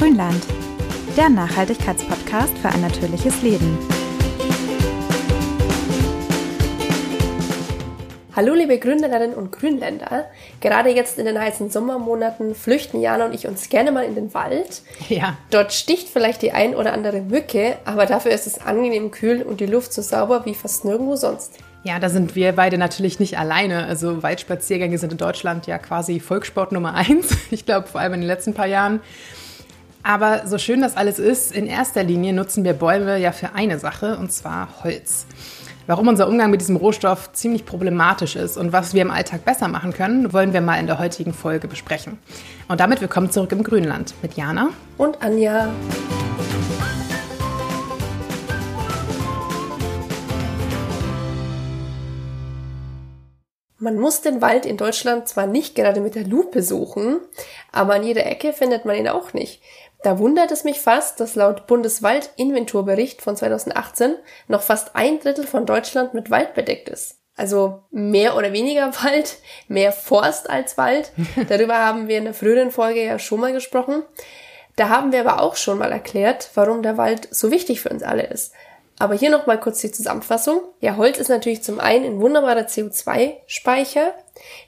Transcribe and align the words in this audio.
Grünland, 0.00 0.42
der 1.14 1.28
Nachhaltigkeitspodcast 1.28 2.56
für 2.56 2.70
ein 2.70 2.80
natürliches 2.80 3.42
Leben. 3.42 3.76
Hallo 8.34 8.54
liebe 8.54 8.78
Grünländerinnen 8.78 9.36
und 9.36 9.52
Grünländer. 9.52 10.24
Gerade 10.62 10.88
jetzt 10.88 11.18
in 11.18 11.26
den 11.26 11.38
heißen 11.38 11.68
Sommermonaten 11.68 12.54
flüchten 12.54 13.02
Jana 13.02 13.26
und 13.26 13.34
ich 13.34 13.46
uns 13.46 13.68
gerne 13.68 13.92
mal 13.92 14.04
in 14.04 14.14
den 14.14 14.32
Wald. 14.32 14.80
Ja. 15.10 15.36
Dort 15.50 15.74
sticht 15.74 16.08
vielleicht 16.08 16.40
die 16.40 16.52
ein 16.52 16.74
oder 16.74 16.94
andere 16.94 17.20
Mücke, 17.20 17.76
aber 17.84 18.06
dafür 18.06 18.30
ist 18.30 18.46
es 18.46 18.58
angenehm 18.58 19.10
kühl 19.10 19.42
und 19.42 19.60
die 19.60 19.66
Luft 19.66 19.92
so 19.92 20.00
sauber 20.00 20.46
wie 20.46 20.54
fast 20.54 20.86
nirgendwo 20.86 21.16
sonst. 21.16 21.58
Ja, 21.82 21.98
da 21.98 22.08
sind 22.08 22.34
wir 22.34 22.52
beide 22.52 22.78
natürlich 22.78 23.20
nicht 23.20 23.38
alleine. 23.38 23.84
Also 23.84 24.22
Waldspaziergänge 24.22 24.96
sind 24.96 25.12
in 25.12 25.18
Deutschland 25.18 25.66
ja 25.66 25.76
quasi 25.76 26.20
Volkssport 26.20 26.72
Nummer 26.72 26.94
eins. 26.94 27.36
Ich 27.50 27.66
glaube, 27.66 27.88
vor 27.88 28.00
allem 28.00 28.14
in 28.14 28.20
den 28.20 28.28
letzten 28.28 28.54
paar 28.54 28.66
Jahren. 28.66 29.00
Aber 30.02 30.46
so 30.46 30.56
schön 30.56 30.80
das 30.80 30.96
alles 30.96 31.18
ist, 31.18 31.52
in 31.52 31.66
erster 31.66 32.02
Linie 32.02 32.32
nutzen 32.32 32.64
wir 32.64 32.72
Bäume 32.72 33.18
ja 33.18 33.32
für 33.32 33.54
eine 33.54 33.78
Sache, 33.78 34.16
und 34.16 34.32
zwar 34.32 34.82
Holz. 34.82 35.26
Warum 35.86 36.08
unser 36.08 36.28
Umgang 36.28 36.50
mit 36.50 36.60
diesem 36.60 36.76
Rohstoff 36.76 37.32
ziemlich 37.32 37.66
problematisch 37.66 38.36
ist 38.36 38.56
und 38.56 38.72
was 38.72 38.94
wir 38.94 39.02
im 39.02 39.10
Alltag 39.10 39.44
besser 39.44 39.68
machen 39.68 39.92
können, 39.92 40.32
wollen 40.32 40.52
wir 40.52 40.60
mal 40.60 40.78
in 40.78 40.86
der 40.86 40.98
heutigen 40.98 41.34
Folge 41.34 41.68
besprechen. 41.68 42.18
Und 42.68 42.80
damit 42.80 43.00
willkommen 43.00 43.30
zurück 43.30 43.52
im 43.52 43.62
Grünland 43.62 44.14
mit 44.22 44.34
Jana 44.34 44.70
und 44.96 45.22
Anja. 45.22 45.68
Man 53.82 53.98
muss 53.98 54.20
den 54.20 54.42
Wald 54.42 54.66
in 54.66 54.76
Deutschland 54.76 55.26
zwar 55.26 55.46
nicht 55.46 55.74
gerade 55.74 56.02
mit 56.02 56.14
der 56.14 56.26
Lupe 56.26 56.62
suchen, 56.62 57.18
aber 57.72 57.94
an 57.94 58.02
jeder 58.02 58.26
Ecke 58.26 58.52
findet 58.52 58.84
man 58.84 58.94
ihn 58.96 59.08
auch 59.08 59.32
nicht. 59.32 59.62
Da 60.02 60.18
wundert 60.18 60.50
es 60.50 60.64
mich 60.64 60.80
fast, 60.80 61.20
dass 61.20 61.34
laut 61.34 61.66
Bundeswaldinventurbericht 61.66 63.20
von 63.20 63.36
2018 63.36 64.14
noch 64.48 64.62
fast 64.62 64.96
ein 64.96 65.20
Drittel 65.20 65.46
von 65.46 65.66
Deutschland 65.66 66.14
mit 66.14 66.30
Wald 66.30 66.54
bedeckt 66.54 66.88
ist. 66.88 67.18
Also 67.36 67.82
mehr 67.90 68.36
oder 68.36 68.52
weniger 68.52 68.92
Wald, 69.04 69.38
mehr 69.68 69.92
Forst 69.92 70.48
als 70.48 70.78
Wald. 70.78 71.12
Darüber 71.48 71.78
haben 71.78 72.08
wir 72.08 72.18
in 72.18 72.24
der 72.24 72.34
früheren 72.34 72.70
Folge 72.70 73.04
ja 73.04 73.18
schon 73.18 73.40
mal 73.40 73.52
gesprochen. 73.52 74.02
Da 74.76 74.88
haben 74.88 75.12
wir 75.12 75.20
aber 75.20 75.42
auch 75.42 75.56
schon 75.56 75.78
mal 75.78 75.92
erklärt, 75.92 76.50
warum 76.54 76.82
der 76.82 76.96
Wald 76.96 77.28
so 77.30 77.50
wichtig 77.50 77.82
für 77.82 77.90
uns 77.90 78.02
alle 78.02 78.26
ist. 78.26 78.52
Aber 78.98 79.14
hier 79.14 79.30
nochmal 79.30 79.58
kurz 79.58 79.80
die 79.80 79.90
Zusammenfassung. 79.90 80.60
Ja, 80.80 80.96
Holz 80.96 81.18
ist 81.18 81.28
natürlich 81.28 81.62
zum 81.62 81.80
einen 81.80 82.04
ein 82.04 82.20
wunderbarer 82.20 82.66
CO2-Speicher. 82.66 84.14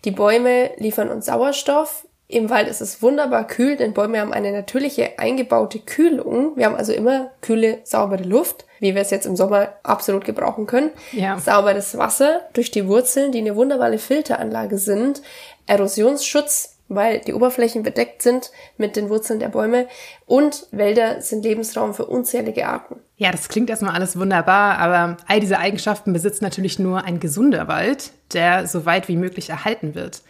Die 0.05 0.11
Bäume 0.11 0.71
liefern 0.79 1.11
uns 1.11 1.27
Sauerstoff, 1.27 2.07
im 2.33 2.49
Wald 2.51 2.69
ist 2.69 2.81
es 2.81 3.03
wunderbar 3.03 3.47
kühl, 3.47 3.77
denn 3.77 3.93
Bäume 3.93 4.21
haben 4.21 4.33
eine 4.33 4.53
natürliche 4.53 5.19
eingebaute 5.19 5.79
Kühlung. 5.79 6.57
Wir 6.57 6.67
haben 6.67 6.75
also 6.75 6.93
immer 6.93 7.31
kühle, 7.43 7.81
saubere 7.85 8.23
Luft, 8.23 8.65
wie 8.81 8.95
wir 8.95 9.03
es 9.03 9.11
jetzt 9.11 9.27
im 9.27 9.37
Sommer 9.37 9.75
absolut 9.83 10.25
gebrauchen 10.25 10.67
können. 10.67 10.91
Ja. 11.13 11.39
Sauberes 11.39 11.97
Wasser 11.99 12.41
durch 12.55 12.71
die 12.71 12.89
Wurzeln, 12.89 13.33
die 13.33 13.39
eine 13.39 13.55
wunderbare 13.55 13.99
Filteranlage 13.99 14.79
sind. 14.79 15.21
Erosionsschutz, 15.67 16.79
weil 16.89 17.21
die 17.21 17.35
Oberflächen 17.35 17.83
bedeckt 17.83 18.23
sind 18.23 18.51
mit 18.79 18.97
den 18.97 19.11
Wurzeln 19.11 19.39
der 19.39 19.49
Bäume. 19.49 19.87
Und 20.27 20.67
Wälder 20.71 21.21
sind 21.21 21.45
Lebensraum 21.45 21.93
für 21.93 22.07
unzählige 22.07 22.67
Arten. 22.67 22.97
Ja, 23.17 23.31
das 23.31 23.49
klingt 23.49 23.69
erstmal 23.69 23.95
alles 23.95 24.19
wunderbar, 24.19 24.79
aber 24.79 25.19
all 25.29 25.41
diese 25.41 25.59
Eigenschaften 25.59 26.13
besitzt 26.13 26.41
natürlich 26.41 26.79
nur 26.79 27.05
ein 27.05 27.21
gesunder 27.21 27.69
Wald, 27.69 28.11
der 28.33 28.67
so 28.67 28.87
weit 28.87 29.09
wie 29.09 29.17
möglich 29.17 29.51
erhalten 29.51 29.95
wird. 29.95 30.23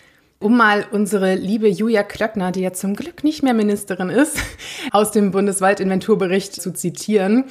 Um 0.42 0.56
mal 0.56 0.84
unsere 0.90 1.36
liebe 1.36 1.68
Julia 1.68 2.02
Klöckner, 2.02 2.50
die 2.50 2.62
ja 2.62 2.72
zum 2.72 2.96
Glück 2.96 3.22
nicht 3.22 3.44
mehr 3.44 3.54
Ministerin 3.54 4.10
ist, 4.10 4.36
aus 4.90 5.12
dem 5.12 5.30
Bundeswaldinventurbericht 5.30 6.60
zu 6.60 6.72
zitieren. 6.72 7.44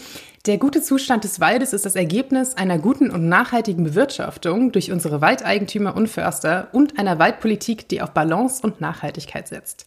Der 0.46 0.58
gute 0.58 0.82
Zustand 0.82 1.24
des 1.24 1.40
Waldes 1.40 1.72
ist 1.72 1.86
das 1.86 1.96
Ergebnis 1.96 2.56
einer 2.56 2.78
guten 2.80 3.10
und 3.10 3.30
nachhaltigen 3.30 3.86
Bewirtschaftung 3.86 4.74
durch 4.74 4.92
unsere 4.92 5.22
Waldeigentümer 5.22 5.96
und 5.96 6.10
Förster 6.10 6.68
und 6.74 7.00
einer 7.00 7.18
Waldpolitik, 7.18 7.88
die 7.88 8.02
auf 8.02 8.12
Balance 8.12 8.62
und 8.62 8.82
Nachhaltigkeit 8.82 9.48
setzt. 9.48 9.86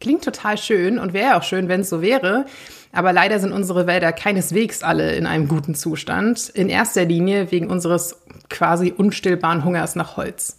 Klingt 0.00 0.24
total 0.24 0.58
schön 0.58 0.98
und 0.98 1.12
wäre 1.12 1.36
auch 1.36 1.44
schön, 1.44 1.68
wenn 1.68 1.82
es 1.82 1.90
so 1.90 2.02
wäre. 2.02 2.46
Aber 2.90 3.12
leider 3.12 3.38
sind 3.38 3.52
unsere 3.52 3.86
Wälder 3.86 4.12
keineswegs 4.12 4.82
alle 4.82 5.14
in 5.14 5.26
einem 5.26 5.46
guten 5.46 5.76
Zustand. 5.76 6.48
In 6.48 6.70
erster 6.70 7.04
Linie 7.04 7.52
wegen 7.52 7.70
unseres 7.70 8.16
quasi 8.48 8.92
unstillbaren 8.96 9.64
Hungers 9.64 9.94
nach 9.94 10.16
Holz. 10.16 10.56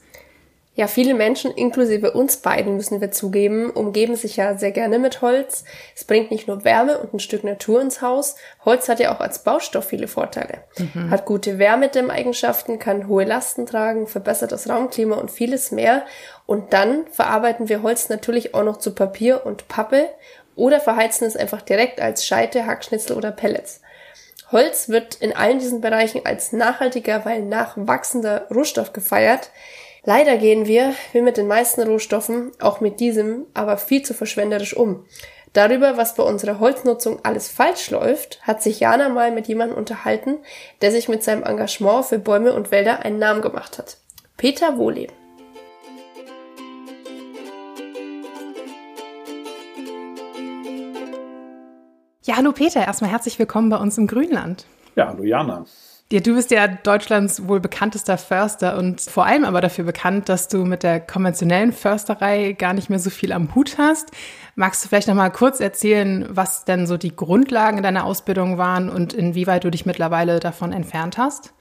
Ja, 0.74 0.88
viele 0.88 1.14
Menschen, 1.14 1.52
inklusive 1.52 2.12
uns 2.12 2.38
beiden, 2.38 2.78
müssen 2.78 3.02
wir 3.02 3.12
zugeben, 3.12 3.72
umgeben 3.72 4.16
sich 4.16 4.38
ja 4.38 4.58
sehr 4.58 4.72
gerne 4.72 5.00
mit 5.00 5.22
Holz. 5.22 5.66
Es 5.96 6.06
bringt 6.06 6.32
nicht 6.32 6.48
nur 6.48 6.64
Wärme 6.64 6.98
und 7.00 7.14
ein 7.14 7.20
Stück 7.20 7.44
Natur 7.44 7.82
ins 7.82 8.02
Haus. 8.02 8.38
Holz 8.64 8.88
hat 8.88 9.02
ja 9.02 9.14
auch 9.14 9.20
als 9.20 9.44
Baustoff 9.44 9.86
viele 9.86 10.08
Vorteile. 10.08 10.64
Mhm. 10.78 11.09
Hat 11.09 11.26
gute 11.26 11.59
Wärmedämmeigenschaften, 11.59 12.80
kann 12.80 13.09
hohe 13.09 13.26
Lasten 13.26 13.66
tragen, 13.66 14.08
verbessert 14.08 14.54
das 14.54 14.70
Raumklima 14.70 15.18
und 15.18 15.30
vieles 15.30 15.72
mehr. 15.72 16.06
Und 16.46 16.72
dann 16.72 17.06
verarbeiten 17.12 17.68
wir 17.68 17.84
Holz 17.84 18.08
natürlich 18.08 18.56
auch 18.56 18.64
noch 18.64 18.78
zu 18.78 18.96
Papier 18.96 19.46
und 19.46 19.68
Pappe 19.68 20.08
oder 20.56 20.80
verheizen 20.80 21.28
es 21.28 21.36
einfach 21.36 21.62
direkt 21.62 22.00
als 22.00 22.26
Scheite, 22.26 22.66
Hackschnitzel 22.66 23.18
oder 23.18 23.32
Pellets. 23.32 23.82
Holz 24.53 24.88
wird 24.88 25.16
in 25.16 25.36
allen 25.36 25.59
diesen 25.59 25.82
Bereichen 25.82 26.26
als 26.26 26.53
nachhaltiger, 26.53 27.26
weil 27.26 27.42
nachwachsender 27.42 28.48
Rohstoff 28.50 28.94
gefeiert. 28.94 29.50
Leider 30.03 30.38
gehen 30.38 30.66
wir, 30.66 30.95
wie 31.13 31.22
mit 31.22 31.38
den 31.38 31.45
meisten 31.45 31.84
Rohstoffen, 31.84 32.53
auch 32.59 32.81
mit 32.81 33.00
diesem, 33.00 33.45
aber 33.53 33.78
viel 33.78 34.01
zu 34.01 34.16
verschwenderisch 34.16 34.75
um. 34.75 35.06
Darüber, 35.53 35.95
was 35.95 36.16
bei 36.16 36.23
unserer 36.23 36.59
Holznutzung 36.59 37.19
alles 37.22 37.50
falsch 37.50 37.91
läuft, 37.91 38.41
hat 38.41 38.63
sich 38.63 38.79
Jana 38.79 39.09
mal 39.09 39.31
mit 39.31 39.47
jemandem 39.47 39.78
unterhalten, 39.78 40.40
der 40.81 40.90
sich 40.91 41.07
mit 41.07 41.22
seinem 41.23 41.44
Engagement 41.44 42.06
für 42.06 42.17
Bäume 42.17 42.53
und 42.53 42.72
Wälder 42.72 43.06
einen 43.06 43.19
Namen 43.19 43.44
gemacht 43.44 43.78
hat. 43.78 43.97
Peter 44.38 44.79
Wohleben. 44.79 45.13
Ja, 52.23 52.38
hallo 52.38 52.53
Peter, 52.53 52.81
erstmal 52.84 53.11
herzlich 53.11 53.38
willkommen 53.38 53.69
bei 53.69 53.78
uns 53.78 54.00
im 54.00 54.07
Grünland. 54.07 54.66
Ja, 54.95 55.09
hallo 55.09 55.22
Jana. 55.22 55.66
Ja, 56.11 56.19
du 56.19 56.35
bist 56.35 56.51
ja 56.51 56.67
Deutschlands 56.67 57.47
wohl 57.47 57.61
bekanntester 57.61 58.17
Förster 58.17 58.77
und 58.77 58.99
vor 58.99 59.25
allem 59.25 59.45
aber 59.45 59.61
dafür 59.61 59.85
bekannt, 59.85 60.27
dass 60.27 60.49
du 60.49 60.66
mit 60.66 60.83
der 60.83 60.99
konventionellen 60.99 61.72
Försterei 61.72 62.51
gar 62.51 62.73
nicht 62.73 62.89
mehr 62.89 62.99
so 62.99 63.09
viel 63.09 63.31
am 63.31 63.55
Hut 63.55 63.77
hast. 63.77 64.11
Magst 64.55 64.83
du 64.83 64.89
vielleicht 64.89 65.07
noch 65.07 65.16
mal 65.16 65.29
kurz 65.29 65.61
erzählen, 65.61 66.25
was 66.27 66.66
denn 66.66 66.85
so 66.85 66.97
die 66.97 67.16
Grundlagen 67.16 67.81
deiner 67.81 68.03
Ausbildung 68.03 68.57
waren 68.57 68.89
und 68.89 69.13
inwieweit 69.13 69.63
du 69.63 69.72
dich 69.72 69.85
mittlerweile 69.85 70.41
davon 70.41 70.73
entfernt 70.73 71.17
hast? 71.17 71.53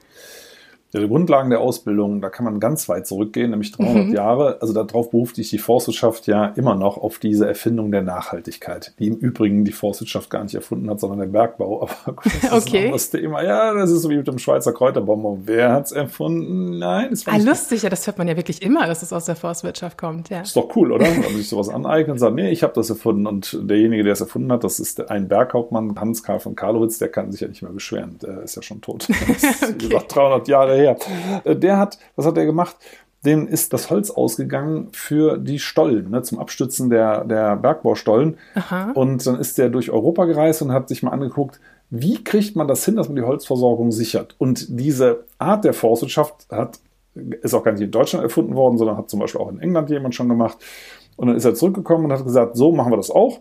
Die 0.92 1.06
Grundlagen 1.06 1.50
der 1.50 1.60
Ausbildung, 1.60 2.20
da 2.20 2.30
kann 2.30 2.44
man 2.44 2.58
ganz 2.58 2.88
weit 2.88 3.06
zurückgehen, 3.06 3.50
nämlich 3.50 3.70
300 3.70 4.06
mhm. 4.06 4.12
Jahre. 4.12 4.58
Also 4.60 4.72
darauf 4.72 5.10
beruft 5.10 5.36
sich 5.36 5.48
die 5.48 5.58
Forstwirtschaft 5.58 6.26
ja 6.26 6.46
immer 6.56 6.74
noch 6.74 6.98
auf 6.98 7.20
diese 7.20 7.46
Erfindung 7.46 7.92
der 7.92 8.02
Nachhaltigkeit, 8.02 8.92
die 8.98 9.06
im 9.06 9.16
Übrigen 9.16 9.64
die 9.64 9.70
Forstwirtschaft 9.70 10.30
gar 10.30 10.42
nicht 10.42 10.54
erfunden 10.54 10.90
hat, 10.90 10.98
sondern 10.98 11.20
der 11.20 11.26
Bergbau. 11.26 11.82
Aber 11.82 12.12
gut, 12.16 12.32
das 12.42 12.52
okay. 12.52 12.92
ist 12.92 13.14
ein 13.14 13.20
Thema. 13.20 13.42
Ja, 13.44 13.72
das 13.72 13.90
ist 13.90 14.02
so 14.02 14.10
wie 14.10 14.16
mit 14.16 14.26
dem 14.26 14.38
Schweizer 14.38 14.72
Kräuterbonbon. 14.72 15.42
Wer 15.44 15.72
hat's 15.72 15.92
erfunden? 15.92 16.78
Nein, 16.78 17.10
das 17.10 17.24
war 17.24 17.34
ah, 17.34 17.36
lustig. 17.36 17.82
Ja, 17.82 17.88
das 17.88 18.06
hört 18.08 18.18
man 18.18 18.26
ja 18.26 18.36
wirklich 18.36 18.60
immer, 18.60 18.86
dass 18.88 19.02
es 19.02 19.12
aus 19.12 19.26
der 19.26 19.36
Forstwirtschaft 19.36 19.96
kommt. 19.96 20.28
Ja. 20.28 20.40
Ist 20.40 20.56
doch 20.56 20.74
cool, 20.74 20.90
oder? 20.90 21.06
Wenn 21.06 21.20
man 21.20 21.34
sich 21.34 21.48
sowas 21.48 21.68
aneignet 21.68 22.12
und 22.14 22.18
sagt, 22.18 22.34
nee, 22.34 22.50
ich 22.50 22.64
habe 22.64 22.72
das 22.74 22.90
erfunden. 22.90 23.28
Und 23.28 23.58
derjenige, 23.62 24.02
der 24.02 24.14
es 24.14 24.20
erfunden 24.20 24.50
hat, 24.50 24.64
das 24.64 24.80
ist 24.80 25.08
ein 25.08 25.28
Berghauptmann, 25.28 26.00
Hans 26.00 26.24
Karl 26.24 26.40
von 26.40 26.56
Karlowitz, 26.56 26.98
der 26.98 27.08
kann 27.08 27.30
sich 27.30 27.42
ja 27.42 27.48
nicht 27.48 27.62
mehr 27.62 27.70
beschweren. 27.70 28.18
Der 28.20 28.42
ist 28.42 28.56
ja 28.56 28.62
schon 28.62 28.80
tot. 28.80 29.06
Das 29.30 29.62
okay. 29.62 29.74
wie 29.78 29.88
gesagt, 29.88 30.14
300 30.16 30.48
Jahre 30.48 30.79
her 30.80 30.96
der 31.44 31.78
hat, 31.78 31.98
was 32.16 32.26
hat 32.26 32.36
er 32.36 32.46
gemacht? 32.46 32.76
Dem 33.24 33.46
ist 33.46 33.72
das 33.74 33.90
Holz 33.90 34.10
ausgegangen 34.10 34.88
für 34.92 35.36
die 35.36 35.58
Stollen, 35.58 36.10
ne, 36.10 36.22
zum 36.22 36.38
Abstützen 36.38 36.88
der, 36.88 37.24
der 37.24 37.56
Bergbaustollen. 37.56 38.38
Aha. 38.54 38.92
Und 38.94 39.26
dann 39.26 39.38
ist 39.38 39.58
der 39.58 39.68
durch 39.68 39.90
Europa 39.90 40.24
gereist 40.24 40.62
und 40.62 40.72
hat 40.72 40.88
sich 40.88 41.02
mal 41.02 41.10
angeguckt, 41.10 41.60
wie 41.90 42.22
kriegt 42.22 42.56
man 42.56 42.68
das 42.68 42.84
hin, 42.84 42.96
dass 42.96 43.08
man 43.08 43.16
die 43.16 43.22
Holzversorgung 43.22 43.90
sichert? 43.90 44.36
Und 44.38 44.66
diese 44.70 45.24
Art 45.38 45.64
der 45.64 45.74
Forstwirtschaft 45.74 46.46
hat, 46.50 46.78
ist 47.14 47.52
auch 47.52 47.64
gar 47.64 47.72
nicht 47.72 47.82
in 47.82 47.90
Deutschland 47.90 48.22
erfunden 48.22 48.54
worden, 48.54 48.78
sondern 48.78 48.96
hat 48.96 49.10
zum 49.10 49.20
Beispiel 49.20 49.40
auch 49.40 49.50
in 49.50 49.60
England 49.60 49.90
jemand 49.90 50.14
schon 50.14 50.28
gemacht. 50.28 50.58
Und 51.16 51.26
dann 51.26 51.36
ist 51.36 51.44
er 51.44 51.54
zurückgekommen 51.54 52.06
und 52.06 52.12
hat 52.12 52.24
gesagt, 52.24 52.56
so 52.56 52.72
machen 52.72 52.92
wir 52.92 52.96
das 52.96 53.10
auch. 53.10 53.40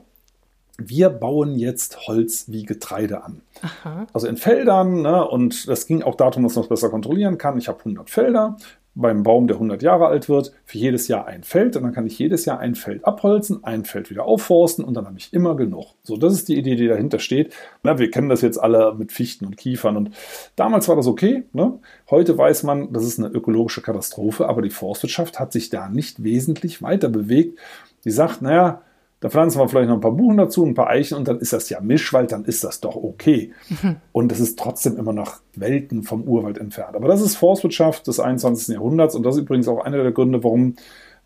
Wir 0.80 1.10
bauen 1.10 1.56
jetzt 1.58 2.08
Holz 2.08 2.46
wie 2.48 2.64
Getreide 2.64 3.24
an. 3.24 3.42
Aha. 3.62 4.08
Also 4.14 4.28
in 4.28 4.38
Feldern, 4.38 5.02
ne, 5.02 5.28
und 5.28 5.68
das 5.68 5.88
ging 5.88 6.04
auch 6.04 6.16
darum, 6.16 6.44
dass 6.44 6.56
man 6.56 6.64
es 6.64 6.70
besser 6.70 6.90
kontrollieren 6.90 7.38
kann. 7.38 7.58
Ich 7.58 7.68
habe 7.68 7.80
100 7.80 8.10
Felder 8.10 8.58
beim 8.96 9.24
Baum, 9.24 9.48
der 9.48 9.56
100 9.58 9.82
Jahre 9.82 10.08
alt 10.08 10.30
wird, 10.30 10.52
für 10.66 10.78
jedes 10.78 11.08
Jahr 11.08 11.26
ein 11.28 11.44
Feld 11.44 11.76
und 11.76 11.84
dann 11.84 11.94
kann 11.94 12.06
ich 12.06 12.18
jedes 12.20 12.46
Jahr 12.46 12.60
ein 12.60 12.76
Feld 12.76 13.06
abholzen, 13.06 13.64
ein 13.64 13.86
Feld 13.86 14.10
wieder 14.10 14.26
aufforsten 14.26 14.84
und 14.84 14.94
dann 14.96 15.06
habe 15.06 15.18
ich 15.18 15.34
immer 15.34 15.56
genug. 15.56 15.94
So, 16.04 16.18
das 16.18 16.34
ist 16.34 16.50
die 16.50 16.58
Idee, 16.58 16.76
die 16.76 16.88
dahinter 16.88 17.20
steht. 17.20 17.54
Na, 17.84 17.98
wir 17.98 18.12
kennen 18.12 18.30
das 18.30 18.42
jetzt 18.42 18.58
alle 18.58 18.94
mit 18.96 19.12
Fichten 19.12 19.46
und 19.46 19.58
Kiefern 19.58 19.96
und 19.96 20.12
damals 20.56 20.88
war 20.90 20.96
das 20.96 21.08
okay. 21.08 21.44
Ne? 21.54 21.80
Heute 22.10 22.38
weiß 22.38 22.64
man, 22.64 22.92
das 22.92 23.04
ist 23.04 23.20
eine 23.20 23.30
ökologische 23.30 23.82
Katastrophe, 23.82 24.50
aber 24.50 24.62
die 24.62 24.70
Forstwirtschaft 24.70 25.40
hat 25.40 25.54
sich 25.54 25.70
da 25.70 25.88
nicht 25.88 26.24
wesentlich 26.24 26.82
weiter 26.82 27.10
bewegt. 27.10 27.60
Die 28.06 28.12
sagt, 28.12 28.42
naja, 28.42 28.82
Da 29.22 29.30
pflanzen 29.30 29.60
wir 29.60 29.68
vielleicht 29.68 29.90
noch 29.90 29.96
ein 29.96 30.02
paar 30.02 30.14
Buchen 30.14 30.38
dazu, 30.38 30.66
ein 30.66 30.76
paar 30.76 30.88
Eichen 30.88 31.18
und 31.18 31.28
dann 31.28 31.40
ist 31.40 31.52
das 31.52 31.70
ja 31.70 31.82
Mischwald, 31.82 32.32
dann 32.32 32.46
ist 32.46 32.64
das 32.64 32.80
doch 32.80 32.96
okay. 32.96 33.52
Mhm. 33.68 33.98
Und 34.14 34.32
es 34.32 34.40
ist 34.40 34.58
trotzdem 34.58 34.98
immer 34.98 35.12
noch 35.12 35.38
Welten 35.56 36.04
vom 36.04 36.24
Urwald 36.24 36.58
entfernt. 36.58 36.96
Aber 36.96 37.10
das 37.10 37.22
ist 37.22 37.36
Forstwirtschaft 37.36 38.08
des 38.08 38.20
21. 38.20 38.76
Jahrhunderts 38.76 39.16
und 39.16 39.24
das 39.24 39.36
ist 39.36 39.42
übrigens 39.42 39.68
auch 39.68 39.84
einer 39.84 40.02
der 40.04 40.14
Gründe, 40.14 40.42
warum 40.44 40.76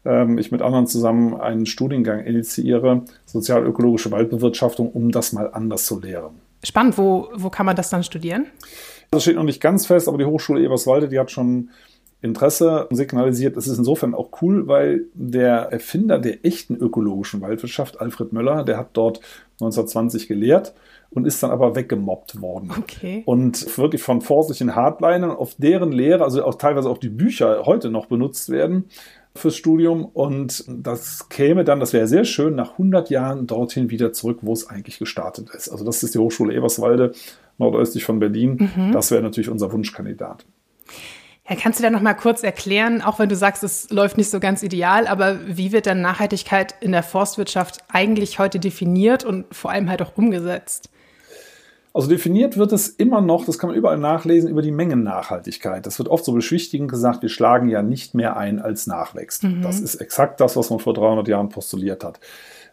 ähm, 0.05 0.39
ich 0.39 0.51
mit 0.51 0.63
anderen 0.63 0.87
zusammen 0.87 1.39
einen 1.39 1.67
Studiengang 1.67 2.21
initiiere, 2.21 3.03
sozial-ökologische 3.25 4.09
Waldbewirtschaftung, 4.11 4.89
um 4.89 5.11
das 5.11 5.31
mal 5.33 5.51
anders 5.53 5.85
zu 5.85 5.99
lehren. 5.99 6.41
Spannend, 6.63 6.97
wo, 6.97 7.29
wo 7.35 7.49
kann 7.49 7.65
man 7.65 7.75
das 7.75 7.89
dann 7.89 8.03
studieren? 8.03 8.47
Das 9.11 9.23
steht 9.23 9.35
noch 9.35 9.43
nicht 9.43 9.61
ganz 9.61 9.85
fest, 9.85 10.07
aber 10.07 10.17
die 10.17 10.25
Hochschule 10.25 10.63
Eberswalde, 10.63 11.09
die 11.09 11.19
hat 11.19 11.29
schon 11.29 11.69
Interesse 12.23 12.87
signalisiert. 12.89 13.57
Es 13.57 13.67
ist 13.67 13.77
insofern 13.77 14.15
auch 14.15 14.29
cool, 14.41 14.67
weil 14.67 15.07
der 15.13 15.71
Erfinder 15.73 16.19
der 16.19 16.45
echten 16.45 16.75
ökologischen 16.75 17.41
Waldwirtschaft, 17.41 17.99
Alfred 17.99 18.31
Möller, 18.31 18.63
der 18.63 18.77
hat 18.77 18.91
dort 18.93 19.19
1920 19.59 20.27
gelehrt 20.27 20.73
und 21.09 21.27
ist 21.27 21.43
dann 21.43 21.51
aber 21.51 21.75
weggemobbt 21.75 22.41
worden. 22.41 22.71
Okay. 22.77 23.23
Und 23.25 23.77
wirklich 23.77 24.01
von 24.01 24.21
forstlichen 24.21 24.73
Hardlinern, 24.73 25.31
auf 25.31 25.55
deren 25.57 25.91
Lehre, 25.91 26.23
also 26.23 26.43
auch 26.45 26.55
teilweise 26.55 26.89
auch 26.89 26.97
die 26.97 27.09
Bücher 27.09 27.65
heute 27.65 27.89
noch 27.89 28.05
benutzt 28.05 28.49
werden 28.49 28.85
fürs 29.35 29.57
Studium. 29.57 30.05
Und 30.05 30.63
das 30.67 31.27
käme 31.27 31.65
dann, 31.65 31.81
das 31.81 31.91
wäre 31.91 32.07
sehr 32.07 32.23
schön, 32.23 32.55
nach 32.55 32.73
100 32.73 33.09
Jahren 33.09 33.47
dorthin 33.47 33.89
wieder 33.89 34.13
zurück, 34.13 34.39
wo 34.43 34.53
es 34.53 34.69
eigentlich 34.69 34.97
gestartet 34.97 35.49
ist. 35.53 35.67
Also 35.69 35.83
das 35.83 36.01
ist 36.03 36.15
die 36.15 36.19
Hochschule 36.19 36.55
Eberswalde, 36.55 37.11
nordöstlich 37.57 38.05
von 38.05 38.19
Berlin. 38.19 38.71
Mhm. 38.75 38.93
Das 38.93 39.11
wäre 39.11 39.21
natürlich 39.21 39.49
unser 39.49 39.73
Wunschkandidat. 39.73 40.45
Ja, 41.49 41.57
kannst 41.61 41.79
du 41.79 41.83
da 41.83 41.89
noch 41.89 42.01
mal 42.01 42.13
kurz 42.13 42.41
erklären, 42.41 43.01
auch 43.01 43.19
wenn 43.19 43.27
du 43.27 43.35
sagst, 43.35 43.63
es 43.63 43.89
läuft 43.89 44.17
nicht 44.17 44.29
so 44.29 44.39
ganz 44.39 44.63
ideal, 44.63 45.07
aber 45.07 45.39
wie 45.45 45.73
wird 45.73 45.87
dann 45.87 45.99
Nachhaltigkeit 46.01 46.73
in 46.79 46.93
der 46.93 47.03
Forstwirtschaft 47.03 47.79
eigentlich 47.89 48.39
heute 48.39 48.59
definiert 48.59 49.25
und 49.25 49.53
vor 49.53 49.71
allem 49.71 49.89
halt 49.89 50.01
auch 50.01 50.15
umgesetzt? 50.15 50.89
Also 51.93 52.07
definiert 52.07 52.57
wird 52.57 52.71
es 52.71 52.87
immer 52.87 53.21
noch, 53.21 53.45
das 53.45 53.59
kann 53.59 53.69
man 53.69 53.77
überall 53.77 53.99
nachlesen, 53.99 54.49
über 54.49 54.63
die 54.63 54.71
Mengennachhaltigkeit. 54.71 55.85
Das 55.85 55.99
wird 55.99 56.09
oft 56.09 56.25
so 56.25 56.31
beschwichtigend 56.31 56.89
gesagt, 56.89 57.21
wir 57.21 57.29
schlagen 57.29 57.69
ja 57.69 57.83
nicht 57.83 58.15
mehr 58.15 58.35
ein, 58.35 58.59
als 58.59 58.87
nachwächst. 58.87 59.43
Mhm. 59.43 59.61
Das 59.61 59.79
ist 59.79 59.95
exakt 59.95 60.39
das, 60.39 60.55
was 60.55 60.71
man 60.71 60.79
vor 60.79 60.95
300 60.95 61.27
Jahren 61.27 61.49
postuliert 61.49 62.03
hat. 62.03 62.19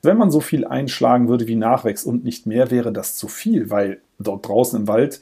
Wenn 0.00 0.16
man 0.16 0.31
so 0.31 0.40
viel 0.40 0.64
einschlagen 0.64 1.28
würde, 1.28 1.46
wie 1.49 1.56
nachwächst 1.56 2.06
und 2.06 2.25
nicht 2.25 2.46
mehr, 2.46 2.70
wäre 2.70 2.93
das 2.93 3.16
zu 3.16 3.28
viel, 3.28 3.69
weil 3.69 4.00
dort 4.19 4.49
draußen 4.49 4.81
im 4.81 4.88
Wald 4.88 5.20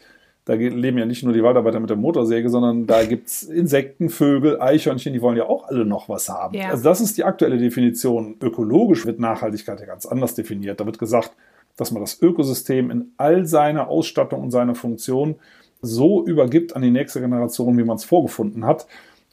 da 0.49 0.55
leben 0.55 0.97
ja 0.97 1.05
nicht 1.05 1.23
nur 1.23 1.35
die 1.35 1.43
Waldarbeiter 1.43 1.79
mit 1.79 1.91
der 1.91 1.99
Motorsäge, 1.99 2.49
sondern 2.49 2.87
da 2.87 3.05
gibt 3.05 3.29
es 3.29 3.43
Insekten, 3.43 4.09
Vögel, 4.09 4.59
Eichhörnchen, 4.59 5.12
die 5.12 5.21
wollen 5.21 5.37
ja 5.37 5.45
auch 5.45 5.69
alle 5.69 5.85
noch 5.85 6.09
was 6.09 6.31
haben. 6.31 6.56
Ja. 6.56 6.71
Also 6.71 6.85
das 6.85 7.03
ist 7.03 7.19
die 7.19 7.25
aktuelle 7.25 7.59
Definition. 7.59 8.37
Ökologisch 8.41 9.05
wird 9.05 9.21
Nachhaltigkeit 9.21 9.79
ja 9.79 9.85
ganz 9.85 10.06
anders 10.06 10.35
definiert. 10.35 10.81
Da 10.81 10.87
wird 10.87 10.99
gesagt, 10.99 11.33
dass 11.77 11.91
man 11.91 12.00
das 12.00 12.23
Ökosystem 12.23 12.91
in 12.91 13.12
all 13.19 13.45
seiner 13.45 13.89
Ausstattung 13.89 14.41
und 14.41 14.50
seiner 14.50 14.75
Funktion 14.75 15.35
so 15.83 16.25
übergibt 16.25 16.75
an 16.75 16.81
die 16.81 16.91
nächste 16.91 17.21
Generation, 17.21 17.77
wie 17.77 17.85
man 17.85 17.97
es 17.97 18.05
vorgefunden 18.06 18.65
hat. 18.65 18.87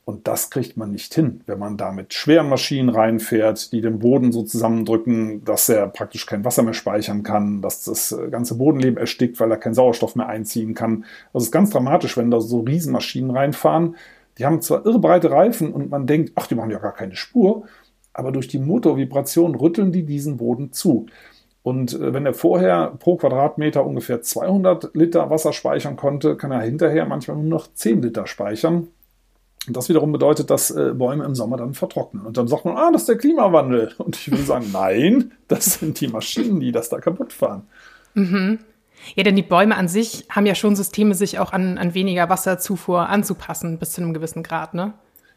Und 0.06 0.28
das 0.28 0.52
kriegt 0.52 0.78
man 0.78 0.92
nicht 0.92 1.16
hin, 1.16 1.42
wenn 1.48 1.58
man 1.58 1.78
da 1.78 1.92
mit 1.92 2.14
schweren 2.14 2.48
Maschinen 2.48 2.90
reinfährt, 2.90 3.72
die 3.72 3.82
den 3.82 3.98
Boden 3.98 4.32
so 4.32 4.44
zusammendrücken, 4.44 5.44
dass 5.44 5.68
er 5.68 5.88
praktisch 5.88 6.28
kein 6.28 6.46
Wasser 6.46 6.62
mehr 6.62 6.76
speichern 6.76 7.24
kann, 7.24 7.64
dass 7.64 7.84
das 7.86 8.16
ganze 8.30 8.56
Bodenleben 8.56 8.98
erstickt, 8.98 9.40
weil 9.40 9.50
er 9.50 9.58
keinen 9.58 9.74
Sauerstoff 9.74 10.16
mehr 10.16 10.28
einziehen 10.28 10.76
kann. 10.76 11.06
Also 11.34 11.40
es 11.40 11.46
ist 11.46 11.52
ganz 11.52 11.72
dramatisch, 11.72 12.18
wenn 12.18 12.30
da 12.30 12.40
so 12.40 12.60
Riesenmaschinen 12.60 13.32
reinfahren. 13.32 13.96
Die 14.38 14.46
haben 14.46 14.62
zwar 14.62 14.86
irre 14.86 15.00
breite 15.00 15.32
Reifen 15.32 15.74
und 15.74 15.90
man 15.90 16.06
denkt, 16.06 16.34
ach, 16.36 16.46
die 16.46 16.56
machen 16.56 16.70
ja 16.70 16.78
gar 16.78 16.94
keine 16.94 17.16
Spur, 17.16 17.66
aber 18.14 18.32
durch 18.32 18.48
die 18.48 18.60
Motorvibration 18.60 19.56
rütteln 19.56 19.92
die 19.92 20.04
diesen 20.04 20.38
Boden 20.38 20.72
zu. 20.72 21.08
Und 21.64 21.94
äh, 21.94 22.14
wenn 22.14 22.28
er 22.28 22.36
vorher 22.36 22.94
pro 23.00 23.16
Quadratmeter 23.16 23.84
ungefähr 23.84 24.22
200 24.22 24.92
Liter 24.94 25.32
Wasser 25.32 25.52
speichern 25.52 25.96
konnte, 25.96 26.38
kann 26.38 26.52
er 26.52 26.62
hinterher 26.62 27.08
manchmal 27.08 27.38
nur 27.38 27.46
noch 27.46 27.74
10 27.74 28.04
Liter 28.04 28.28
speichern. 28.28 28.90
Und 29.68 29.76
das 29.76 29.90
wiederum 29.90 30.12
bedeutet, 30.12 30.50
dass 30.50 30.72
äh, 30.72 30.94
Bäume 30.94 31.26
im 31.26 31.36
Sommer 31.36 31.58
dann 31.58 31.74
vertrocknen. 31.74 32.26
Und 32.26 32.38
dann 32.38 32.48
sagt 32.48 32.66
man, 32.66 32.78
ah, 32.78 32.92
das 32.92 33.02
ist 33.02 33.10
der 33.10 33.18
Klimawandel. 33.18 33.94
Und 33.98 34.16
ich 34.16 34.30
würde 34.30 34.44
sagen, 34.44 34.70
nein, 34.72 35.32
das 35.48 35.76
sind 35.76 36.00
die 36.00 36.08
Maschinen, 36.08 36.60
die 36.60 36.72
das 36.72 36.90
da 36.90 37.00
kaputt 37.00 37.34
fahren. 37.34 37.64
Mhm. 38.14 38.60
Ja, 39.16 39.24
denn 39.24 39.36
die 39.36 39.44
Bäume 39.44 39.76
an 39.76 39.88
sich 39.88 40.26
haben 40.30 40.46
ja 40.46 40.56
schon 40.56 40.76
Systeme, 40.76 41.14
sich 41.14 41.40
auch 41.40 41.54
an, 41.54 41.78
an 41.78 41.94
weniger 41.94 42.30
Wasserzufuhr 42.30 43.10
anzupassen, 43.10 43.78
bis 43.78 43.92
zu 43.92 44.02
einem 44.02 44.14
gewissen 44.14 44.42
Grad, 44.42 44.74
ne? 44.74 44.94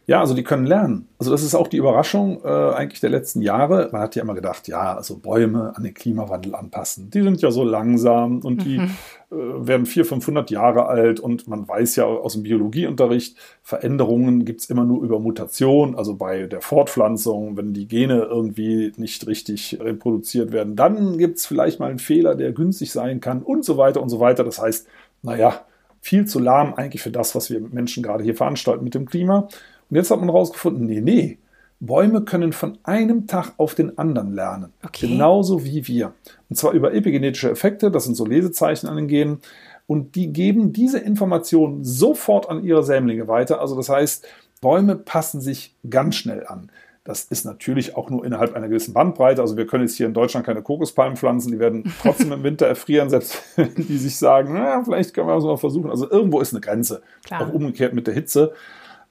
Ja, 0.09 0.21
also 0.21 0.33
die 0.33 0.43
können 0.43 0.65
lernen. 0.65 1.07
Also 1.19 1.31
das 1.31 1.43
ist 1.43 1.55
auch 1.55 1.69
die 1.69 1.77
Überraschung 1.77 2.43
äh, 2.43 2.49
eigentlich 2.49 3.01
der 3.01 3.11
letzten 3.11 3.43
Jahre. 3.43 3.91
Man 3.93 4.01
hat 4.01 4.17
ja 4.17 4.23
immer 4.23 4.35
gedacht, 4.35 4.67
ja, 4.67 4.97
also 4.97 5.19
Bäume 5.19 5.77
an 5.77 5.83
den 5.83 5.93
Klimawandel 5.93 6.55
anpassen. 6.55 7.11
Die 7.11 7.21
sind 7.21 7.43
ja 7.43 7.51
so 7.51 7.63
langsam 7.63 8.39
und 8.39 8.65
die 8.65 8.79
mhm. 8.79 8.91
äh, 9.31 9.67
werden 9.67 9.85
400, 9.85 10.09
500 10.09 10.51
Jahre 10.51 10.87
alt 10.87 11.21
und 11.21 11.47
man 11.47 11.69
weiß 11.69 11.97
ja 11.97 12.07
aus 12.07 12.33
dem 12.33 12.45
Biologieunterricht, 12.45 13.37
Veränderungen 13.63 14.47
gibt's 14.47 14.71
immer 14.71 14.85
nur 14.85 15.03
über 15.05 15.21
Mutation, 15.21 15.95
also 15.95 16.17
bei 16.17 16.47
der 16.47 16.63
Fortpflanzung, 16.63 17.59
wenn 17.59 17.75
die 17.75 17.87
Gene 17.87 18.29
irgendwie 18.31 18.95
nicht 18.97 19.27
richtig 19.27 19.77
reproduziert 19.79 20.53
werden, 20.53 20.75
dann 20.75 21.19
gibt's 21.19 21.45
vielleicht 21.45 21.81
mal 21.81 21.91
einen 21.91 21.99
Fehler, 21.99 22.35
der 22.35 22.53
günstig 22.53 22.93
sein 22.93 23.21
kann 23.21 23.43
und 23.43 23.63
so 23.63 23.77
weiter 23.77 24.01
und 24.01 24.09
so 24.09 24.21
weiter. 24.21 24.43
Das 24.43 24.59
heißt, 24.59 24.87
naja, 25.21 25.67
viel 26.01 26.25
zu 26.25 26.39
lahm 26.39 26.73
eigentlich 26.73 27.03
für 27.03 27.11
das, 27.11 27.35
was 27.35 27.51
wir 27.51 27.61
Menschen 27.61 28.03
gerade 28.03 28.25
hier 28.25 28.35
veranstalten 28.35 28.85
mit 28.85 28.95
dem 28.95 29.05
Klima. 29.05 29.49
Und 29.91 29.97
jetzt 29.97 30.11
hat 30.11 30.19
man 30.19 30.29
herausgefunden, 30.29 30.87
nee, 30.87 31.01
nee, 31.01 31.39
Bäume 31.81 32.23
können 32.23 32.53
von 32.53 32.79
einem 32.83 33.27
Tag 33.27 33.53
auf 33.57 33.75
den 33.75 33.99
anderen 33.99 34.35
lernen. 34.35 34.73
Okay. 34.85 35.09
Genauso 35.09 35.65
wie 35.65 35.87
wir. 35.87 36.13
Und 36.51 36.57
zwar 36.57 36.73
über 36.73 36.93
epigenetische 36.93 37.51
Effekte, 37.51 37.91
das 37.91 38.05
sind 38.05 38.17
so 38.17 38.27
Lesezeichen 38.27 38.89
an 38.89 38.97
den 38.97 39.09
Genen. 39.09 39.41
Und 39.87 40.17
die 40.17 40.33
geben 40.33 40.73
diese 40.73 40.99
Informationen 40.99 41.85
sofort 41.85 42.51
an 42.51 42.65
ihre 42.65 42.83
Sämlinge 42.83 43.29
weiter. 43.29 43.61
Also 43.61 43.77
das 43.77 43.89
heißt, 43.89 44.27
Bäume 44.61 44.97
passen 44.97 45.41
sich 45.41 45.75
ganz 45.89 46.17
schnell 46.17 46.47
an. 46.47 46.71
Das 47.05 47.25
ist 47.25 47.47
natürlich 47.47 47.97
auch 47.97 48.11
nur 48.11 48.27
innerhalb 48.27 48.55
einer 48.55 48.69
gewissen 48.69 48.93
Bandbreite. 48.93 49.41
Also 49.41 49.57
wir 49.57 49.67
können 49.67 49.85
jetzt 49.85 49.97
hier 49.97 50.07
in 50.07 50.13
Deutschland 50.13 50.45
keine 50.45 50.61
Kokospalmen 50.61 51.17
pflanzen, 51.17 51.53
die 51.53 51.59
werden 51.59 51.91
trotzdem 52.03 52.33
im 52.33 52.43
Winter 52.43 52.67
erfrieren, 52.67 53.09
selbst 53.09 53.43
wenn 53.57 53.75
die 53.77 53.97
sich 53.97 54.19
sagen, 54.19 54.53
na, 54.53 54.85
vielleicht 54.85 55.15
können 55.15 55.27
wir 55.27 55.35
das 55.35 55.45
mal 55.45 55.57
versuchen. 55.57 55.89
Also 55.89 56.11
irgendwo 56.11 56.41
ist 56.41 56.53
eine 56.53 56.61
Grenze. 56.61 57.01
Klar. 57.25 57.47
Auch 57.49 57.55
umgekehrt 57.55 57.95
mit 57.95 58.07
der 58.09 58.15
Hitze. 58.15 58.53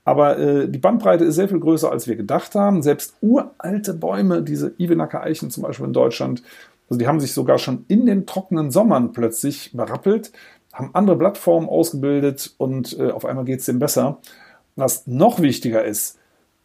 Aber 0.07 0.39
äh, 0.39 0.69
die 0.69 0.79
Bandbreite 0.79 1.25
ist 1.25 1.35
sehr 1.35 1.49
viel 1.49 1.59
größer, 1.59 1.91
als 1.91 2.07
wir 2.07 2.15
gedacht 2.15 2.55
haben. 2.55 2.81
Selbst 2.81 3.15
uralte 3.19 3.93
Bäume, 3.93 4.41
diese 4.41 4.73
Ivenacker 4.79 5.21
Eichen 5.21 5.51
zum 5.51 5.63
Beispiel 5.63 5.85
in 5.85 5.91
Deutschland, 5.91 6.43
also 6.89 6.97
die 6.97 7.07
haben 7.07 7.19
sich 7.19 7.33
sogar 7.33 7.57
schon 7.57 7.83
in 7.89 8.05
den 8.05 8.25
trockenen 8.25 8.71
Sommern 8.71 9.11
plötzlich 9.11 9.73
berappelt, 9.73 10.31
haben 10.71 10.91
andere 10.93 11.17
Blattformen 11.17 11.67
ausgebildet 11.67 12.53
und 12.57 12.97
äh, 12.97 13.11
auf 13.11 13.25
einmal 13.25 13.43
geht 13.43 13.59
es 13.59 13.65
dem 13.65 13.79
besser. 13.79 14.19
Was 14.77 15.07
noch 15.07 15.41
wichtiger 15.41 15.83
ist, 15.83 16.17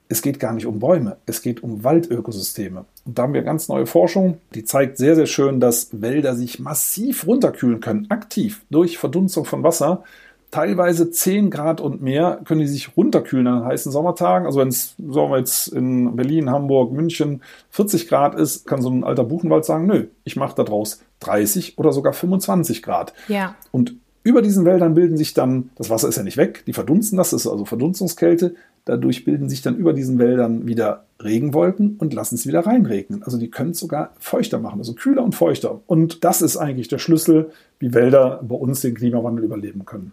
es 0.08 0.22
geht 0.22 0.38
gar 0.38 0.52
nicht 0.52 0.66
um 0.66 0.78
Bäume, 0.78 1.16
es 1.26 1.42
geht 1.42 1.64
um 1.64 1.82
Waldökosysteme. 1.82 2.84
Und 3.04 3.18
da 3.18 3.24
haben 3.24 3.34
wir 3.34 3.42
ganz 3.42 3.66
neue 3.66 3.86
Forschung, 3.86 4.38
die 4.54 4.62
zeigt 4.64 4.98
sehr, 4.98 5.16
sehr 5.16 5.26
schön, 5.26 5.58
dass 5.58 6.00
Wälder 6.00 6.36
sich 6.36 6.60
massiv 6.60 7.26
runterkühlen 7.26 7.80
können, 7.80 8.06
aktiv 8.08 8.64
durch 8.70 8.98
Verdunstung 8.98 9.46
von 9.46 9.64
Wasser 9.64 10.04
teilweise 10.52 11.10
10 11.10 11.50
Grad 11.50 11.80
und 11.80 12.02
mehr 12.02 12.40
können 12.44 12.60
die 12.60 12.68
sich 12.68 12.96
runterkühlen 12.96 13.46
an 13.48 13.64
heißen 13.64 13.90
Sommertagen. 13.90 14.46
Also 14.46 14.60
wenn 14.60 14.68
es, 14.68 14.94
sagen 14.98 15.32
wir 15.32 15.38
jetzt 15.38 15.68
in 15.68 16.14
Berlin, 16.14 16.50
Hamburg, 16.50 16.92
München 16.92 17.42
40 17.70 18.06
Grad 18.06 18.36
ist, 18.36 18.66
kann 18.66 18.82
so 18.82 18.90
ein 18.90 19.02
alter 19.02 19.24
Buchenwald 19.24 19.64
sagen, 19.64 19.86
nö, 19.86 20.06
ich 20.24 20.36
mache 20.36 20.54
da 20.54 20.62
draus 20.62 21.00
30 21.20 21.78
oder 21.78 21.92
sogar 21.92 22.12
25 22.12 22.82
Grad. 22.82 23.14
Ja. 23.28 23.56
Und 23.72 23.96
über 24.24 24.42
diesen 24.42 24.64
Wäldern 24.64 24.94
bilden 24.94 25.16
sich 25.16 25.34
dann, 25.34 25.70
das 25.76 25.90
Wasser 25.90 26.08
ist 26.08 26.16
ja 26.16 26.22
nicht 26.22 26.36
weg, 26.36 26.62
die 26.66 26.74
verdunsten 26.74 27.16
das, 27.16 27.30
das 27.30 27.46
ist 27.46 27.50
also 27.50 27.64
Verdunstungskälte. 27.64 28.54
Dadurch 28.84 29.24
bilden 29.24 29.48
sich 29.48 29.62
dann 29.62 29.76
über 29.76 29.92
diesen 29.94 30.18
Wäldern 30.18 30.66
wieder 30.66 31.04
Regenwolken 31.22 31.96
und 31.98 32.12
lassen 32.12 32.34
es 32.34 32.46
wieder 32.46 32.66
reinregnen. 32.66 33.22
Also 33.22 33.38
die 33.38 33.50
können 33.50 33.70
es 33.70 33.78
sogar 33.78 34.12
feuchter 34.18 34.58
machen, 34.58 34.80
also 34.80 34.92
kühler 34.92 35.24
und 35.24 35.34
feuchter. 35.34 35.80
Und 35.86 36.24
das 36.24 36.42
ist 36.42 36.56
eigentlich 36.58 36.88
der 36.88 36.98
Schlüssel, 36.98 37.52
wie 37.78 37.94
Wälder 37.94 38.40
bei 38.42 38.56
uns 38.56 38.80
den 38.80 38.94
Klimawandel 38.94 39.44
überleben 39.44 39.84
können. 39.86 40.12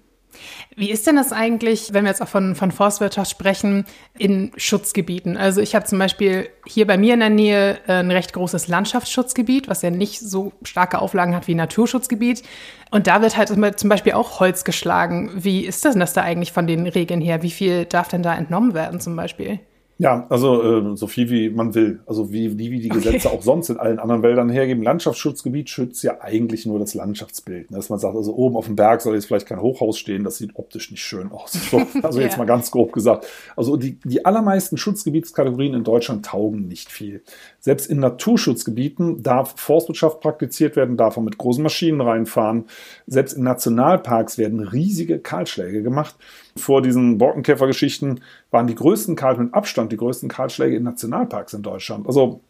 Wie 0.76 0.92
ist 0.92 1.08
denn 1.08 1.16
das 1.16 1.32
eigentlich, 1.32 1.94
wenn 1.94 2.04
wir 2.04 2.10
jetzt 2.10 2.22
auch 2.22 2.28
von, 2.28 2.56
von 2.56 2.72
Forstwirtschaft 2.72 3.30
sprechen, 3.30 3.86
in 4.18 4.52
Schutzgebieten? 4.56 5.38
Also 5.38 5.62
ich 5.62 5.76
habe 5.76 5.86
zum 5.86 6.00
Beispiel 6.00 6.50
hier 6.66 6.88
bei 6.88 6.98
mir 6.98 7.14
in 7.16 7.20
der 7.20 7.30
Nähe 7.30 7.80
äh, 7.88 7.94
ein 7.94 8.12
recht 8.12 8.34
großes 8.34 8.68
Landschaftsschutzgebiet, 8.68 9.68
was 9.68 9.82
ja 9.82 9.90
nicht 9.90 10.20
so 10.20 10.54
starke 10.64 11.00
Auflagen 11.00 11.36
hat 11.36 11.48
wie 11.48 11.56
ein 11.56 11.58
Naturschutzgebiet. 11.58 12.44
Und 12.92 13.08
da 13.08 13.22
wird 13.22 13.38
halt 13.38 13.50
zum 13.80 13.90
Beispiel 13.90 14.14
auch 14.14 14.40
Holz 14.40 14.64
geschlagen. 14.64 15.32
Wie 15.36 15.66
ist 15.66 15.86
das 15.86 15.94
denn 15.94 16.00
das 16.00 16.14
da 16.14 16.22
eigentlich 16.22 16.52
von 16.52 16.68
den 16.68 16.88
Regeln 16.88 17.22
her? 17.22 17.44
Wie 17.44 17.52
viel 17.52 17.86
darf 17.86 18.08
denn 18.08 18.24
da 18.24 18.36
entnommen 18.36 18.74
werden 18.74 19.00
zum 19.00 19.16
Beispiel? 19.16 19.60
Ja, 20.02 20.26
also 20.30 20.94
äh, 20.94 20.96
so 20.96 21.08
viel 21.08 21.30
wie 21.30 21.50
man 21.50 21.76
will. 21.76 22.00
Also 22.08 22.32
wie, 22.32 22.58
wie, 22.58 22.72
wie 22.72 22.80
die 22.80 22.88
Gesetze 22.88 23.28
okay. 23.28 23.38
auch 23.38 23.42
sonst 23.42 23.68
in 23.68 23.78
allen 23.78 24.00
anderen 24.00 24.24
Wäldern 24.24 24.50
hergeben. 24.50 24.82
Landschaftsschutzgebiet 24.82 25.70
schützt 25.70 26.04
ja 26.04 26.22
eigentlich 26.22 26.66
nur 26.66 26.80
das 26.80 26.94
Landschaftsbild. 26.94 27.70
Ne? 27.70 27.76
Dass 27.76 27.90
man 27.90 28.00
sagt, 28.00 28.16
also 28.16 28.34
oben 28.34 28.56
auf 28.56 28.68
dem 28.68 28.78
Berg 28.78 29.02
soll 29.02 29.16
jetzt 29.16 29.26
vielleicht 29.26 29.48
kein 29.48 29.62
Hochhaus 29.62 30.00
stehen, 30.00 30.24
das 30.24 30.38
sieht 30.38 30.52
optisch 30.56 30.90
nicht 30.90 31.04
schön 31.04 31.34
aus. 31.34 31.52
So, 31.52 31.82
also 32.02 32.22
jetzt 32.22 32.34
ja. 32.34 32.38
mal 32.38 32.46
ganz 32.46 32.72
grob 32.72 32.94
gesagt. 32.94 33.28
Also 33.58 33.76
die, 33.76 34.00
die 34.06 34.26
allermeisten 34.26 34.78
Schutzgebietskategorien 34.78 35.74
in 35.74 35.84
Deutschland 35.84 36.26
taugen 36.26 36.70
nicht 36.70 36.90
viel. 36.90 37.22
Selbst 37.60 37.88
in 37.88 38.00
Naturschutzgebieten 38.00 39.22
darf 39.22 39.56
Forstwirtschaft 39.58 40.22
praktiziert 40.22 40.78
werden, 40.78 40.96
darf 40.96 41.18
man 41.18 41.26
mit 41.26 41.38
großen 41.38 41.62
Maschinen 41.62 42.00
reinfahren. 42.00 42.68
Selbst 43.06 43.34
in 43.34 43.44
Nationalparks 43.44 44.38
werden 44.38 44.62
riesige 44.62 45.20
Kahlschläge 45.20 45.84
gemacht. 45.84 46.16
Vor 46.56 46.82
diesen 46.82 47.18
Borkenkäfergeschichten 47.18 48.22
waren 48.52 48.68
die 48.68 48.76
größten 48.76 49.16
Kahl 49.16 49.38
mit 49.38 49.54
Abstand 49.54 49.92
die 49.92 49.98
größten 49.98 50.30
Kahlschläge 50.30 50.76
in 50.76 50.84
Nationalparks 50.84 51.54
in 51.54 51.62
Deutschland. 51.62 52.08
Also 52.08 52.42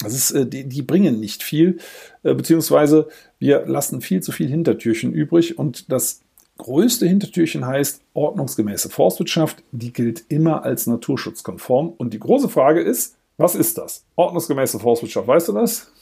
das 0.00 0.14
ist, 0.14 0.30
äh, 0.30 0.46
die, 0.46 0.68
die 0.68 0.82
bringen 0.82 1.20
nicht 1.20 1.42
viel, 1.42 1.78
äh, 2.22 2.34
beziehungsweise 2.34 3.08
wir 3.38 3.66
lassen 3.66 4.00
viel 4.00 4.22
zu 4.22 4.32
viel 4.32 4.48
Hintertürchen 4.48 5.12
übrig 5.12 5.58
und 5.58 5.90
das 5.90 6.22
größte 6.58 7.06
Hintertürchen 7.06 7.66
heißt 7.66 8.02
ordnungsgemäße 8.14 8.90
Forstwirtschaft. 8.90 9.62
Die 9.72 9.92
gilt 9.92 10.24
immer 10.28 10.64
als 10.64 10.86
naturschutzkonform. 10.86 11.94
Und 11.96 12.12
die 12.14 12.18
große 12.18 12.48
Frage 12.48 12.80
ist, 12.80 13.16
was 13.36 13.54
ist 13.54 13.78
das? 13.78 14.04
Ordnungsgemäße 14.16 14.80
Forstwirtschaft, 14.80 15.28
weißt 15.28 15.48
du 15.48 15.52
das? 15.52 15.92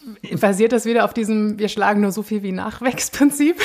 Basiert 0.41 0.73
das 0.73 0.87
wieder 0.87 1.05
auf 1.05 1.13
diesem 1.13 1.59
Wir 1.59 1.69
schlagen 1.69 2.01
nur 2.01 2.11
so 2.11 2.23
viel 2.23 2.43
wie 2.43 2.53
Nachwächsprinzip? 2.53 3.57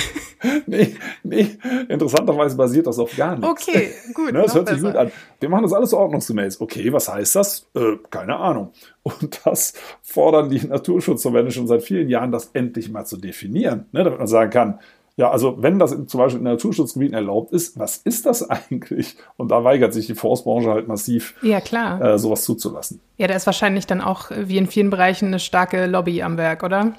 nee, 0.66 0.96
nee, 1.24 1.58
interessanterweise 1.88 2.56
basiert 2.56 2.88
das 2.88 3.00
auf 3.00 3.16
gar 3.16 3.36
nichts. 3.38 3.68
Okay, 3.68 3.92
gut. 4.14 4.32
ne, 4.34 4.42
das 4.42 4.56
hört 4.56 4.70
sich 4.70 4.82
gut 4.82 4.96
an. 4.96 5.12
Wir 5.40 5.50
machen 5.50 5.64
das 5.64 5.74
alles 5.74 5.94
ordnungsgemäß. 5.94 6.62
Okay, 6.62 6.92
was 6.92 7.12
heißt 7.12 7.36
das? 7.36 7.68
Äh, 7.76 7.98
keine 8.10 8.38
Ahnung. 8.38 8.72
Und 9.04 9.42
das 9.46 9.74
fordern 10.02 10.50
die 10.50 10.66
Naturschutzverbände 10.66 11.52
schon 11.52 11.68
seit 11.68 11.84
vielen 11.84 12.10
Jahren, 12.10 12.32
das 12.32 12.52
endlich 12.54 12.90
mal 12.90 13.06
zu 13.06 13.18
definieren, 13.18 13.86
ne, 13.92 14.04
damit 14.04 14.20
man 14.20 14.28
sagen 14.28 14.52
kann, 14.52 14.80
ja, 15.18 15.30
also 15.30 15.62
wenn 15.62 15.78
das 15.78 15.92
zum 16.08 16.18
Beispiel 16.20 16.40
in 16.40 16.46
Naturschutzgebieten 16.46 17.14
erlaubt 17.14 17.52
ist, 17.52 17.78
was 17.78 17.98
ist 17.98 18.26
das 18.26 18.50
eigentlich? 18.50 19.18
Und 19.38 19.52
da 19.52 19.64
weigert 19.64 19.94
sich 19.94 20.08
die 20.08 20.16
Forstbranche 20.16 20.72
halt 20.72 20.88
massiv, 20.88 21.36
ja, 21.42 21.62
klar. 21.62 22.02
Äh, 22.02 22.18
sowas 22.18 22.44
zuzulassen. 22.44 23.02
Ja, 23.18 23.28
da 23.28 23.36
ist 23.36 23.46
wahrscheinlich 23.46 23.86
dann 23.86 24.02
auch 24.02 24.32
wie 24.32 24.58
in 24.58 24.68
vielen 24.68 24.90
Bereichen 24.90 25.28
eine 25.28 25.40
starke 25.40 25.86
Lobby 25.86 26.24
am 26.24 26.38
Werk, 26.38 26.64
oder? 26.64 26.94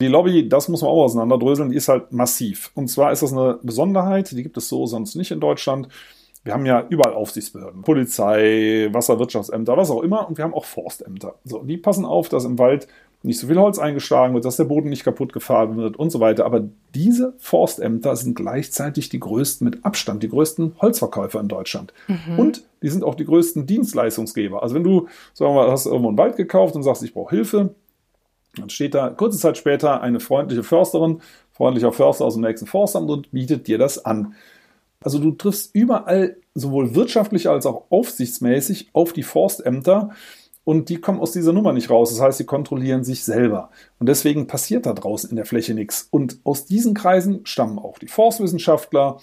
Die 0.00 0.06
Lobby, 0.06 0.48
das 0.48 0.68
muss 0.68 0.82
man 0.82 0.90
auch 0.90 1.04
auseinanderdröseln, 1.04 1.70
die 1.70 1.76
ist 1.76 1.88
halt 1.88 2.12
massiv. 2.12 2.70
Und 2.74 2.88
zwar 2.88 3.10
ist 3.10 3.22
das 3.22 3.32
eine 3.32 3.58
Besonderheit, 3.62 4.30
die 4.30 4.42
gibt 4.42 4.56
es 4.56 4.68
so 4.68 4.86
sonst 4.86 5.16
nicht 5.16 5.32
in 5.32 5.40
Deutschland. 5.40 5.88
Wir 6.44 6.54
haben 6.54 6.66
ja 6.66 6.86
überall 6.88 7.14
Aufsichtsbehörden, 7.14 7.82
Polizei, 7.82 8.88
Wasserwirtschaftsämter, 8.92 9.76
was 9.76 9.90
auch 9.90 10.02
immer. 10.02 10.28
Und 10.28 10.38
wir 10.38 10.44
haben 10.44 10.54
auch 10.54 10.64
Forstämter. 10.64 11.34
So, 11.44 11.64
die 11.64 11.76
passen 11.76 12.04
auf, 12.04 12.28
dass 12.28 12.44
im 12.44 12.58
Wald 12.58 12.86
nicht 13.22 13.40
so 13.40 13.48
viel 13.48 13.58
Holz 13.58 13.80
eingeschlagen 13.80 14.34
wird, 14.34 14.44
dass 14.44 14.56
der 14.56 14.64
Boden 14.64 14.88
nicht 14.88 15.02
kaputt 15.02 15.32
gefahren 15.32 15.76
wird 15.76 15.96
und 15.96 16.10
so 16.10 16.20
weiter. 16.20 16.46
Aber 16.46 16.62
diese 16.94 17.34
Forstämter 17.38 18.14
sind 18.14 18.36
gleichzeitig 18.36 19.08
die 19.08 19.18
größten 19.18 19.64
mit 19.64 19.84
Abstand, 19.84 20.22
die 20.22 20.28
größten 20.28 20.76
Holzverkäufer 20.80 21.40
in 21.40 21.48
Deutschland. 21.48 21.92
Mhm. 22.06 22.38
Und 22.38 22.64
die 22.82 22.88
sind 22.88 23.02
auch 23.02 23.16
die 23.16 23.24
größten 23.24 23.66
Dienstleistungsgeber. 23.66 24.62
Also 24.62 24.76
wenn 24.76 24.84
du, 24.84 25.08
sagen 25.34 25.52
wir 25.52 25.64
mal, 25.64 25.70
hast 25.72 25.86
irgendwo 25.86 26.08
einen 26.08 26.18
Wald 26.18 26.36
gekauft 26.36 26.76
und 26.76 26.84
sagst, 26.84 27.02
ich 27.02 27.12
brauche 27.12 27.34
Hilfe, 27.34 27.74
dann 28.60 28.70
steht 28.70 28.94
da 28.94 29.10
kurze 29.10 29.38
Zeit 29.38 29.56
später 29.56 30.00
eine 30.00 30.20
freundliche 30.20 30.62
Försterin, 30.62 31.20
freundlicher 31.52 31.92
Förster 31.92 32.24
aus 32.24 32.34
dem 32.34 32.42
nächsten 32.42 32.66
Forstamt 32.66 33.10
und 33.10 33.30
bietet 33.30 33.66
dir 33.66 33.78
das 33.78 34.04
an. 34.04 34.34
Also 35.00 35.18
du 35.18 35.32
triffst 35.32 35.74
überall 35.74 36.36
sowohl 36.54 36.94
wirtschaftlich 36.94 37.48
als 37.48 37.66
auch 37.66 37.84
aufsichtsmäßig 37.90 38.90
auf 38.92 39.12
die 39.12 39.22
Forstämter 39.22 40.10
und 40.68 40.90
die 40.90 41.00
kommen 41.00 41.20
aus 41.20 41.32
dieser 41.32 41.54
Nummer 41.54 41.72
nicht 41.72 41.88
raus. 41.88 42.10
Das 42.10 42.20
heißt, 42.20 42.36
sie 42.36 42.44
kontrollieren 42.44 43.02
sich 43.02 43.24
selber. 43.24 43.70
Und 43.98 44.06
deswegen 44.06 44.46
passiert 44.46 44.84
da 44.84 44.92
draußen 44.92 45.30
in 45.30 45.36
der 45.36 45.46
Fläche 45.46 45.72
nichts. 45.72 46.08
Und 46.10 46.40
aus 46.44 46.66
diesen 46.66 46.92
Kreisen 46.92 47.46
stammen 47.46 47.78
auch 47.78 47.98
die 47.98 48.06
Forstwissenschaftler, 48.06 49.18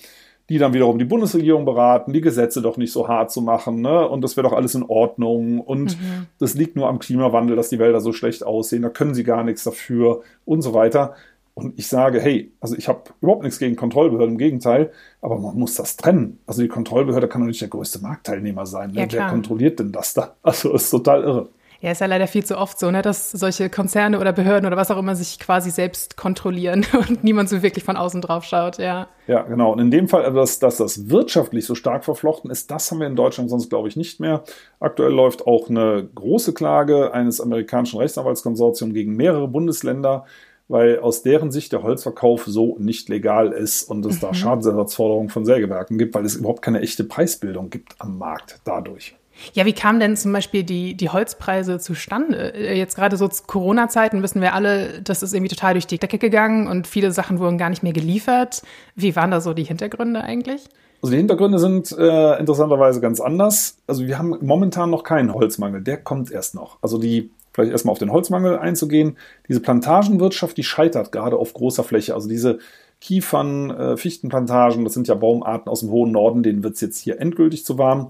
die 0.49 0.57
dann 0.59 0.73
wiederum 0.73 0.99
die 0.99 1.05
Bundesregierung 1.05 1.65
beraten, 1.65 2.13
die 2.13 2.21
Gesetze 2.21 2.61
doch 2.61 2.77
nicht 2.77 2.91
so 2.91 3.07
hart 3.07 3.31
zu 3.31 3.41
machen. 3.41 3.81
Ne? 3.81 4.07
Und 4.07 4.21
das 4.21 4.37
wäre 4.37 4.47
doch 4.47 4.55
alles 4.55 4.75
in 4.75 4.83
Ordnung. 4.83 5.59
Und 5.59 5.99
mhm. 5.99 6.27
das 6.39 6.53
liegt 6.53 6.75
nur 6.75 6.87
am 6.87 6.99
Klimawandel, 6.99 7.55
dass 7.55 7.69
die 7.69 7.79
Wälder 7.79 7.99
so 7.99 8.13
schlecht 8.13 8.45
aussehen. 8.45 8.83
Da 8.83 8.89
können 8.89 9.15
sie 9.15 9.23
gar 9.23 9.43
nichts 9.43 9.63
dafür 9.63 10.21
und 10.45 10.61
so 10.61 10.73
weiter. 10.73 11.15
Und 11.55 11.79
ich 11.79 11.87
sage, 11.87 12.19
hey, 12.19 12.51
also 12.59 12.75
ich 12.75 12.89
habe 12.89 13.03
überhaupt 13.21 13.43
nichts 13.43 13.59
gegen 13.59 13.77
Kontrollbehörden, 13.77 14.33
im 14.33 14.37
Gegenteil, 14.37 14.91
aber 15.21 15.39
man 15.39 15.57
muss 15.57 15.75
das 15.75 15.95
trennen. 15.95 16.39
Also 16.45 16.61
die 16.61 16.67
Kontrollbehörde 16.67 17.29
kann 17.29 17.41
doch 17.41 17.47
nicht 17.47 17.61
der 17.61 17.69
größte 17.69 17.99
Marktteilnehmer 17.99 18.65
sein. 18.65 18.91
Ne? 18.91 19.01
Ja, 19.01 19.07
Wer 19.09 19.27
kontrolliert 19.29 19.79
denn 19.79 19.93
das 19.93 20.13
da? 20.13 20.35
Also 20.43 20.73
ist 20.73 20.89
total 20.89 21.23
irre. 21.23 21.49
Ja, 21.85 21.91
ist 21.91 22.01
ja 22.01 22.07
leider 22.07 22.25
viel 22.25 22.43
zu 22.43 22.57
oft 22.57 22.79
so, 22.79 22.89
ne, 22.89 23.03
dass 23.03 23.29
solche 23.29 23.69
Konzerne 23.69 24.19
oder 24.19 24.33
Behörden 24.33 24.65
oder 24.65 24.75
was 24.75 24.89
auch 24.89 24.97
immer 24.97 25.15
sich 25.15 25.37
quasi 25.37 25.69
selbst 25.69 26.17
kontrollieren 26.17 26.83
und 27.09 27.23
niemand 27.23 27.47
so 27.47 27.61
wirklich 27.61 27.83
von 27.83 27.95
außen 27.95 28.21
drauf 28.21 28.43
schaut, 28.43 28.79
ja. 28.79 29.07
Ja, 29.27 29.43
genau. 29.43 29.71
Und 29.71 29.77
in 29.77 29.91
dem 29.91 30.07
Fall, 30.07 30.25
also 30.25 30.35
dass, 30.35 30.57
dass 30.57 30.77
das 30.77 31.11
wirtschaftlich 31.11 31.63
so 31.63 31.75
stark 31.75 32.03
verflochten 32.03 32.49
ist, 32.49 32.71
das 32.71 32.89
haben 32.89 33.01
wir 33.01 33.05
in 33.05 33.15
Deutschland 33.15 33.51
sonst, 33.51 33.69
glaube 33.69 33.87
ich, 33.87 33.95
nicht 33.95 34.19
mehr. 34.19 34.43
Aktuell 34.79 35.11
läuft 35.11 35.45
auch 35.45 35.69
eine 35.69 36.09
große 36.15 36.55
Klage 36.55 37.13
eines 37.13 37.39
amerikanischen 37.39 37.99
Rechtsanwaltskonsortiums 37.99 38.95
gegen 38.95 39.15
mehrere 39.15 39.47
Bundesländer 39.47 40.25
weil 40.67 40.97
aus 40.97 41.21
deren 41.21 41.51
Sicht 41.51 41.71
der 41.73 41.83
Holzverkauf 41.83 42.45
so 42.47 42.75
nicht 42.79 43.07
legal 43.07 43.51
ist 43.51 43.83
und 43.83 44.03
es 44.07 44.15
mhm. 44.15 44.21
da 44.21 44.33
Schadensersatzforderungen 44.33 45.29
von 45.29 45.45
Sägewerken 45.45 45.99
gibt, 45.99 46.15
weil 46.15 46.25
es 46.25 46.35
überhaupt 46.35 46.63
keine 46.63 46.81
echte 46.81 47.03
Preisbildung 47.03 47.69
gibt 47.69 47.93
am 47.99 48.17
Markt 48.17 48.61
dadurch. 48.63 49.15
Ja, 49.53 49.65
wie 49.65 49.73
kamen 49.73 49.99
denn 49.99 50.15
zum 50.15 50.31
Beispiel 50.31 50.63
die, 50.63 50.95
die 50.95 51.09
Holzpreise 51.09 51.79
zustande? 51.79 52.53
Äh, 52.53 52.77
jetzt 52.77 52.95
gerade 52.95 53.17
so 53.17 53.27
zu 53.27 53.43
Corona-Zeiten 53.43 54.21
wissen 54.23 54.41
wir 54.41 54.53
alle, 54.53 55.01
das 55.01 55.23
ist 55.23 55.33
irgendwie 55.33 55.53
total 55.53 55.73
durch 55.73 55.87
die 55.87 55.97
Decke 55.97 56.17
gegangen 56.17 56.67
und 56.67 56.87
viele 56.87 57.11
Sachen 57.11 57.39
wurden 57.39 57.57
gar 57.57 57.69
nicht 57.69 57.83
mehr 57.83 57.93
geliefert. 57.93 58.61
Wie 58.95 59.15
waren 59.15 59.31
da 59.31 59.41
so 59.41 59.53
die 59.53 59.63
Hintergründe 59.63 60.23
eigentlich? 60.23 60.63
Also 61.01 61.11
die 61.11 61.17
Hintergründe 61.17 61.59
sind 61.59 61.91
äh, 61.91 62.39
interessanterweise 62.39 63.01
ganz 63.01 63.19
anders. 63.19 63.77
Also 63.85 64.07
wir 64.07 64.17
haben 64.17 64.37
momentan 64.41 64.89
noch 64.89 65.03
keinen 65.03 65.33
Holzmangel, 65.33 65.81
der 65.81 65.97
kommt 65.97 66.31
erst 66.31 66.55
noch. 66.55 66.77
Also 66.81 66.97
die 66.97 67.29
vielleicht 67.53 67.71
erstmal 67.71 67.93
auf 67.93 67.99
den 67.99 68.11
Holzmangel 68.11 68.57
einzugehen. 68.57 69.17
Diese 69.47 69.61
Plantagenwirtschaft, 69.61 70.57
die 70.57 70.63
scheitert 70.63 71.11
gerade 71.11 71.37
auf 71.37 71.53
großer 71.53 71.83
Fläche. 71.83 72.13
Also 72.13 72.27
diese 72.27 72.59
Kiefern, 72.99 73.69
äh, 73.71 73.97
Fichtenplantagen, 73.97 74.83
das 74.83 74.93
sind 74.93 75.07
ja 75.07 75.15
Baumarten 75.15 75.69
aus 75.69 75.79
dem 75.79 75.89
hohen 75.89 76.11
Norden, 76.11 76.43
denen 76.43 76.63
wird 76.63 76.75
es 76.75 76.81
jetzt 76.81 76.99
hier 76.99 77.19
endgültig 77.19 77.65
zu 77.65 77.77
warm. 77.77 78.09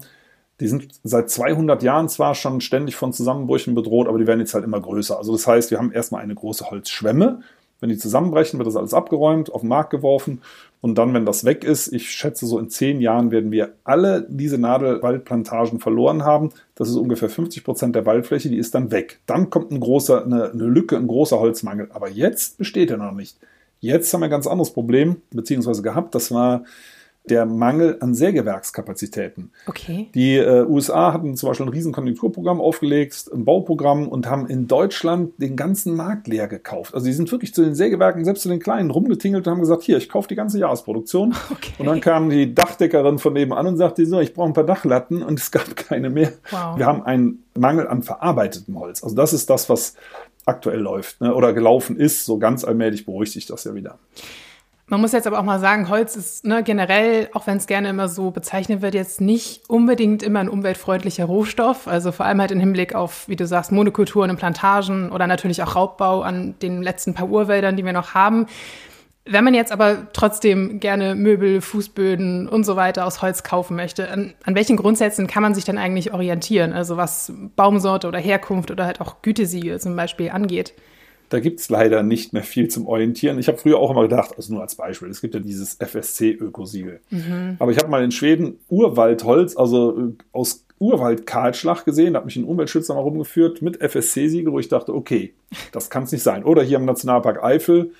Die 0.60 0.68
sind 0.68 0.88
seit 1.02 1.30
200 1.30 1.82
Jahren 1.82 2.08
zwar 2.08 2.34
schon 2.34 2.60
ständig 2.60 2.96
von 2.96 3.12
Zusammenbrüchen 3.12 3.74
bedroht, 3.74 4.08
aber 4.08 4.18
die 4.18 4.26
werden 4.26 4.40
jetzt 4.40 4.54
halt 4.54 4.64
immer 4.64 4.80
größer. 4.80 5.18
Also 5.18 5.32
das 5.32 5.46
heißt, 5.46 5.70
wir 5.70 5.78
haben 5.78 5.92
erstmal 5.92 6.22
eine 6.22 6.34
große 6.34 6.70
Holzschwemme 6.70 7.42
wenn 7.80 7.90
die 7.90 7.98
zusammenbrechen, 7.98 8.58
wird 8.58 8.66
das 8.66 8.76
alles 8.76 8.94
abgeräumt, 8.94 9.52
auf 9.52 9.60
den 9.60 9.68
Markt 9.68 9.90
geworfen. 9.90 10.40
Und 10.80 10.96
dann, 10.96 11.12
wenn 11.14 11.26
das 11.26 11.44
weg 11.44 11.64
ist, 11.64 11.92
ich 11.92 12.10
schätze, 12.10 12.46
so 12.46 12.58
in 12.58 12.70
zehn 12.70 13.00
Jahren 13.00 13.30
werden 13.30 13.50
wir 13.50 13.74
alle 13.84 14.26
diese 14.28 14.56
Nadelwaldplantagen 14.56 15.80
verloren 15.80 16.24
haben. 16.24 16.50
Das 16.74 16.88
ist 16.88 16.96
ungefähr 16.96 17.28
50 17.28 17.64
Prozent 17.64 17.94
der 17.94 18.06
Waldfläche, 18.06 18.48
die 18.48 18.58
ist 18.58 18.74
dann 18.74 18.90
weg. 18.90 19.20
Dann 19.26 19.50
kommt 19.50 19.72
ein 19.72 19.80
großer, 19.80 20.24
eine, 20.24 20.50
eine 20.52 20.64
Lücke, 20.64 20.96
ein 20.96 21.06
großer 21.06 21.38
Holzmangel. 21.38 21.90
Aber 21.92 22.08
jetzt 22.08 22.58
besteht 22.58 22.90
er 22.90 22.98
noch 22.98 23.12
nicht. 23.12 23.36
Jetzt 23.80 24.12
haben 24.14 24.20
wir 24.20 24.26
ein 24.26 24.30
ganz 24.30 24.46
anderes 24.46 24.72
Problem, 24.72 25.16
beziehungsweise 25.30 25.82
gehabt. 25.82 26.14
Das 26.14 26.30
war 26.30 26.64
der 27.28 27.44
Mangel 27.46 27.96
an 28.00 28.14
Sägewerkskapazitäten. 28.14 29.50
Okay. 29.66 30.08
Die 30.14 30.36
äh, 30.36 30.64
USA 30.64 31.12
hatten 31.12 31.36
zum 31.36 31.48
Beispiel 31.48 31.66
ein 31.66 31.70
Riesenkonjunkturprogramm 31.70 32.60
aufgelegt, 32.60 33.30
ein 33.32 33.44
Bauprogramm 33.44 34.08
und 34.08 34.28
haben 34.28 34.46
in 34.46 34.68
Deutschland 34.68 35.32
den 35.38 35.56
ganzen 35.56 35.96
Markt 35.96 36.28
leer 36.28 36.46
gekauft. 36.46 36.94
Also 36.94 37.06
die 37.06 37.12
sind 37.12 37.30
wirklich 37.32 37.52
zu 37.52 37.64
den 37.64 37.74
Sägewerken, 37.74 38.24
selbst 38.24 38.42
zu 38.42 38.48
den 38.48 38.60
kleinen, 38.60 38.90
rumgetingelt 38.90 39.46
und 39.46 39.50
haben 39.50 39.60
gesagt, 39.60 39.82
hier, 39.82 39.96
ich 39.96 40.08
kaufe 40.08 40.28
die 40.28 40.36
ganze 40.36 40.58
Jahresproduktion. 40.58 41.34
Okay. 41.56 41.72
Und 41.78 41.86
dann 41.86 42.00
kam 42.00 42.28
die 42.28 42.54
Dachdeckerin 42.54 43.18
von 43.18 43.32
nebenan 43.32 43.66
und 43.66 43.76
sagte, 43.76 44.04
so, 44.04 44.20
ich 44.20 44.34
brauche 44.34 44.48
ein 44.48 44.52
paar 44.52 44.64
Dachlatten 44.64 45.22
und 45.22 45.38
es 45.38 45.50
gab 45.50 45.74
keine 45.76 46.10
mehr. 46.10 46.32
Wow. 46.50 46.76
Wir 46.76 46.86
haben 46.86 47.02
einen 47.02 47.44
Mangel 47.56 47.88
an 47.88 48.02
verarbeitetem 48.02 48.78
Holz. 48.78 49.02
Also 49.02 49.16
das 49.16 49.32
ist 49.32 49.48
das, 49.48 49.68
was 49.70 49.94
aktuell 50.44 50.80
läuft 50.80 51.20
ne, 51.20 51.34
oder 51.34 51.52
gelaufen 51.52 51.96
ist. 51.96 52.24
So 52.24 52.38
ganz 52.38 52.64
allmählich 52.64 53.06
beruhigt 53.06 53.32
sich 53.32 53.46
das 53.46 53.64
ja 53.64 53.74
wieder. 53.74 53.98
Man 54.88 55.00
muss 55.00 55.10
jetzt 55.10 55.26
aber 55.26 55.40
auch 55.40 55.44
mal 55.44 55.58
sagen, 55.58 55.88
Holz 55.88 56.14
ist 56.14 56.46
ne, 56.46 56.62
generell, 56.62 57.28
auch 57.32 57.48
wenn 57.48 57.56
es 57.56 57.66
gerne 57.66 57.88
immer 57.88 58.06
so 58.08 58.30
bezeichnet 58.30 58.82
wird, 58.82 58.94
jetzt 58.94 59.20
nicht 59.20 59.68
unbedingt 59.68 60.22
immer 60.22 60.38
ein 60.38 60.48
umweltfreundlicher 60.48 61.24
Rohstoff. 61.24 61.88
Also 61.88 62.12
vor 62.12 62.24
allem 62.24 62.40
halt 62.40 62.52
im 62.52 62.60
Hinblick 62.60 62.94
auf, 62.94 63.28
wie 63.28 63.34
du 63.34 63.48
sagst, 63.48 63.72
Monokulturen 63.72 64.30
und 64.30 64.36
Plantagen 64.36 65.10
oder 65.10 65.26
natürlich 65.26 65.60
auch 65.64 65.74
Raubbau 65.74 66.22
an 66.22 66.54
den 66.62 66.84
letzten 66.84 67.14
paar 67.14 67.28
Urwäldern, 67.28 67.76
die 67.76 67.84
wir 67.84 67.92
noch 67.92 68.14
haben. 68.14 68.46
Wenn 69.24 69.42
man 69.42 69.54
jetzt 69.54 69.72
aber 69.72 70.06
trotzdem 70.12 70.78
gerne 70.78 71.16
Möbel, 71.16 71.60
Fußböden 71.60 72.48
und 72.48 72.62
so 72.62 72.76
weiter 72.76 73.06
aus 73.06 73.22
Holz 73.22 73.42
kaufen 73.42 73.74
möchte, 73.74 74.08
an, 74.08 74.34
an 74.44 74.54
welchen 74.54 74.76
Grundsätzen 74.76 75.26
kann 75.26 75.42
man 75.42 75.52
sich 75.52 75.64
dann 75.64 75.78
eigentlich 75.78 76.14
orientieren? 76.14 76.72
Also 76.72 76.96
was 76.96 77.32
Baumsorte 77.56 78.06
oder 78.06 78.20
Herkunft 78.20 78.70
oder 78.70 78.86
halt 78.86 79.00
auch 79.00 79.20
Gütesiegel 79.22 79.80
zum 79.80 79.96
Beispiel 79.96 80.30
angeht? 80.30 80.74
Da 81.28 81.40
gibt 81.40 81.60
es 81.60 81.68
leider 81.68 82.02
nicht 82.02 82.32
mehr 82.32 82.42
viel 82.42 82.68
zum 82.68 82.86
Orientieren. 82.86 83.38
Ich 83.38 83.48
habe 83.48 83.58
früher 83.58 83.78
auch 83.78 83.90
immer 83.90 84.02
gedacht, 84.02 84.34
also 84.36 84.52
nur 84.52 84.62
als 84.62 84.74
Beispiel, 84.76 85.08
es 85.08 85.20
gibt 85.20 85.34
ja 85.34 85.40
dieses 85.40 85.74
FSC-Ökosiegel. 85.80 87.00
Mhm. 87.10 87.56
Aber 87.58 87.72
ich 87.72 87.78
habe 87.78 87.88
mal 87.88 88.04
in 88.04 88.12
Schweden 88.12 88.58
Urwaldholz, 88.68 89.56
also 89.56 89.98
äh, 89.98 90.12
aus 90.32 90.64
Urwald-Kahlschlag 90.78 91.84
gesehen, 91.84 92.12
da 92.12 92.18
hat 92.18 92.26
mich 92.26 92.36
ein 92.36 92.44
Umweltschützer 92.44 92.94
mal 92.94 93.00
rumgeführt 93.00 93.62
mit 93.62 93.78
FSC-Siegel, 93.80 94.52
wo 94.52 94.58
ich 94.58 94.68
dachte, 94.68 94.94
okay, 94.94 95.34
das 95.72 95.90
kann 95.90 96.04
es 96.04 96.12
nicht 96.12 96.22
sein. 96.22 96.44
Oder 96.44 96.62
hier 96.62 96.76
im 96.76 96.84
Nationalpark 96.84 97.42
Eifel, 97.42 97.92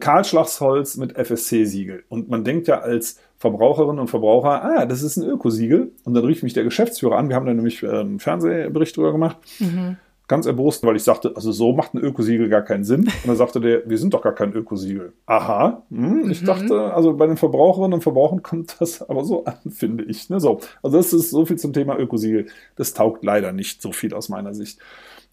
Kahlschlagsholz 0.00 0.96
mit 0.96 1.16
FSC-Siegel. 1.16 2.04
Und 2.08 2.28
man 2.28 2.44
denkt 2.44 2.68
ja 2.68 2.80
als 2.80 3.18
Verbraucherinnen 3.38 3.98
und 3.98 4.08
Verbraucher, 4.08 4.62
ah, 4.62 4.86
das 4.86 5.02
ist 5.02 5.16
ein 5.16 5.28
Ökosiegel. 5.28 5.92
Und 6.04 6.14
dann 6.14 6.24
rief 6.24 6.42
mich 6.42 6.52
der 6.52 6.64
Geschäftsführer 6.64 7.16
an, 7.16 7.28
wir 7.28 7.36
haben 7.36 7.46
da 7.46 7.54
nämlich 7.54 7.86
einen 7.86 8.20
Fernsehbericht 8.20 8.96
drüber 8.96 9.12
gemacht. 9.12 9.38
Mhm. 9.58 9.96
Ganz 10.30 10.46
erbost, 10.46 10.86
weil 10.86 10.94
ich 10.94 11.02
sagte, 11.02 11.32
also 11.34 11.50
so 11.50 11.72
macht 11.72 11.92
ein 11.92 11.98
Ökosiegel 11.98 12.48
gar 12.48 12.62
keinen 12.62 12.84
Sinn. 12.84 13.00
Und 13.00 13.26
dann 13.26 13.34
sagte 13.34 13.60
der, 13.60 13.82
wir 13.90 13.98
sind 13.98 14.14
doch 14.14 14.22
gar 14.22 14.32
kein 14.32 14.52
Ökosiegel. 14.52 15.12
Aha, 15.26 15.82
hm, 15.90 16.30
ich 16.30 16.42
mhm. 16.42 16.46
dachte, 16.46 16.94
also 16.94 17.14
bei 17.14 17.26
den 17.26 17.36
Verbraucherinnen 17.36 17.94
und 17.94 18.02
Verbrauchern 18.02 18.40
kommt 18.40 18.80
das 18.80 19.02
aber 19.02 19.24
so 19.24 19.44
an, 19.44 19.56
finde 19.72 20.04
ich. 20.04 20.30
Ne? 20.30 20.38
So, 20.38 20.60
also 20.84 20.98
das 20.98 21.12
ist 21.12 21.30
so 21.30 21.46
viel 21.46 21.58
zum 21.58 21.72
Thema 21.72 21.98
Ökosiegel. 21.98 22.46
Das 22.76 22.94
taugt 22.94 23.24
leider 23.24 23.50
nicht 23.50 23.82
so 23.82 23.90
viel 23.90 24.14
aus 24.14 24.28
meiner 24.28 24.54
Sicht. 24.54 24.78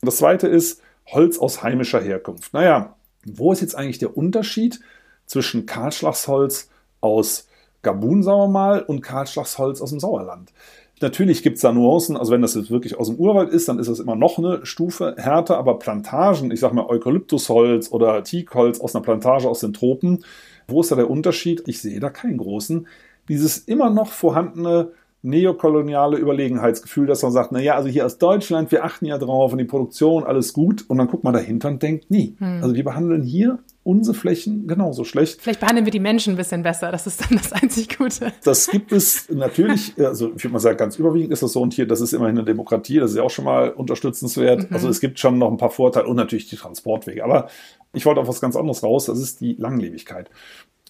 Und 0.01 0.07
das 0.07 0.17
zweite 0.17 0.47
ist 0.47 0.81
Holz 1.05 1.37
aus 1.37 1.61
heimischer 1.61 2.01
Herkunft. 2.01 2.55
Naja, 2.55 2.95
wo 3.23 3.51
ist 3.51 3.61
jetzt 3.61 3.75
eigentlich 3.75 3.99
der 3.99 4.17
Unterschied 4.17 4.79
zwischen 5.27 5.67
Kahlschlagsholz 5.67 6.71
aus 7.01 7.47
Gabun, 7.83 8.23
sagen 8.23 8.39
wir 8.39 8.47
mal, 8.47 8.81
und 8.81 9.01
Kahlschlagsholz 9.01 9.79
aus 9.79 9.91
dem 9.91 9.99
Sauerland? 9.99 10.51
Natürlich 10.99 11.43
gibt 11.43 11.57
es 11.57 11.61
da 11.61 11.71
Nuancen, 11.71 12.17
also 12.17 12.31
wenn 12.31 12.41
das 12.41 12.55
jetzt 12.55 12.71
wirklich 12.71 12.97
aus 12.97 13.07
dem 13.07 13.17
Urwald 13.17 13.49
ist, 13.49 13.69
dann 13.69 13.77
ist 13.77 13.87
das 13.87 13.99
immer 13.99 14.15
noch 14.15 14.39
eine 14.39 14.65
Stufe 14.65 15.15
härter, 15.17 15.57
aber 15.57 15.77
Plantagen, 15.77 16.49
ich 16.49 16.59
sag 16.59 16.73
mal 16.73 16.87
Eukalyptusholz 16.87 17.91
oder 17.91 18.23
Teakholz 18.23 18.79
aus 18.79 18.95
einer 18.95 19.03
Plantage 19.03 19.47
aus 19.47 19.59
den 19.59 19.73
Tropen, 19.73 20.23
wo 20.67 20.81
ist 20.81 20.91
da 20.91 20.95
der 20.95 21.09
Unterschied? 21.09 21.63
Ich 21.67 21.81
sehe 21.81 21.99
da 21.99 22.09
keinen 22.09 22.37
großen. 22.37 22.87
Dieses 23.29 23.59
immer 23.59 23.89
noch 23.89 24.07
vorhandene 24.07 24.91
neokoloniale 25.21 26.17
Überlegenheitsgefühl, 26.17 27.07
dass 27.07 27.23
man 27.23 27.31
sagt, 27.31 27.51
na 27.51 27.59
ja, 27.59 27.75
also 27.75 27.89
hier 27.89 28.05
aus 28.05 28.17
Deutschland, 28.17 28.71
wir 28.71 28.83
achten 28.83 29.05
ja 29.05 29.17
drauf 29.17 29.51
und 29.51 29.57
die 29.57 29.65
Produktion, 29.65 30.23
alles 30.23 30.53
gut. 30.53 30.85
Und 30.87 30.97
dann 30.97 31.07
guckt 31.07 31.23
man 31.23 31.33
dahinter 31.33 31.69
und 31.69 31.81
denkt, 31.83 32.09
nie. 32.09 32.35
Hm. 32.39 32.63
Also 32.63 32.75
wir 32.75 32.83
behandeln 32.83 33.23
hier 33.23 33.59
unsere 33.87 34.17
Flächen 34.17 34.67
genauso 34.67 35.05
schlecht. 35.05 35.41
Vielleicht 35.41 35.61
behandeln 35.61 35.85
wir 35.85 35.91
die 35.91 36.01
Menschen 36.01 36.33
ein 36.33 36.37
bisschen 36.37 36.61
besser. 36.61 36.91
Das 36.91 37.07
ist 37.07 37.21
dann 37.21 37.37
das 37.37 37.53
einzig 37.53 37.97
Gute. 37.97 38.33
Das 38.43 38.67
gibt 38.67 38.91
es 38.91 39.29
natürlich, 39.29 39.93
also 40.05 40.33
ich 40.35 40.43
würde 40.43 40.53
mal 40.53 40.59
sagen, 40.59 40.77
ganz 40.77 40.99
überwiegend 40.99 41.31
ist 41.31 41.41
das 41.41 41.53
so. 41.53 41.61
Und 41.61 41.73
hier, 41.73 41.87
das 41.87 42.01
ist 42.01 42.11
immerhin 42.11 42.37
eine 42.37 42.45
Demokratie, 42.45 42.99
das 42.99 43.11
ist 43.11 43.17
ja 43.17 43.23
auch 43.23 43.29
schon 43.29 43.45
mal 43.45 43.69
unterstützenswert. 43.69 44.69
Mhm. 44.69 44.75
Also 44.75 44.89
es 44.89 44.99
gibt 44.99 45.19
schon 45.19 45.37
noch 45.37 45.49
ein 45.49 45.55
paar 45.55 45.69
Vorteile 45.69 46.07
und 46.07 46.17
natürlich 46.17 46.49
die 46.49 46.57
Transportwege. 46.57 47.23
Aber 47.23 47.47
ich 47.93 48.05
wollte 48.05 48.19
auf 48.19 48.27
was 48.27 48.41
ganz 48.41 48.57
anderes 48.57 48.83
raus, 48.83 49.05
das 49.05 49.19
ist 49.19 49.39
die 49.39 49.53
Langlebigkeit. 49.53 50.29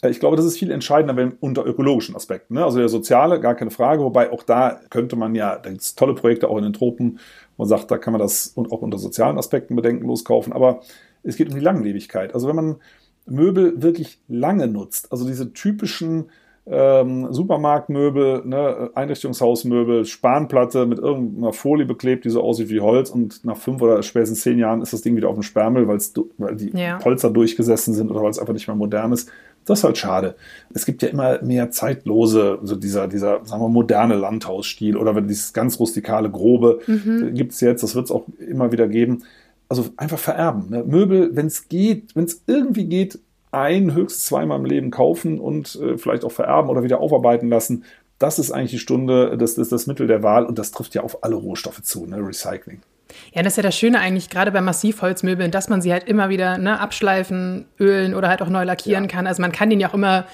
Äh, 0.01 0.09
ich 0.09 0.19
glaube, 0.19 0.35
das 0.35 0.45
ist 0.45 0.57
viel 0.57 0.71
entscheidender 0.71 1.15
wenn, 1.15 1.33
unter 1.39 1.65
ökologischen 1.65 2.15
Aspekten. 2.15 2.55
Ne? 2.55 2.63
Also 2.63 2.79
der 2.79 2.89
soziale, 2.89 3.39
gar 3.39 3.53
keine 3.53 3.69
Frage, 3.69 4.01
wobei 4.01 4.31
auch 4.31 4.41
da 4.41 4.79
könnte 4.89 5.15
man 5.15 5.35
ja, 5.35 5.57
da 5.57 5.69
gibt 5.69 5.81
es 5.81 5.93
tolle 5.93 6.15
Projekte 6.15 6.49
auch 6.49 6.57
in 6.57 6.63
den 6.63 6.73
Tropen, 6.73 7.19
wo 7.57 7.63
man 7.63 7.69
sagt, 7.69 7.91
da 7.91 7.99
kann 7.99 8.13
man 8.13 8.21
das 8.21 8.55
auch 8.57 8.81
unter 8.81 8.97
sozialen 8.97 9.37
Aspekten 9.37 9.75
bedenkenlos 9.75 10.25
kaufen. 10.25 10.51
Aber 10.51 10.81
es 11.27 11.35
geht 11.37 11.49
um 11.49 11.55
die 11.55 11.61
Langlebigkeit. 11.61 12.33
Also 12.33 12.47
wenn 12.47 12.55
man 12.55 12.75
Möbel 13.25 13.81
wirklich 13.81 14.19
lange 14.27 14.67
nutzt, 14.67 15.11
also 15.11 15.27
diese 15.27 15.53
typischen 15.53 16.29
ähm, 16.69 17.31
Supermarktmöbel, 17.31 18.45
ne, 18.45 18.91
Einrichtungshausmöbel, 18.93 20.05
Spanplatte 20.05 20.85
mit 20.85 20.99
irgendeiner 20.99 21.53
Folie 21.53 21.85
beklebt, 21.85 22.25
die 22.25 22.29
so 22.29 22.41
aussieht 22.41 22.69
wie 22.69 22.81
Holz 22.81 23.09
und 23.09 23.45
nach 23.45 23.57
fünf 23.57 23.81
oder 23.81 24.03
spätestens 24.03 24.41
zehn 24.41 24.59
Jahren 24.59 24.81
ist 24.81 24.91
das 24.91 25.01
Ding 25.01 25.15
wieder 25.15 25.29
auf 25.29 25.35
dem 25.35 25.43
Sperrmüll, 25.43 25.87
weil 25.87 26.55
die 26.55 26.71
ja. 26.77 26.97
Polster 26.97 27.29
durchgesessen 27.29 27.93
sind 27.93 28.11
oder 28.11 28.21
weil 28.21 28.31
es 28.31 28.39
einfach 28.39 28.53
nicht 28.53 28.67
mehr 28.67 28.75
modern 28.75 29.13
ist. 29.13 29.29
Das 29.63 29.79
ist 29.79 29.83
halt 29.83 29.97
schade. 29.97 30.35
Es 30.73 30.85
gibt 30.85 31.01
ja 31.01 31.09
immer 31.09 31.41
mehr 31.41 31.71
zeitlose, 31.71 32.59
so 32.63 32.75
dieser, 32.75 33.07
dieser, 33.07 33.45
sagen 33.45 33.61
wir, 33.61 33.69
moderne 33.69 34.15
Landhausstil 34.15 34.95
oder 34.95 35.15
wenn 35.15 35.27
dieses 35.27 35.51
ganz 35.51 35.79
rustikale, 35.79 36.29
grobe 36.29 36.79
mhm. 36.87 37.33
gibt 37.33 37.51
es 37.51 37.61
jetzt, 37.61 37.83
das 37.83 37.95
wird 37.95 38.05
es 38.05 38.11
auch 38.11 38.25
immer 38.39 38.71
wieder 38.71 38.87
geben. 38.87 39.23
Also 39.69 39.89
einfach 39.97 40.19
vererben. 40.19 40.69
Ne? 40.69 40.83
Möbel, 40.83 41.35
wenn 41.35 41.47
es 41.47 41.67
geht, 41.67 42.15
wenn 42.15 42.25
es 42.25 42.43
irgendwie 42.47 42.85
geht, 42.85 43.19
ein, 43.51 43.93
höchstens 43.93 44.25
zweimal 44.25 44.59
im 44.59 44.65
Leben 44.65 44.91
kaufen 44.91 45.39
und 45.39 45.75
äh, 45.75 45.97
vielleicht 45.97 46.23
auch 46.23 46.31
vererben 46.31 46.69
oder 46.69 46.83
wieder 46.83 46.99
aufarbeiten 46.99 47.49
lassen. 47.49 47.83
Das 48.19 48.39
ist 48.39 48.51
eigentlich 48.51 48.71
die 48.71 48.79
Stunde, 48.79 49.37
das 49.37 49.57
ist 49.57 49.71
das 49.71 49.87
Mittel 49.87 50.07
der 50.07 50.23
Wahl 50.23 50.45
und 50.45 50.57
das 50.57 50.71
trifft 50.71 50.95
ja 50.95 51.01
auf 51.03 51.23
alle 51.23 51.35
Rohstoffe 51.35 51.81
zu, 51.81 52.05
ne? 52.05 52.17
Recycling. 52.17 52.81
Ja, 53.33 53.41
das 53.41 53.53
ist 53.53 53.57
ja 53.57 53.63
das 53.63 53.77
Schöne 53.77 53.99
eigentlich, 53.99 54.29
gerade 54.29 54.51
bei 54.51 54.61
Massivholzmöbeln, 54.61 55.51
dass 55.51 55.69
man 55.69 55.81
sie 55.81 55.91
halt 55.91 56.07
immer 56.07 56.29
wieder 56.29 56.57
ne, 56.57 56.79
abschleifen, 56.79 57.65
ölen 57.79 58.13
oder 58.13 58.27
halt 58.27 58.41
auch 58.41 58.49
neu 58.49 58.63
lackieren 58.63 59.05
ja. 59.05 59.09
kann. 59.09 59.27
Also 59.27 59.41
man 59.41 59.51
kann 59.51 59.69
denen 59.69 59.81
ja 59.81 59.89
auch 59.89 59.93
immer 59.93 60.25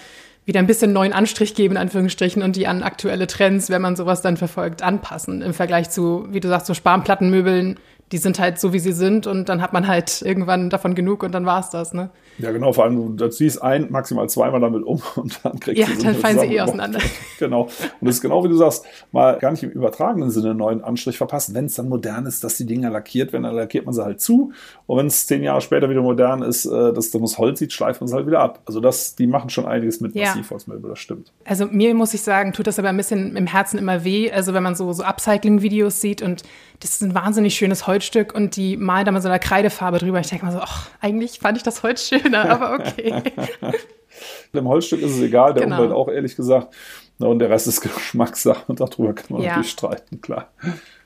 wieder 0.46 0.60
ein 0.60 0.68
bisschen 0.68 0.92
neuen 0.92 1.14
Anstrich 1.14 1.56
geben, 1.56 1.76
in 1.76 1.82
Anführungsstrichen, 1.82 2.42
und 2.42 2.56
die 2.56 2.68
an 2.68 2.84
aktuelle 2.84 3.28
Trends, 3.28 3.70
wenn 3.70 3.82
man 3.82 3.96
sowas 3.96 4.22
dann 4.22 4.38
verfolgt, 4.38 4.82
anpassen. 4.82 5.42
Im 5.42 5.54
Vergleich 5.54 5.90
zu, 5.90 6.28
wie 6.32 6.40
du 6.40 6.50
sagst, 6.50 6.68
so 6.68 6.74
Spanplattenmöbeln, 6.74 7.80
die 8.12 8.18
sind 8.18 8.40
halt 8.40 8.60
so, 8.60 8.74
wie 8.74 8.80
sie 8.80 8.92
sind 8.92 9.28
und 9.28 9.50
dann 9.50 9.62
hat 9.62 9.74
man 9.74 9.88
halt 9.88 10.22
irgendwann 10.22 10.70
davon 10.70 10.96
genug 10.96 11.24
und 11.24 11.32
dann 11.32 11.46
war's 11.46 11.70
das, 11.70 11.94
ne? 11.94 12.10
Ja, 12.38 12.52
genau, 12.52 12.74
vor 12.74 12.86
allem, 12.86 13.18
du 13.18 13.30
ziehst 13.30 13.62
ein, 13.62 13.92
maximal 13.92 14.28
zweimal 14.30 14.60
damit 14.60 14.84
um 14.84 15.02
und 15.16 15.40
dann 15.44 15.60
kriegst 15.60 15.80
ja, 15.80 15.88
du 15.88 15.94
Ja, 15.94 16.12
dann 16.12 16.16
fallen 16.16 16.40
sie 16.40 16.56
eh 16.56 16.62
auseinander. 16.62 17.00
genau. 17.40 17.64
Und 17.64 17.72
das 18.08 18.16
ist 18.16 18.22
genau 18.22 18.44
wie 18.44 18.50
du 18.50 18.56
sagst, 18.56 18.86
mal 19.12 19.38
gar 19.38 19.52
nicht 19.52 19.64
im 19.64 19.72
übertragenen 19.72 20.32
Sinne 20.32 20.52
einen 20.52 20.60
neuen 20.60 20.84
Anstrich 20.84 21.18
verpassen. 21.18 21.54
Wenn 21.56 21.66
es 21.66 21.76
dann 21.76 21.90
modern 21.90 22.26
ist, 22.26 22.44
dass 22.44 22.58
die 22.58 22.66
Dinger 22.66 22.90
lackiert 22.90 23.34
werden, 23.34 23.44
dann 23.44 23.56
lackiert 23.56 23.86
man 23.86 23.94
sie 23.94 24.04
halt 24.04 24.22
zu. 24.22 24.52
Und 24.88 24.98
wenn 24.98 25.08
es 25.08 25.28
zehn 25.28 25.44
Jahre 25.44 25.62
später 25.62 25.90
wieder 25.90 26.02
modern 26.02 26.42
ist, 26.42 26.66
äh, 26.66 26.94
dass 26.94 27.12
das 27.12 27.38
Holz 27.38 27.60
sieht, 27.60 27.74
schleift 27.74 28.02
man 28.02 28.08
es 28.08 28.14
halt 28.14 28.28
wieder 28.28 28.40
ab. 28.40 28.62
Also 28.66 28.80
das, 28.80 29.16
die 29.16 29.28
machen 29.28 29.50
schon 29.50 29.66
einiges 29.66 30.02
mit 30.02 30.16
ja. 30.16 30.28
Massivholzmöbel, 30.28 30.90
das 30.90 31.00
stimmt. 31.00 31.32
Also 31.46 31.68
mir 31.68 31.94
muss 31.94 32.14
ich 32.14 32.22
sagen, 32.22 32.54
tut 32.54 32.68
das 32.68 32.80
aber 32.80 32.90
ein 32.90 32.98
bisschen 32.98 33.36
im 33.36 33.48
Herzen 33.48 33.78
immer 33.78 34.04
weh. 34.04 34.32
Also 34.32 34.54
wenn 34.54 34.64
man 34.64 34.76
so, 34.76 34.92
so 34.94 35.04
Upcycling-Videos 35.04 36.02
sieht 36.02 36.22
und 36.22 36.44
das 36.80 36.92
ist 36.92 37.02
ein 37.02 37.16
wahnsinnig 37.16 37.56
schönes 37.56 37.88
Holzstück 37.88 38.34
und 38.36 38.56
die 38.56 38.76
malen 38.76 39.06
da 39.06 39.12
mal 39.12 39.22
so 39.22 39.30
eine 39.30 39.40
Kreidefarbe 39.40 40.00
drüber. 40.00 40.20
Ich 40.20 40.28
denke 40.28 40.46
mal 40.46 40.52
so, 40.52 40.60
ach, 40.60 40.90
eigentlich 41.00 41.40
fand 41.40 41.58
ich 41.58 41.64
das 41.64 41.82
Holz 41.84 42.06
schöner, 42.24 42.50
aber 42.50 42.74
okay. 42.74 43.22
Dem 44.54 44.68
Holzstück 44.68 45.02
ist 45.02 45.12
es 45.12 45.22
egal, 45.22 45.54
der 45.54 45.64
genau. 45.64 45.78
Umwelt 45.78 45.94
auch 45.94 46.08
ehrlich 46.08 46.36
gesagt. 46.36 46.74
Und 47.20 47.40
der 47.40 47.50
Rest 47.50 47.68
ist 47.68 47.82
Geschmackssache 47.82 48.64
und 48.68 48.80
darüber 48.80 49.14
kann 49.14 49.28
man 49.30 49.42
ja. 49.42 49.50
natürlich 49.50 49.72
streiten, 49.72 50.22
klar. 50.22 50.50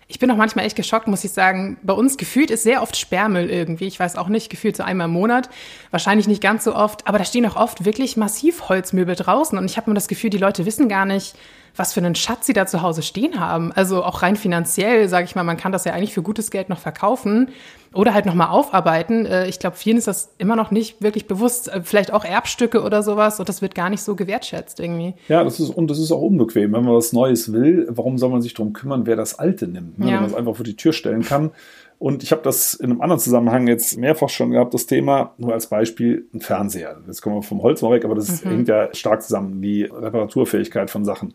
Ich 0.10 0.20
bin 0.20 0.32
auch 0.32 0.38
manchmal 0.38 0.66
echt 0.66 0.78
geschockt, 0.78 1.08
muss 1.08 1.26
ich 1.26 1.32
sagen. 1.32 1.78
Bei 1.84 1.94
uns 1.94 2.16
gefühlt 2.16 2.50
ist 2.50 2.64
sehr 2.64 2.82
oft 2.82 2.96
Sperrmüll 2.96 3.50
irgendwie. 3.50 3.88
Ich 3.88 4.00
weiß 4.00 4.16
auch 4.16 4.30
nicht, 4.30 4.50
gefühlt 4.50 4.78
so 4.78 4.84
einmal 4.84 5.08
im 5.08 5.14
Monat. 5.14 5.50
Wahrscheinlich 5.92 6.28
nicht 6.28 6.42
ganz 6.42 6.64
so 6.64 6.74
oft, 6.74 7.06
aber 7.08 7.18
da 7.18 7.26
stehen 7.26 7.46
auch 7.46 7.58
oft 7.58 7.84
wirklich 7.84 8.16
massiv 8.16 8.70
Holzmöbel 8.70 9.16
draußen. 9.16 9.58
Und 9.58 9.66
ich 9.66 9.76
habe 9.76 9.88
immer 9.88 9.96
das 9.96 10.08
Gefühl, 10.08 10.30
die 10.30 10.38
Leute 10.38 10.66
wissen 10.66 10.88
gar 10.88 11.06
nicht, 11.06 11.36
was 11.78 11.94
für 11.94 12.00
einen 12.00 12.16
Schatz 12.16 12.46
sie 12.48 12.54
da 12.54 12.66
zu 12.66 12.82
Hause 12.82 13.02
stehen 13.02 13.40
haben. 13.40 13.72
Also 13.72 14.04
auch 14.04 14.22
rein 14.22 14.36
finanziell, 14.36 15.08
sage 15.08 15.26
ich 15.26 15.36
mal, 15.36 15.44
man 15.44 15.58
kann 15.58 15.72
das 15.72 15.86
ja 15.86 15.94
eigentlich 15.94 16.14
für 16.14 16.22
gutes 16.22 16.52
Geld 16.52 16.70
noch 16.70 16.80
verkaufen 16.80 17.50
oder 17.94 18.14
halt 18.14 18.26
nochmal 18.26 18.50
aufarbeiten. 18.50 19.26
Äh, 19.26 19.48
ich 19.48 19.60
glaube, 19.60 19.76
vielen 19.76 19.98
ist 19.98 20.08
das 20.08 20.34
immer 20.38 20.56
noch 20.56 20.72
nicht 20.72 21.02
wirklich 21.02 21.28
bewusst. 21.28 21.72
Äh, 21.72 21.82
vielleicht 21.84 22.12
auch 22.12 22.26
Erbstücke 22.26 22.82
oder 22.82 23.04
sowas 23.04 23.40
und 23.40 23.48
das 23.50 23.62
wird 23.62 23.76
gar 23.76 23.90
nicht 23.90 24.02
so 24.02 24.16
gewertschätzt 24.16 24.80
irgendwie. 24.80 25.14
Ja, 25.28 25.44
das 25.44 25.60
ist, 25.60 25.70
und 25.70 25.90
das 25.90 26.00
ist 26.00 26.12
auch 26.12 26.22
unbequem. 26.22 26.74
Wenn 26.74 26.84
man 26.84 26.96
was 26.96 27.14
Neues 27.14 27.54
will, 27.54 27.88
warum 27.90 28.18
soll 28.18 28.30
man 28.30 28.42
sich 28.42 28.54
darum 28.54 28.74
kümmern, 28.74 29.06
wer 29.06 29.16
das 29.16 29.40
Alte 29.40 29.68
nimmt? 29.68 30.00
Ne? 30.00 30.08
Ja. 30.08 30.14
Wenn 30.14 30.22
man 30.22 30.30
es 30.32 30.36
einfach 30.36 30.56
vor 30.56 30.66
die 30.66 30.76
Tür 30.76 30.94
stellen 30.94 31.24
kann. 31.24 31.52
Und 32.00 32.22
ich 32.22 32.32
habe 32.32 32.44
das 32.44 32.76
in 32.76 32.92
einem 32.92 33.02
anderen 33.02 33.20
Zusammenhang 33.20 33.68
jetzt 33.68 33.98
mehrfach 33.98 34.30
schon 34.30 34.52
gehabt, 34.52 34.74
das 34.74 34.86
Thema, 34.86 35.34
nur 35.38 35.54
als 35.54 35.68
Beispiel, 35.68 36.28
ein 36.34 36.42
Fernseher. 36.42 36.98
Jetzt 37.08 37.22
kommen 37.22 37.38
wir 37.38 37.42
vom 37.42 37.64
Holz 37.64 37.82
mal 37.82 37.92
weg, 37.92 38.06
aber 38.06 38.16
das 38.16 38.44
mhm. 38.44 38.50
hängt 38.50 38.68
ja 38.68 38.94
stark 38.94 39.24
zusammen, 39.24 39.62
die 39.62 39.84
Reparaturfähigkeit 39.84 40.92
von 40.92 41.06
Sachen. 41.06 41.34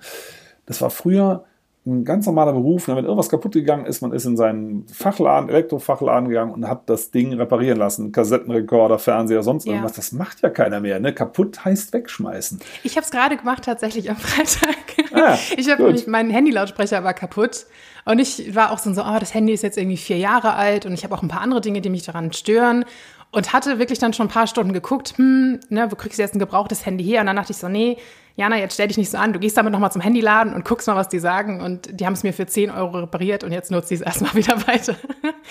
Das 0.67 0.81
war 0.81 0.91
früher 0.91 1.45
ein 1.85 2.05
ganz 2.05 2.27
normaler 2.27 2.53
Beruf. 2.53 2.87
Wenn 2.87 2.97
irgendwas 2.97 3.29
kaputt 3.29 3.53
gegangen 3.53 3.87
ist, 3.87 4.03
man 4.03 4.13
ist 4.13 4.25
in 4.25 4.37
seinen 4.37 4.87
Fachladen, 4.87 5.49
Elektrofachladen 5.49 6.29
gegangen 6.29 6.53
und 6.53 6.69
hat 6.69 6.89
das 6.89 7.11
Ding 7.11 7.33
reparieren 7.33 7.79
lassen. 7.79 8.13
Kassettenrekorder, 8.13 9.01
Fernseher, 9.01 9.43
sonst 9.43 9.65
ja. 9.65 9.73
irgendwas. 9.73 9.95
Das 9.95 10.13
macht 10.13 10.43
ja 10.43 10.51
keiner 10.51 10.81
mehr. 10.81 11.01
Ne? 11.01 11.13
Kaputt 11.13 11.65
heißt 11.65 11.93
wegschmeißen. 11.93 12.61
Ich 12.85 12.97
habe 12.97 13.05
es 13.05 13.11
gerade 13.11 13.37
gemacht, 13.37 13.65
tatsächlich 13.65 14.11
am 14.11 14.17
Freitag. 14.19 14.77
Ah, 15.13 15.37
ich 15.57 15.71
habe 15.71 15.83
nämlich, 15.83 16.07
mein 16.07 16.33
Handylautsprecher 16.33 17.03
war 17.03 17.15
kaputt. 17.15 17.67
Und 18.05 18.19
ich 18.19 18.55
war 18.55 18.73
auch 18.73 18.79
so, 18.79 18.91
oh, 18.91 19.19
das 19.19 19.35
Handy 19.35 19.53
ist 19.53 19.63
jetzt 19.63 19.79
irgendwie 19.79 19.97
vier 19.97 20.19
Jahre 20.19 20.55
alt 20.55 20.87
und 20.87 20.93
ich 20.93 21.05
habe 21.05 21.15
auch 21.15 21.23
ein 21.23 21.29
paar 21.29 21.41
andere 21.41 21.61
Dinge, 21.61 21.81
die 21.81 21.91
mich 21.91 22.03
daran 22.03 22.33
stören. 22.33 22.85
Und 23.33 23.53
hatte 23.53 23.79
wirklich 23.79 23.99
dann 23.99 24.13
schon 24.13 24.27
ein 24.27 24.31
paar 24.31 24.47
Stunden 24.47 24.73
geguckt, 24.73 25.15
hm, 25.17 25.59
ne, 25.71 25.91
wo 25.91 25.97
kriegst 25.97 26.19
du 26.19 26.23
jetzt 26.23 26.35
ein 26.35 26.39
gebrauchtes 26.39 26.85
Handy 26.85 27.03
her? 27.03 27.23
Und 27.23 27.27
dann 27.27 27.37
dachte 27.37 27.53
ich 27.53 27.59
so, 27.59 27.69
nee, 27.69 27.97
Jana, 28.37 28.59
jetzt 28.59 28.75
stell 28.75 28.89
dich 28.89 28.97
nicht 28.97 29.11
so 29.11 29.19
an, 29.19 29.33
du 29.33 29.39
gehst 29.39 29.57
damit 29.57 29.73
nochmal 29.73 29.93
zum 29.93 30.01
Handyladen 30.01 30.55
und 30.55 30.65
guckst 30.65 30.87
mal, 30.89 30.97
was 30.97 31.09
die 31.09 31.19
sagen. 31.19 31.61
Und 31.61 32.01
die 32.01 32.07
haben 32.07 32.15
es 32.15 32.23
mir 32.23 32.33
für 32.33 32.47
10 32.47 32.71
Euro 32.71 33.01
repariert 33.01 33.45
und 33.45 33.53
jetzt 33.53 33.71
nutze 33.71 33.95
ich 33.95 34.01
es 34.01 34.07
erstmal 34.07 34.35
wieder 34.35 34.57
weiter. 34.67 34.97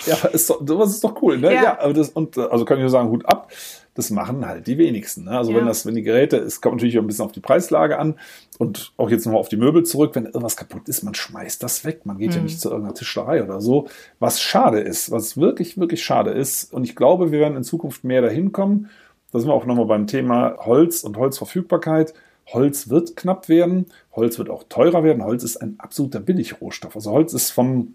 Ja, 0.06 0.16
ist 0.28 0.50
doch, 0.50 0.60
sowas 0.66 0.90
ist 0.90 1.04
doch 1.04 1.20
cool, 1.22 1.38
ne? 1.38 1.54
Ja, 1.54 1.62
ja 1.62 1.80
aber 1.80 1.92
das, 1.92 2.08
und 2.10 2.36
also 2.38 2.64
kann 2.64 2.78
ich 2.78 2.82
nur 2.82 2.90
sagen, 2.90 3.10
Hut 3.10 3.26
ab. 3.26 3.50
Das 3.94 4.08
machen 4.08 4.46
halt 4.46 4.66
die 4.66 4.78
wenigsten. 4.78 5.24
Ne? 5.24 5.32
Also 5.32 5.52
ja. 5.52 5.58
wenn 5.58 5.66
das, 5.66 5.84
wenn 5.84 5.94
die 5.94 6.02
Geräte, 6.02 6.38
es 6.38 6.62
kommt 6.62 6.76
natürlich 6.76 6.96
auch 6.96 7.02
ein 7.02 7.06
bisschen 7.06 7.26
auf 7.26 7.32
die 7.32 7.40
Preislage 7.40 7.98
an 7.98 8.14
und 8.58 8.94
auch 8.96 9.10
jetzt 9.10 9.26
nochmal 9.26 9.40
auf 9.40 9.50
die 9.50 9.58
Möbel 9.58 9.82
zurück, 9.82 10.12
wenn 10.14 10.24
irgendwas 10.24 10.56
kaputt 10.56 10.88
ist, 10.88 11.02
man 11.02 11.14
schmeißt 11.14 11.62
das 11.62 11.84
weg. 11.84 12.06
Man 12.06 12.16
geht 12.16 12.30
mhm. 12.30 12.36
ja 12.36 12.42
nicht 12.42 12.58
zu 12.58 12.70
irgendeiner 12.70 12.94
Tischlerei 12.94 13.44
oder 13.44 13.60
so. 13.60 13.88
Was 14.18 14.40
schade 14.40 14.80
ist, 14.80 15.10
was 15.10 15.36
wirklich, 15.36 15.76
wirklich 15.76 16.02
schade 16.02 16.30
ist. 16.30 16.72
Und 16.72 16.84
ich 16.84 16.96
glaube, 16.96 17.32
wir 17.32 17.40
werden 17.40 17.54
in 17.54 17.64
Zukunft 17.72 18.04
mehr 18.04 18.22
dahin 18.22 18.52
kommen. 18.52 18.88
Da 19.32 19.38
sind 19.38 19.48
wir 19.48 19.54
auch 19.54 19.64
nochmal 19.64 19.86
beim 19.86 20.06
Thema 20.06 20.56
Holz 20.58 21.04
und 21.04 21.16
Holzverfügbarkeit 21.16 22.14
Holz 22.46 22.88
wird 22.88 23.16
knapp 23.16 23.48
werden, 23.48 23.86
Holz 24.12 24.38
wird 24.38 24.50
auch 24.50 24.64
teurer 24.68 25.04
werden. 25.04 25.24
Holz 25.24 25.44
ist 25.44 25.56
ein 25.56 25.76
absoluter 25.78 26.20
Billigrohstoff. 26.20 26.94
Also 26.94 27.10
Holz 27.12 27.32
ist 27.32 27.50
vom, 27.50 27.94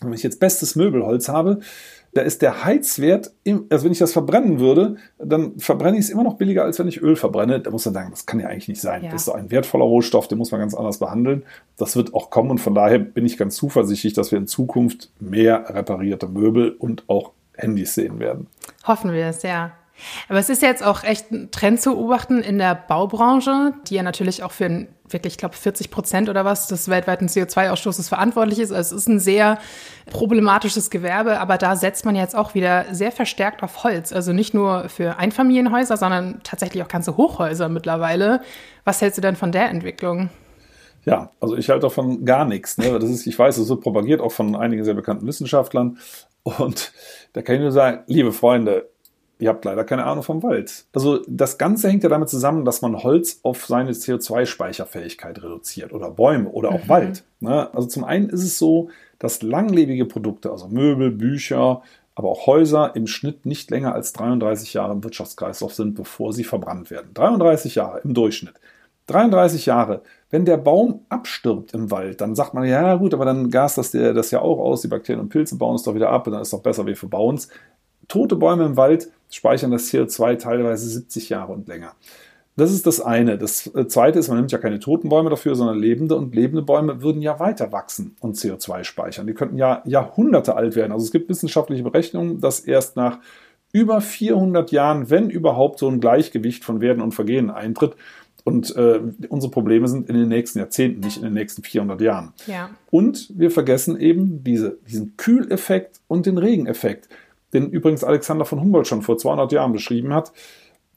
wenn 0.00 0.12
ich 0.12 0.22
jetzt 0.22 0.40
bestes 0.40 0.76
Möbelholz 0.76 1.28
habe, 1.28 1.60
da 2.12 2.22
ist 2.22 2.42
der 2.42 2.64
Heizwert, 2.64 3.30
im, 3.44 3.66
also 3.70 3.84
wenn 3.84 3.92
ich 3.92 3.98
das 3.98 4.12
verbrennen 4.12 4.58
würde, 4.58 4.96
dann 5.18 5.58
verbrenne 5.60 5.96
ich 5.96 6.06
es 6.06 6.10
immer 6.10 6.24
noch 6.24 6.34
billiger, 6.34 6.64
als 6.64 6.78
wenn 6.80 6.88
ich 6.88 7.00
Öl 7.00 7.14
verbrenne. 7.14 7.60
Da 7.60 7.70
muss 7.70 7.84
man 7.84 7.94
sagen, 7.94 8.10
das 8.10 8.26
kann 8.26 8.40
ja 8.40 8.48
eigentlich 8.48 8.66
nicht 8.66 8.80
sein. 8.80 9.04
Ja. 9.04 9.12
Das 9.12 9.22
ist 9.22 9.26
so 9.26 9.32
ein 9.32 9.52
wertvoller 9.52 9.84
Rohstoff, 9.84 10.26
den 10.26 10.38
muss 10.38 10.50
man 10.50 10.60
ganz 10.60 10.74
anders 10.74 10.98
behandeln. 10.98 11.44
Das 11.76 11.94
wird 11.94 12.12
auch 12.12 12.30
kommen 12.30 12.50
und 12.50 12.58
von 12.58 12.74
daher 12.74 12.98
bin 12.98 13.26
ich 13.26 13.36
ganz 13.36 13.54
zuversichtlich, 13.54 14.12
dass 14.12 14.32
wir 14.32 14.38
in 14.38 14.48
Zukunft 14.48 15.12
mehr 15.20 15.66
reparierte 15.68 16.26
Möbel 16.26 16.72
und 16.72 17.04
auch 17.08 17.30
Handys 17.60 17.94
sehen 17.94 18.18
werden. 18.18 18.46
Hoffen 18.86 19.12
wir 19.12 19.26
es, 19.26 19.42
ja. 19.42 19.72
Aber 20.28 20.38
es 20.38 20.48
ist 20.48 20.62
jetzt 20.62 20.82
auch 20.82 21.04
echt 21.04 21.30
ein 21.30 21.50
Trend 21.50 21.80
zu 21.80 21.94
beobachten 21.94 22.42
in 22.42 22.58
der 22.58 22.74
Baubranche, 22.74 23.74
die 23.86 23.96
ja 23.96 24.02
natürlich 24.02 24.42
auch 24.42 24.52
für 24.52 24.86
wirklich, 25.08 25.34
ich 25.34 25.38
glaube, 25.38 25.56
40 25.56 25.90
Prozent 25.90 26.28
oder 26.28 26.44
was 26.44 26.68
des 26.68 26.88
weltweiten 26.88 27.26
CO2-Ausstoßes 27.26 28.08
verantwortlich 28.08 28.60
ist. 28.60 28.72
Also 28.72 28.94
es 28.94 29.02
ist 29.02 29.08
ein 29.08 29.18
sehr 29.18 29.58
problematisches 30.06 30.90
Gewerbe, 30.90 31.40
aber 31.40 31.58
da 31.58 31.76
setzt 31.76 32.04
man 32.04 32.14
jetzt 32.14 32.36
auch 32.36 32.54
wieder 32.54 32.86
sehr 32.92 33.12
verstärkt 33.12 33.62
auf 33.62 33.82
Holz. 33.82 34.12
Also 34.12 34.32
nicht 34.32 34.54
nur 34.54 34.88
für 34.88 35.18
Einfamilienhäuser, 35.18 35.96
sondern 35.96 36.40
tatsächlich 36.44 36.82
auch 36.82 36.88
ganze 36.88 37.16
Hochhäuser 37.16 37.68
mittlerweile. 37.68 38.40
Was 38.84 39.00
hältst 39.00 39.18
du 39.18 39.22
denn 39.22 39.36
von 39.36 39.52
der 39.52 39.68
Entwicklung? 39.68 40.30
Ja, 41.10 41.32
also 41.40 41.56
ich 41.56 41.68
halte 41.68 41.82
davon 41.82 42.24
gar 42.24 42.44
nichts. 42.44 42.78
Ne? 42.78 42.96
Das 43.00 43.10
ist, 43.10 43.26
ich 43.26 43.36
weiß, 43.36 43.58
es 43.58 43.68
wird 43.68 43.80
propagiert 43.80 44.20
auch 44.20 44.30
von 44.30 44.54
einigen 44.54 44.84
sehr 44.84 44.94
bekannten 44.94 45.26
Wissenschaftlern. 45.26 45.98
Und 46.44 46.92
da 47.32 47.42
kann 47.42 47.56
ich 47.56 47.60
nur 47.60 47.72
sagen, 47.72 48.04
liebe 48.06 48.32
Freunde, 48.32 48.88
ihr 49.40 49.48
habt 49.48 49.64
leider 49.64 49.82
keine 49.82 50.04
Ahnung 50.04 50.22
vom 50.22 50.42
Wald. 50.44 50.84
Also 50.94 51.20
das 51.26 51.58
Ganze 51.58 51.88
hängt 51.88 52.04
ja 52.04 52.08
damit 52.08 52.28
zusammen, 52.28 52.64
dass 52.64 52.80
man 52.80 53.02
Holz 53.02 53.40
auf 53.42 53.66
seine 53.66 53.90
CO2-Speicherfähigkeit 53.90 55.42
reduziert 55.42 55.92
oder 55.92 56.12
Bäume 56.12 56.48
oder 56.48 56.68
auch 56.68 56.84
mhm. 56.84 56.88
Wald. 56.88 57.24
Ne? 57.40 57.74
Also 57.74 57.88
zum 57.88 58.04
einen 58.04 58.28
ist 58.30 58.44
es 58.44 58.56
so, 58.56 58.90
dass 59.18 59.42
langlebige 59.42 60.06
Produkte, 60.06 60.52
also 60.52 60.68
Möbel, 60.68 61.10
Bücher, 61.10 61.82
aber 62.14 62.28
auch 62.28 62.46
Häuser 62.46 62.94
im 62.94 63.08
Schnitt 63.08 63.46
nicht 63.46 63.70
länger 63.72 63.94
als 63.94 64.12
33 64.12 64.74
Jahre 64.74 64.92
im 64.92 65.02
Wirtschaftskreislauf 65.02 65.74
sind, 65.74 65.96
bevor 65.96 66.32
sie 66.32 66.44
verbrannt 66.44 66.90
werden. 66.92 67.14
33 67.14 67.74
Jahre 67.74 68.00
im 68.04 68.14
Durchschnitt. 68.14 68.54
33 69.08 69.66
Jahre. 69.66 70.02
Wenn 70.30 70.44
der 70.44 70.56
Baum 70.56 71.04
abstirbt 71.08 71.74
im 71.74 71.90
Wald, 71.90 72.20
dann 72.20 72.34
sagt 72.34 72.54
man, 72.54 72.64
ja 72.64 72.94
gut, 72.94 73.14
aber 73.14 73.24
dann 73.24 73.50
gast 73.50 73.78
das, 73.78 73.90
das 73.90 74.30
ja 74.30 74.40
auch 74.40 74.58
aus, 74.58 74.82
die 74.82 74.88
Bakterien 74.88 75.20
und 75.20 75.28
Pilze 75.28 75.56
bauen 75.56 75.74
es 75.74 75.82
doch 75.82 75.94
wieder 75.94 76.10
ab 76.10 76.26
und 76.26 76.32
dann 76.32 76.42
ist 76.42 76.48
es 76.48 76.52
doch 76.52 76.62
besser, 76.62 76.86
wir 76.86 76.96
verbauen 76.96 77.34
es. 77.34 77.48
Tote 78.06 78.36
Bäume 78.36 78.64
im 78.64 78.76
Wald 78.76 79.10
speichern 79.30 79.70
das 79.70 79.90
CO2 79.90 80.36
teilweise 80.38 80.88
70 80.88 81.28
Jahre 81.28 81.52
und 81.52 81.68
länger. 81.68 81.92
Das 82.56 82.72
ist 82.72 82.86
das 82.86 83.00
eine. 83.00 83.38
Das 83.38 83.68
äh, 83.74 83.86
zweite 83.86 84.18
ist, 84.18 84.28
man 84.28 84.36
nimmt 84.36 84.52
ja 84.52 84.58
keine 84.58 84.80
toten 84.80 85.08
Bäume 85.08 85.30
dafür, 85.30 85.54
sondern 85.54 85.78
lebende 85.78 86.16
und 86.16 86.34
lebende 86.34 86.62
Bäume 86.62 87.00
würden 87.02 87.22
ja 87.22 87.38
weiter 87.40 87.72
wachsen 87.72 88.16
und 88.20 88.36
CO2 88.36 88.84
speichern. 88.84 89.26
Die 89.26 89.34
könnten 89.34 89.56
ja 89.56 89.82
Jahrhunderte 89.86 90.56
alt 90.56 90.76
werden. 90.76 90.92
Also 90.92 91.04
es 91.04 91.12
gibt 91.12 91.28
wissenschaftliche 91.28 91.82
Berechnungen, 91.82 92.40
dass 92.40 92.60
erst 92.60 92.96
nach 92.96 93.18
über 93.72 94.00
400 94.00 94.72
Jahren, 94.72 95.10
wenn 95.10 95.30
überhaupt 95.30 95.78
so 95.78 95.88
ein 95.88 96.00
Gleichgewicht 96.00 96.64
von 96.64 96.80
Werden 96.80 97.02
und 97.02 97.14
Vergehen 97.14 97.50
eintritt, 97.50 97.94
und 98.44 98.74
äh, 98.76 99.00
unsere 99.28 99.50
Probleme 99.50 99.88
sind 99.88 100.08
in 100.08 100.16
den 100.16 100.28
nächsten 100.28 100.58
Jahrzehnten, 100.58 101.00
nicht 101.00 101.18
in 101.18 101.24
den 101.24 101.34
nächsten 101.34 101.62
400 101.62 102.00
Jahren. 102.00 102.32
Ja. 102.46 102.70
Und 102.90 103.30
wir 103.34 103.50
vergessen 103.50 103.98
eben 103.98 104.42
diese, 104.44 104.78
diesen 104.88 105.16
Kühleffekt 105.16 106.00
und 106.08 106.26
den 106.26 106.38
Regeneffekt 106.38 107.08
den 107.52 107.70
übrigens 107.70 108.04
Alexander 108.04 108.44
von 108.44 108.60
Humboldt 108.60 108.86
schon 108.86 109.02
vor 109.02 109.18
200 109.18 109.52
Jahren 109.52 109.72
beschrieben 109.72 110.14
hat. 110.14 110.32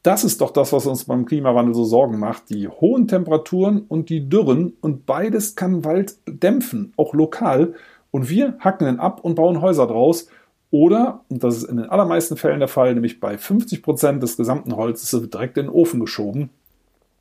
Das 0.04 0.24
ist 0.24 0.42
doch 0.42 0.52
das, 0.52 0.74
was 0.74 0.86
uns 0.86 1.06
beim 1.06 1.26
Klimawandel 1.26 1.74
so 1.74 1.86
Sorgen 1.86 2.20
macht. 2.20 2.50
Die 2.50 2.68
hohen 2.68 3.08
Temperaturen 3.08 3.86
und 3.88 4.10
die 4.10 4.28
Dürren 4.28 4.74
und 4.82 5.06
beides 5.06 5.56
kann 5.56 5.86
Wald 5.86 6.16
dämpfen, 6.28 6.94
auch 6.98 7.14
lokal. 7.14 7.74
Und 8.12 8.30
wir 8.30 8.58
hacken 8.60 8.88
ihn 8.88 9.00
ab 9.00 9.22
und 9.24 9.36
bauen 9.36 9.62
Häuser 9.62 9.88
draus. 9.88 10.28
Oder, 10.72 11.22
und 11.30 11.44
das 11.44 11.58
ist 11.58 11.64
in 11.64 11.78
den 11.78 11.90
allermeisten 11.90 12.36
Fällen 12.36 12.60
der 12.60 12.68
Fall, 12.68 12.94
nämlich 12.94 13.20
bei 13.20 13.38
50 13.38 13.82
Prozent 13.82 14.24
des 14.24 14.38
gesamten 14.38 14.76
Holzes 14.76 15.14
wird 15.14 15.34
direkt 15.34 15.58
in 15.58 15.68
den 15.68 15.74
Ofen 15.74 16.00
geschoben. 16.00 16.50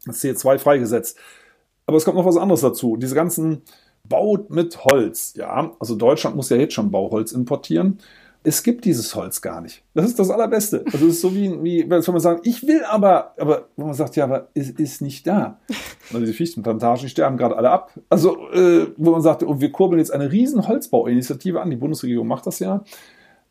Das 0.06 0.22
ist 0.22 0.44
CO2 0.44 0.58
freigesetzt. 0.58 1.18
Aber 1.86 1.96
es 1.96 2.04
kommt 2.04 2.16
noch 2.16 2.24
was 2.24 2.36
anderes 2.36 2.60
dazu. 2.60 2.96
Diese 2.96 3.14
ganzen 3.14 3.62
Baut 4.08 4.50
mit 4.50 4.84
Holz. 4.84 5.34
Ja, 5.36 5.72
also 5.78 5.94
Deutschland 5.94 6.36
muss 6.36 6.50
ja 6.50 6.56
jetzt 6.56 6.74
schon 6.74 6.90
Bauholz 6.90 7.32
importieren 7.32 7.98
es 8.44 8.62
gibt 8.62 8.84
dieses 8.84 9.14
Holz 9.14 9.40
gar 9.40 9.60
nicht. 9.60 9.82
Das 9.94 10.06
ist 10.06 10.18
das 10.18 10.30
Allerbeste. 10.30 10.84
Also 10.92 11.06
es 11.06 11.14
ist 11.14 11.20
so 11.20 11.34
wie, 11.34 11.62
wie 11.62 11.88
wenn 11.88 12.02
man 12.06 12.20
sagt, 12.20 12.46
ich 12.46 12.66
will 12.66 12.82
aber, 12.84 13.34
aber 13.38 13.68
wenn 13.76 13.86
man 13.86 13.94
sagt, 13.94 14.16
ja, 14.16 14.24
aber 14.24 14.48
es 14.54 14.70
ist 14.70 15.00
nicht 15.00 15.26
da. 15.26 15.60
Und 16.12 16.20
diese 16.22 16.32
Fichtenplantagen 16.32 17.08
sterben 17.08 17.36
gerade 17.36 17.56
alle 17.56 17.70
ab. 17.70 17.92
Also, 18.08 18.50
äh, 18.50 18.88
wo 18.96 19.12
man 19.12 19.22
sagt, 19.22 19.44
oh, 19.44 19.60
wir 19.60 19.70
kurbeln 19.70 20.00
jetzt 20.00 20.12
eine 20.12 20.32
riesen 20.32 20.66
Holzbauinitiative 20.66 21.60
an, 21.60 21.70
die 21.70 21.76
Bundesregierung 21.76 22.26
macht 22.26 22.46
das 22.46 22.58
ja. 22.58 22.82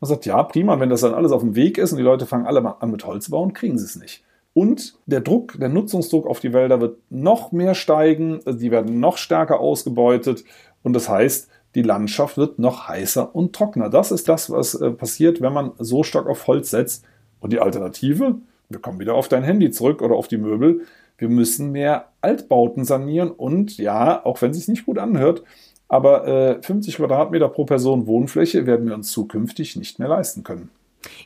Man 0.01 0.09
sagt, 0.09 0.25
ja, 0.25 0.43
prima, 0.43 0.79
wenn 0.79 0.89
das 0.89 1.01
dann 1.01 1.13
alles 1.13 1.31
auf 1.31 1.41
dem 1.41 1.55
Weg 1.55 1.77
ist 1.77 1.91
und 1.91 1.97
die 1.97 2.03
Leute 2.03 2.25
fangen 2.25 2.45
alle 2.45 2.59
mal 2.59 2.75
an 2.79 2.91
mit 2.91 3.05
Holz 3.05 3.29
bauen, 3.29 3.53
kriegen 3.53 3.77
sie 3.77 3.85
es 3.85 3.95
nicht. 3.95 4.23
Und 4.53 4.95
der 5.05 5.21
Druck, 5.21 5.57
der 5.59 5.69
Nutzungsdruck 5.69 6.27
auf 6.27 6.39
die 6.39 6.53
Wälder 6.53 6.81
wird 6.81 6.97
noch 7.09 7.51
mehr 7.51 7.73
steigen, 7.73 8.39
die 8.45 8.71
werden 8.71 8.99
noch 8.99 9.17
stärker 9.17 9.59
ausgebeutet. 9.59 10.43
Und 10.83 10.93
das 10.93 11.07
heißt, 11.07 11.49
die 11.75 11.83
Landschaft 11.83 12.37
wird 12.37 12.59
noch 12.59 12.87
heißer 12.87 13.33
und 13.33 13.53
trockener. 13.53 13.89
Das 13.89 14.11
ist 14.11 14.27
das, 14.27 14.49
was 14.49 14.75
äh, 14.75 14.91
passiert, 14.91 15.41
wenn 15.41 15.53
man 15.53 15.71
so 15.79 16.03
stark 16.03 16.27
auf 16.27 16.47
Holz 16.47 16.71
setzt. 16.71 17.05
Und 17.39 17.53
die 17.53 17.59
Alternative, 17.59 18.35
wir 18.69 18.79
kommen 18.79 18.99
wieder 18.99 19.15
auf 19.15 19.29
dein 19.29 19.43
Handy 19.43 19.71
zurück 19.71 20.01
oder 20.01 20.15
auf 20.15 20.27
die 20.27 20.37
Möbel, 20.37 20.81
wir 21.17 21.29
müssen 21.29 21.71
mehr 21.71 22.09
Altbauten 22.21 22.83
sanieren 22.83 23.29
und 23.29 23.77
ja, 23.77 24.25
auch 24.25 24.41
wenn 24.41 24.51
es 24.51 24.57
sich 24.57 24.67
nicht 24.67 24.85
gut 24.85 24.97
anhört, 24.97 25.43
aber 25.87 26.27
äh, 26.27 26.61
50 26.61 26.97
Quadratmeter 26.97 27.47
pro 27.49 27.65
Person 27.65 28.07
Wohnfläche 28.07 28.65
werden 28.65 28.87
wir 28.87 28.95
uns 28.95 29.11
zukünftig 29.11 29.75
nicht 29.75 29.99
mehr 29.99 30.07
leisten 30.07 30.43
können. 30.43 30.69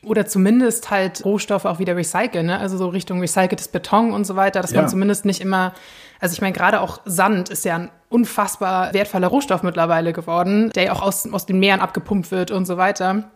Oder 0.02 0.26
zumindest 0.26 0.90
halt 0.90 1.24
Rohstoffe 1.24 1.64
auch 1.64 1.78
wieder 1.78 1.96
recyceln, 1.96 2.46
ne? 2.46 2.58
also 2.58 2.76
so 2.76 2.88
Richtung 2.88 3.20
recyceltes 3.20 3.68
Beton 3.68 4.12
und 4.12 4.24
so 4.24 4.36
weiter, 4.36 4.60
dass 4.60 4.72
ja. 4.72 4.80
man 4.80 4.90
zumindest 4.90 5.24
nicht 5.24 5.40
immer, 5.40 5.74
also 6.20 6.32
ich 6.32 6.40
meine, 6.40 6.52
gerade 6.52 6.80
auch 6.80 7.00
Sand 7.04 7.48
ist 7.48 7.64
ja 7.64 7.76
ein 7.76 7.90
unfassbar 8.08 8.94
wertvoller 8.94 9.28
Rohstoff 9.28 9.62
mittlerweile 9.62 10.12
geworden, 10.12 10.70
der 10.74 10.84
ja 10.84 10.92
auch 10.92 11.02
aus, 11.02 11.30
aus 11.30 11.46
den 11.46 11.58
Meeren 11.58 11.80
abgepumpt 11.80 12.30
wird 12.30 12.50
und 12.50 12.66
so 12.66 12.76
weiter. 12.76 13.30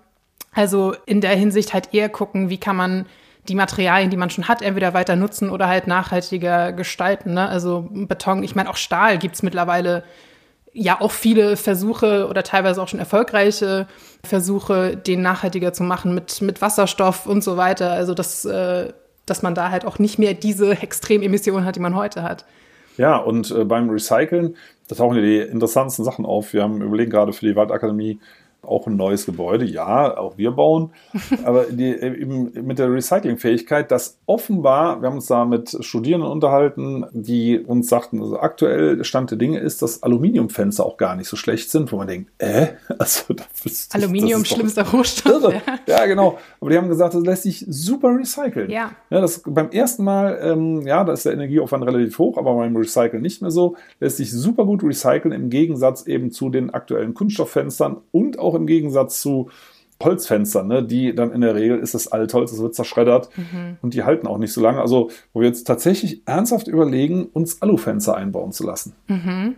Also 0.53 0.95
in 1.07 1.21
der 1.21 1.37
Hinsicht 1.37 1.75
halt 1.75 1.93
eher 1.93 2.09
gucken, 2.09 2.51
wie 2.51 2.59
kann 2.59 2.77
man 2.77 3.07
die 3.49 3.55
Materialien, 3.55 4.11
die 4.11 4.17
man 4.17 4.31
schon 4.31 4.49
hat, 4.49 4.63
entweder 4.63 4.95
weiter 4.95 5.17
nutzen 5.17 5.51
oder 5.51 5.69
halt 5.69 5.87
nachhaltiger 5.87 6.73
gestalten. 6.73 7.35
Ne? 7.35 7.49
Also 7.49 7.89
Beton, 7.91 8.43
ich 8.43 8.55
meine 8.55 8.71
auch 8.71 8.77
Stahl 8.77 9.19
gibt's 9.19 9.43
mittlerweile 9.43 10.05
ja 10.73 11.01
auch 11.01 11.11
viele 11.11 11.57
Versuche 11.57 12.29
oder 12.29 12.43
teilweise 12.43 12.83
auch 12.83 12.89
schon 12.89 13.01
erfolgreiche 13.01 13.87
Versuche, 14.25 14.97
den 14.97 15.23
nachhaltiger 15.23 15.73
zu 15.73 15.83
machen 15.83 16.15
mit, 16.15 16.41
mit 16.43 16.61
Wasserstoff 16.63 17.27
und 17.27 17.43
so 17.43 17.57
weiter. 17.57 17.93
Also 17.93 18.15
dass, 18.15 18.45
äh, 18.45 18.93
dass 19.27 19.43
man 19.43 19.55
da 19.55 19.71
halt 19.71 19.85
auch 19.85 19.99
nicht 19.99 20.19
mehr 20.19 20.35
diese 20.35 20.73
Extrememissionen 20.83 21.65
hat, 21.65 21.77
die 21.77 21.81
man 21.81 21.97
heute 21.97 22.23
hat. 22.23 22.45
Ja, 22.97 23.17
und 23.17 23.51
äh, 23.51 23.65
beim 23.65 23.89
Recyceln, 23.89 24.57
da 24.89 24.95
tauchen 24.95 25.17
ja 25.17 25.23
die 25.23 25.39
interessantesten 25.39 26.05
Sachen 26.05 26.27
auf. 26.27 26.53
Wir 26.53 26.63
haben 26.63 26.83
überlegt 26.83 27.11
gerade 27.11 27.33
für 27.33 27.47
die 27.47 27.57
Waldakademie 27.57 28.21
auch 28.63 28.87
ein 28.87 28.97
neues 28.97 29.27
Gebäude. 29.27 29.65
Ja, 29.65 30.17
auch 30.17 30.39
wir 30.39 30.53
bauen. 30.53 30.91
Aber 31.45 31.65
die, 31.65 31.91
eben 31.91 32.53
mit 32.67 32.79
der 32.79 32.93
Recyclingfähigkeit, 32.93 33.91
dass 33.91 34.19
offenbar, 34.27 35.01
wir 35.01 35.09
haben 35.09 35.17
uns 35.17 35.27
da 35.27 35.45
mit 35.45 35.77
Studierenden 35.81 36.31
unterhalten, 36.31 37.07
die 37.13 37.59
uns 37.59 37.89
sagten, 37.89 38.21
also 38.21 38.39
aktuell 38.39 39.05
Stand 39.05 39.31
der 39.31 39.39
Dinge 39.39 39.59
ist, 39.59 39.83
dass 39.83 40.03
Aluminiumfenster 40.03 40.85
auch 40.85 40.97
gar 40.97 41.17
nicht 41.17 41.29
so 41.29 41.37
schlecht 41.37 41.71
sind, 41.71 41.91
wo 41.93 41.97
man 41.97 42.07
denkt, 42.07 42.31
äh, 42.39 42.69
also 42.99 43.35
das 43.35 43.47
ist, 43.65 43.95
Aluminium, 43.95 44.43
das 44.43 44.51
ist 44.51 44.55
schlimmster 44.57 44.89
Rohstoff. 44.89 45.53
Ja. 45.53 45.61
ja. 45.87 46.07
genau. 46.07 46.39
Aber 46.61 46.71
die 46.71 46.77
haben 46.77 46.89
gesagt, 46.89 47.15
das 47.15 47.25
lässt 47.25 47.43
sich 47.45 47.65
super 47.69 48.17
recyceln. 48.17 48.71
Ja. 48.71 48.93
ja 49.11 49.21
das 49.21 49.43
beim 49.47 49.71
ersten 49.71 50.05
Mal, 50.05 50.39
ähm, 50.43 50.87
ja, 50.87 51.05
da 51.05 51.13
ist 51.13 51.25
der 51.25 51.33
Energieaufwand 51.33 51.85
relativ 51.85 52.19
hoch, 52.19 52.39
aber 52.39 52.55
beim 52.55 52.77
Recyceln 52.77 53.23
nicht 53.23 53.43
mehr 53.43 53.51
so, 53.51 53.77
lässt 54.01 54.19
sich 54.19 54.31
super 54.33 54.65
gut 54.65 54.83
recyceln 54.83 55.33
im 55.33 55.51
Gegensatz 55.51 56.07
eben 56.07 56.31
zu 56.31 56.51
den 56.51 56.71
aktuellen 56.71 57.15
Kunststofffenstern 57.15 57.99
und 58.13 58.39
auch 58.39 58.50
im 58.55 58.67
Gegensatz 58.67 59.21
zu 59.21 59.51
Holzfenstern, 60.03 60.67
ne, 60.67 60.83
die 60.83 61.15
dann 61.15 61.33
in 61.33 61.43
der 61.43 61.55
Regel 61.55 61.79
ist 61.79 61.95
das 61.95 62.09
Altholz, 62.09 62.51
das 62.51 62.61
wird 62.61 62.75
zerschreddert 62.75 63.29
mhm. 63.37 63.77
und 63.83 63.95
die 63.95 64.03
halten 64.03 64.27
auch 64.27 64.39
nicht 64.39 64.53
so 64.53 64.61
lange. 64.61 64.81
Also, 64.81 65.11
wo 65.33 65.41
wir 65.41 65.49
jetzt 65.49 65.65
tatsächlich 65.65 66.23
ernsthaft 66.27 66.69
überlegen, 66.69 67.27
uns 67.27 67.61
Alufenster 67.61 68.17
einbauen 68.17 68.53
zu 68.53 68.65
lassen. 68.65 68.95
Mhm. 69.09 69.57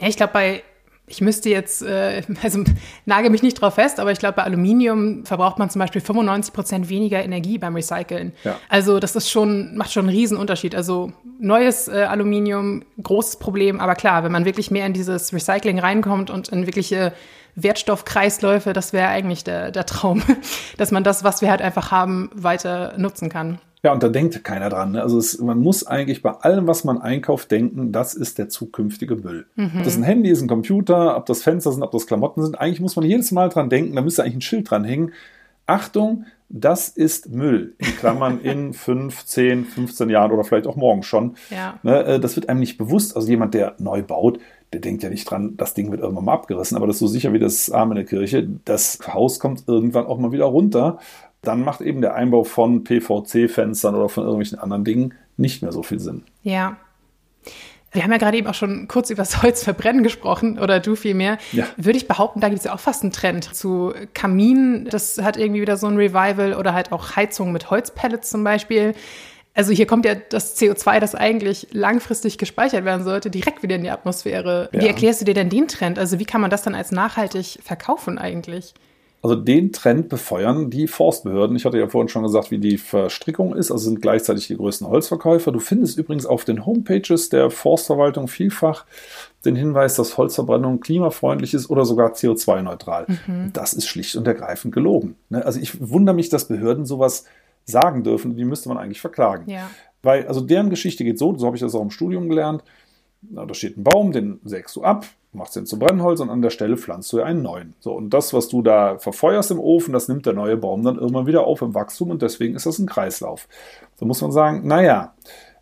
Ja, 0.00 0.08
ich 0.08 0.16
glaube, 0.16 0.32
bei 0.32 0.62
ich 1.08 1.20
müsste 1.20 1.50
jetzt, 1.50 1.82
äh, 1.82 2.22
also 2.42 2.64
nage 3.04 3.30
mich 3.30 3.42
nicht 3.42 3.60
drauf 3.60 3.74
fest, 3.74 4.00
aber 4.00 4.10
ich 4.10 4.18
glaube, 4.18 4.36
bei 4.36 4.42
Aluminium 4.42 5.24
verbraucht 5.24 5.58
man 5.58 5.70
zum 5.70 5.78
Beispiel 5.78 6.00
95 6.00 6.52
Prozent 6.52 6.88
weniger 6.88 7.22
Energie 7.22 7.58
beim 7.58 7.74
Recyceln. 7.74 8.32
Ja. 8.44 8.58
Also 8.68 8.98
das 8.98 9.14
ist 9.14 9.30
schon, 9.30 9.76
macht 9.76 9.92
schon 9.92 10.08
einen 10.08 10.16
riesen 10.16 10.36
Unterschied. 10.36 10.74
Also 10.74 11.12
neues 11.38 11.88
äh, 11.88 12.06
Aluminium, 12.08 12.82
großes 13.02 13.36
Problem, 13.36 13.80
aber 13.80 13.94
klar, 13.94 14.24
wenn 14.24 14.32
man 14.32 14.44
wirklich 14.44 14.70
mehr 14.70 14.86
in 14.86 14.92
dieses 14.92 15.32
Recycling 15.32 15.78
reinkommt 15.78 16.30
und 16.30 16.48
in 16.48 16.66
wirkliche 16.66 17.12
Wertstoffkreisläufe, 17.56 18.72
das 18.72 18.92
wäre 18.92 19.08
eigentlich 19.08 19.42
der, 19.42 19.70
der 19.70 19.86
Traum, 19.86 20.22
dass 20.76 20.92
man 20.92 21.02
das, 21.02 21.24
was 21.24 21.42
wir 21.42 21.50
halt 21.50 21.62
einfach 21.62 21.90
haben, 21.90 22.30
weiter 22.34 22.94
nutzen 22.98 23.28
kann. 23.28 23.58
Ja, 23.82 23.92
und 23.92 24.02
da 24.02 24.08
denkt 24.08 24.42
keiner 24.42 24.68
dran. 24.68 24.92
Ne? 24.92 25.02
Also 25.02 25.18
es, 25.18 25.38
man 25.38 25.58
muss 25.58 25.86
eigentlich 25.86 26.20
bei 26.20 26.32
allem, 26.32 26.66
was 26.66 26.84
man 26.84 27.00
einkauft, 27.00 27.50
denken, 27.50 27.92
das 27.92 28.14
ist 28.14 28.36
der 28.36 28.48
zukünftige 28.48 29.16
Müll. 29.16 29.46
Mhm. 29.54 29.72
Ob 29.78 29.84
das 29.84 29.96
ein 29.96 30.02
Handy 30.02 30.30
ist, 30.30 30.42
ein 30.42 30.48
Computer, 30.48 31.16
ob 31.16 31.26
das 31.26 31.42
Fenster 31.42 31.70
sind, 31.70 31.82
ob 31.82 31.92
das 31.92 32.06
Klamotten 32.06 32.42
sind, 32.42 32.60
eigentlich 32.60 32.80
muss 32.80 32.96
man 32.96 33.04
jedes 33.04 33.30
Mal 33.30 33.48
dran 33.48 33.70
denken, 33.70 33.94
da 33.94 34.02
müsste 34.02 34.22
eigentlich 34.22 34.36
ein 34.36 34.40
Schild 34.40 34.70
dran 34.70 34.84
hängen. 34.84 35.12
Achtung, 35.66 36.24
das 36.48 36.88
ist 36.88 37.28
Müll. 37.28 37.74
In 37.78 37.96
Klammern 37.96 38.40
in 38.42 38.72
5, 38.72 39.24
10, 39.24 39.64
15 39.64 40.08
Jahren 40.10 40.32
oder 40.32 40.44
vielleicht 40.44 40.66
auch 40.66 40.76
morgen 40.76 41.02
schon. 41.02 41.36
Ja. 41.50 41.78
Ne, 41.82 42.04
äh, 42.04 42.20
das 42.20 42.36
wird 42.36 42.48
einem 42.48 42.60
nicht 42.60 42.78
bewusst. 42.78 43.14
Also 43.14 43.28
jemand, 43.28 43.54
der 43.54 43.74
neu 43.78 44.02
baut, 44.02 44.40
der 44.72 44.80
denkt 44.80 45.02
ja 45.02 45.10
nicht 45.10 45.30
dran, 45.30 45.56
das 45.56 45.74
Ding 45.74 45.90
wird 45.90 46.00
irgendwann 46.00 46.24
mal 46.24 46.34
abgerissen. 46.34 46.76
Aber 46.76 46.86
das 46.86 46.96
ist 46.96 47.00
so 47.00 47.06
sicher 47.06 47.32
wie 47.32 47.38
das 47.38 47.70
Arm 47.70 47.92
in 47.92 47.96
der 47.96 48.04
Kirche. 48.04 48.48
Das 48.64 48.98
Haus 49.06 49.38
kommt 49.38 49.64
irgendwann 49.66 50.06
auch 50.06 50.18
mal 50.18 50.32
wieder 50.32 50.46
runter. 50.46 50.98
Dann 51.42 51.62
macht 51.62 51.80
eben 51.80 52.00
der 52.00 52.14
Einbau 52.14 52.44
von 52.44 52.82
PVC-Fenstern 52.82 53.94
oder 53.94 54.08
von 54.08 54.24
irgendwelchen 54.24 54.58
anderen 54.58 54.84
Dingen 54.84 55.14
nicht 55.36 55.62
mehr 55.62 55.72
so 55.72 55.82
viel 55.82 56.00
Sinn. 56.00 56.24
Ja. 56.42 56.76
Wir 57.92 58.02
haben 58.02 58.10
ja 58.10 58.18
gerade 58.18 58.36
eben 58.36 58.48
auch 58.48 58.54
schon 58.54 58.88
kurz 58.88 59.10
über 59.10 59.22
das 59.22 59.42
Holzverbrennen 59.42 60.02
gesprochen, 60.02 60.58
oder 60.58 60.80
du 60.80 60.96
vielmehr. 60.96 61.38
Ja. 61.52 61.66
Würde 61.76 61.96
ich 61.96 62.08
behaupten, 62.08 62.40
da 62.40 62.48
gibt 62.48 62.58
es 62.58 62.64
ja 62.64 62.74
auch 62.74 62.80
fast 62.80 63.02
einen 63.02 63.12
Trend 63.12 63.54
zu 63.54 63.94
Kaminen. 64.12 64.86
Das 64.90 65.18
hat 65.22 65.36
irgendwie 65.36 65.60
wieder 65.60 65.76
so 65.76 65.86
ein 65.86 65.96
Revival 65.96 66.54
oder 66.54 66.74
halt 66.74 66.92
auch 66.92 67.16
Heizung 67.16 67.52
mit 67.52 67.70
Holzpellets 67.70 68.28
zum 68.28 68.44
Beispiel. 68.44 68.94
Also 69.56 69.72
hier 69.72 69.86
kommt 69.86 70.04
ja 70.04 70.14
das 70.14 70.56
CO2, 70.60 71.00
das 71.00 71.14
eigentlich 71.14 71.68
langfristig 71.72 72.36
gespeichert 72.36 72.84
werden 72.84 73.04
sollte, 73.04 73.30
direkt 73.30 73.62
wieder 73.62 73.76
in 73.76 73.82
die 73.82 73.90
Atmosphäre. 73.90 74.68
Ja. 74.72 74.82
Wie 74.82 74.86
erklärst 74.86 75.22
du 75.22 75.24
dir 75.24 75.34
denn 75.34 75.48
den 75.48 75.66
Trend? 75.66 75.98
Also 75.98 76.18
wie 76.18 76.26
kann 76.26 76.42
man 76.42 76.50
das 76.50 76.62
dann 76.62 76.74
als 76.74 76.92
nachhaltig 76.92 77.58
verkaufen 77.64 78.18
eigentlich? 78.18 78.74
Also 79.22 79.34
den 79.34 79.72
Trend 79.72 80.10
befeuern 80.10 80.70
die 80.70 80.86
Forstbehörden. 80.86 81.56
Ich 81.56 81.64
hatte 81.64 81.78
ja 81.78 81.88
vorhin 81.88 82.08
schon 82.08 82.22
gesagt, 82.22 82.50
wie 82.50 82.58
die 82.58 82.76
Verstrickung 82.76 83.56
ist. 83.56 83.70
Also 83.70 83.84
sind 83.84 84.02
gleichzeitig 84.02 84.46
die 84.46 84.56
größten 84.56 84.86
Holzverkäufer. 84.86 85.52
Du 85.52 85.58
findest 85.58 85.98
übrigens 85.98 86.26
auf 86.26 86.44
den 86.44 86.66
Homepages 86.66 87.30
der 87.30 87.50
Forstverwaltung 87.50 88.28
vielfach 88.28 88.84
den 89.44 89.56
Hinweis, 89.56 89.94
dass 89.94 90.18
Holzverbrennung 90.18 90.80
klimafreundlich 90.80 91.54
ist 91.54 91.70
oder 91.70 91.86
sogar 91.86 92.12
CO2-neutral. 92.12 93.06
Das 93.52 93.72
ist 93.72 93.88
schlicht 93.88 94.16
und 94.16 94.26
ergreifend 94.28 94.74
gelogen. 94.74 95.16
Ne? 95.30 95.44
Also 95.44 95.58
ich 95.60 95.88
wundere 95.88 96.14
mich, 96.14 96.28
dass 96.28 96.46
Behörden 96.46 96.84
sowas 96.84 97.24
sagen 97.66 98.02
dürfen. 98.02 98.36
Die 98.36 98.44
müsste 98.44 98.68
man 98.68 98.78
eigentlich 98.78 99.00
verklagen. 99.00 99.50
Ja. 99.50 99.68
Weil, 100.02 100.26
also 100.26 100.40
deren 100.40 100.70
Geschichte 100.70 101.04
geht 101.04 101.18
so, 101.18 101.36
so 101.36 101.46
habe 101.46 101.56
ich 101.56 101.62
das 101.62 101.74
auch 101.74 101.82
im 101.82 101.90
Studium 101.90 102.28
gelernt. 102.28 102.62
Da 103.22 103.52
steht 103.54 103.76
ein 103.76 103.82
Baum, 103.82 104.12
den 104.12 104.40
sägst 104.44 104.76
du 104.76 104.84
ab, 104.84 105.04
machst 105.32 105.56
den 105.56 105.66
zu 105.66 105.78
Brennholz 105.78 106.20
und 106.20 106.30
an 106.30 106.42
der 106.42 106.50
Stelle 106.50 106.76
pflanzt 106.76 107.12
du 107.12 107.20
einen 107.22 107.42
neuen. 107.42 107.74
So, 107.80 107.92
und 107.92 108.10
das, 108.10 108.32
was 108.32 108.48
du 108.48 108.62
da 108.62 108.98
verfeuerst 108.98 109.50
im 109.50 109.58
Ofen, 109.58 109.92
das 109.92 110.06
nimmt 110.06 110.26
der 110.26 110.32
neue 110.32 110.56
Baum 110.56 110.84
dann 110.84 110.96
irgendwann 110.96 111.26
wieder 111.26 111.44
auf 111.44 111.60
im 111.60 111.74
Wachstum 111.74 112.10
und 112.10 112.22
deswegen 112.22 112.54
ist 112.54 112.66
das 112.66 112.78
ein 112.78 112.86
Kreislauf. 112.86 113.48
Da 113.98 114.06
muss 114.06 114.20
man 114.20 114.30
sagen, 114.30 114.66
naja, 114.66 115.14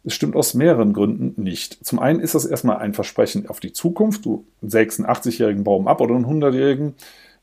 es 0.05 0.13
stimmt 0.13 0.37
aus 0.37 0.53
mehreren 0.53 0.93
Gründen 0.93 1.43
nicht. 1.43 1.85
Zum 1.85 1.99
einen 1.99 2.21
ist 2.21 2.35
das 2.35 2.45
erstmal 2.45 2.77
ein 2.79 2.93
Versprechen 2.93 3.49
auf 3.49 3.61
die 3.61 3.73
Zukunft. 3.73 4.27
Du 4.27 4.45
sägst 4.61 5.01
einen 5.01 5.09
80-jährigen 5.09 5.65
Baum 5.65 5.89
ab 5.89 6.03
oder 6.03 6.15
einen 6.15 6.27
100-jährigen. 6.27 6.95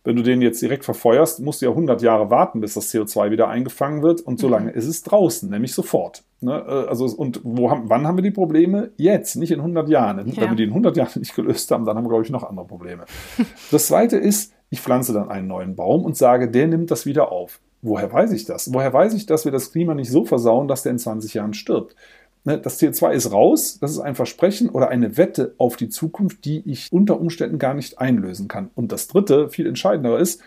Wenn 0.04 0.16
du 0.16 0.24
den 0.24 0.42
jetzt 0.42 0.62
direkt 0.62 0.84
verfeuerst, 0.84 1.42
musst 1.42 1.62
du 1.62 1.66
ja 1.66 1.72
100 1.72 2.02
Jahre 2.02 2.30
warten, 2.32 2.60
bis 2.60 2.74
das 2.74 2.92
CO2 2.92 3.30
wieder 3.30 3.50
eingefangen 3.50 4.02
wird. 4.02 4.22
Und 4.22 4.40
solange 4.40 4.72
ist 4.72 4.88
es 4.88 5.04
draußen, 5.04 5.50
nämlich 5.50 5.74
sofort. 5.74 6.24
Ne? 6.40 6.54
Äh, 6.54 6.90
Also, 6.90 7.06
und 7.06 7.42
haben, 7.46 7.90
wann 7.90 8.08
haben 8.08 8.18
wir 8.18 8.24
die 8.24 8.32
Probleme? 8.32 8.92
Jetzt, 8.98 9.36
nicht 9.36 9.52
in 9.52 9.60
100 9.60 9.88
Jahren. 9.90 10.18
Ja. 10.18 10.42
Wenn 10.42 10.50
wir 10.50 10.56
die 10.56 10.64
in 10.64 10.70
100 10.70 10.98
Jahren 10.98 11.12
nicht 11.20 11.36
gelöst 11.36 11.70
haben, 11.70 11.86
dann 11.86 11.98
haben 11.98 12.06
wir, 12.06 12.10
glaube 12.10 12.24
ich, 12.24 12.32
noch 12.32 12.44
andere 12.44 12.66
Probleme. 12.66 13.06
Das 13.72 13.88
zweite 13.88 14.18
ist, 14.18 14.54
ich 14.70 14.82
pflanze 14.82 15.14
dann 15.14 15.30
einen 15.30 15.48
neuen 15.48 15.76
Baum 15.76 16.04
und 16.04 16.18
sage, 16.18 16.50
der 16.50 16.68
nimmt 16.68 16.90
das 16.92 17.06
wieder 17.06 17.32
auf. 17.32 17.60
Woher 17.84 18.12
weiß 18.12 18.32
ich 18.32 18.46
das? 18.46 18.74
Woher 18.74 18.94
weiß 18.94 19.14
ich, 19.14 19.26
dass 19.26 19.46
wir 19.46 19.52
das 19.52 19.72
Klima 19.72 19.94
nicht 19.96 20.12
so 20.12 20.24
versauen, 20.24 20.68
dass 20.68 20.84
der 20.84 20.92
in 20.92 21.00
20 21.00 21.34
Jahren 21.34 21.54
stirbt? 21.54 21.96
Ne, 22.44 22.58
Das 22.60 22.82
CO2 22.82 23.12
ist 23.12 23.32
raus, 23.32 23.78
das 23.80 23.92
ist 23.92 24.00
ein 24.00 24.16
Versprechen 24.16 24.70
oder 24.70 24.90
eine 24.90 25.18
Wette 25.18 25.54
auf 25.58 25.76
die 25.76 25.90
Zukunft, 25.90 26.44
die 26.46 26.62
ich 26.70 26.92
unter 26.92 27.20
Umständen 27.20 27.60
gar 27.60 27.74
nicht 27.74 28.00
einlösen 28.00 28.48
kann. 28.48 28.72
Und 28.74 28.92
das 28.92 29.08
dritte, 29.08 29.50
viel 29.50 29.68
entscheidender 29.68 30.18
ist, 30.18 30.42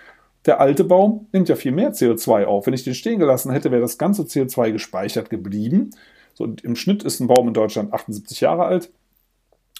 der 0.46 0.60
alte 0.60 0.84
Baum 0.84 1.28
nimmt 1.32 1.48
ja 1.48 1.56
viel 1.56 1.72
mehr 1.72 1.92
CO2 1.92 2.44
auf. 2.44 2.66
Wenn 2.66 2.74
ich 2.74 2.84
den 2.84 2.94
stehen 2.94 3.18
gelassen 3.18 3.52
hätte, 3.52 3.70
wäre 3.70 3.80
das 3.80 3.96
ganze 3.96 4.22
CO2 4.22 4.72
gespeichert 4.72 5.30
geblieben. 5.30 5.90
So, 6.34 6.52
Im 6.62 6.76
Schnitt 6.76 7.02
ist 7.04 7.20
ein 7.20 7.28
Baum 7.28 7.48
in 7.48 7.54
Deutschland 7.54 7.92
78 7.92 8.40
Jahre 8.40 8.64
alt. 8.64 8.90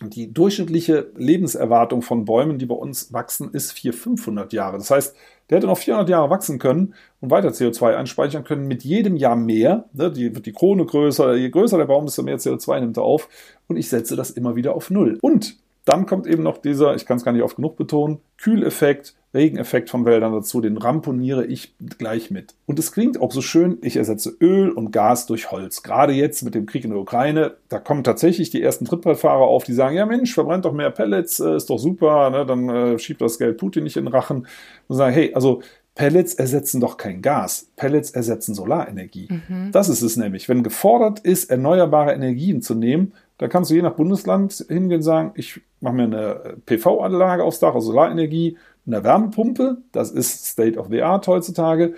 Die 0.03 0.33
durchschnittliche 0.33 1.11
Lebenserwartung 1.16 2.03
von 2.03 2.24
Bäumen, 2.24 2.59
die 2.59 2.66
bei 2.66 2.74
uns 2.74 3.12
wachsen, 3.12 3.50
ist 3.53 3.72
400, 3.72 4.03
500 4.03 4.53
Jahre. 4.53 4.79
Das 4.79 4.90
heißt, 4.90 5.14
der 5.48 5.59
hätte 5.59 5.66
noch 5.66 5.78
400 5.78 6.09
Jahre 6.09 6.30
wachsen 6.30 6.59
können 6.59 6.94
und 7.20 7.30
weiter 7.30 7.50
CO2 7.50 7.96
einspeichern 7.96 8.44
können 8.44 8.66
mit 8.66 8.85
jedem 8.85 9.16
Jahr 9.16 9.37
mehr. 9.37 9.85
Ne, 9.92 10.11
die 10.11 10.35
wird 10.35 10.46
die 10.46 10.52
Krone 10.52 10.85
größer, 10.85 11.35
je 11.35 11.50
größer 11.50 11.78
der 11.78 11.87
Baum, 11.87 12.07
desto 12.07 12.22
mehr 12.22 12.38
CO2 12.38 12.80
nimmt 12.80 12.96
er 12.96 13.02
auf. 13.02 13.28
Und 13.66 13.76
ich 13.76 13.88
setze 13.88 14.16
das 14.16 14.30
immer 14.30 14.57
wieder 14.57 14.74
auf 14.74 14.90
Null. 14.90 15.18
Und 15.20 15.57
dann 15.85 16.07
kommt 16.07 16.26
eben 16.26 16.42
noch 16.42 16.59
dieser, 16.59 16.94
ich 16.94 17.04
kann 17.04 17.18
es 17.18 17.24
gar 17.24 17.33
nicht 17.33 17.42
oft 17.42 17.57
genug 17.57 17.76
betonen, 17.76 18.20
Kühleffekt, 18.38 19.14
Regeneffekt 19.35 19.90
von 19.90 20.05
Wäldern 20.05 20.33
dazu, 20.33 20.61
den 20.61 20.77
ramponiere 20.77 21.44
ich 21.44 21.75
gleich 21.99 22.31
mit. 22.31 22.55
Und 22.66 22.79
es 22.79 22.92
klingt 22.92 23.20
auch 23.20 23.33
so 23.33 23.42
schön, 23.42 23.79
ich 23.83 23.97
ersetze 23.97 24.35
Öl 24.40 24.70
und 24.70 24.92
Gas 24.92 25.27
durch 25.27 25.51
Holz. 25.51 25.83
Gerade 25.83 26.12
jetzt 26.12 26.42
mit 26.42 26.55
dem 26.55 26.66
Krieg 26.66 26.85
in 26.85 26.90
der 26.90 27.01
Ukraine, 27.01 27.57
da 27.68 27.79
kommen 27.79 28.05
tatsächlich 28.05 28.51
die 28.51 28.62
ersten 28.62 28.85
Trittbrettfahrer 28.85 29.42
auf, 29.42 29.64
die 29.64 29.75
sagen, 29.75 29.97
ja 29.97 30.07
Mensch, 30.07 30.33
verbrennt 30.33 30.64
doch 30.64 30.73
mehr 30.73 30.90
Pellets, 30.90 31.40
äh, 31.40 31.57
ist 31.57 31.68
doch 31.68 31.79
super, 31.79 32.31
ne? 32.31 32.47
dann 32.47 32.68
äh, 32.68 32.99
schiebt 32.99 33.20
das 33.20 33.38
Geld 33.38 33.59
Putin 33.59 33.85
nicht 33.85 33.97
in 33.97 34.05
den 34.05 34.14
Rachen. 34.14 34.47
Und 34.87 34.97
sagen, 34.97 35.14
hey, 35.14 35.35
also 35.35 35.62
Pellets 35.94 36.35
ersetzen 36.35 36.81
doch 36.81 36.97
kein 36.97 37.23
Gas. 37.23 37.70
Pellets 37.77 38.11
ersetzen 38.11 38.55
Solarenergie. 38.55 39.29
Das 39.70 39.88
ist 39.88 40.03
es 40.03 40.16
nämlich. 40.16 40.49
Wenn 40.49 40.64
gefordert 40.64 41.20
ist, 41.20 41.51
erneuerbare 41.51 42.12
Energien 42.12 42.62
zu 42.62 42.75
nehmen, 42.75 43.12
da 43.38 43.49
kannst 43.49 43.70
du 43.70 43.75
je 43.75 43.83
nach 43.83 43.94
Bundesland 43.94 44.64
hingehen 44.68 44.99
und 44.99 45.03
sagen, 45.03 45.33
ich 45.35 45.61
mache 45.81 45.94
mir 45.94 46.05
eine 46.05 46.57
PV-Anlage 46.66 47.44
aufs 47.44 47.61
Dach, 47.61 47.75
also 47.75 47.88
Solarenergie, 47.88 48.57
eine 48.87 49.05
Wärmepumpe, 49.05 49.79
das 49.92 50.11
ist 50.11 50.47
State 50.47 50.79
of 50.79 50.88
the 50.90 51.03
Art 51.03 51.27
heutzutage, 51.27 51.94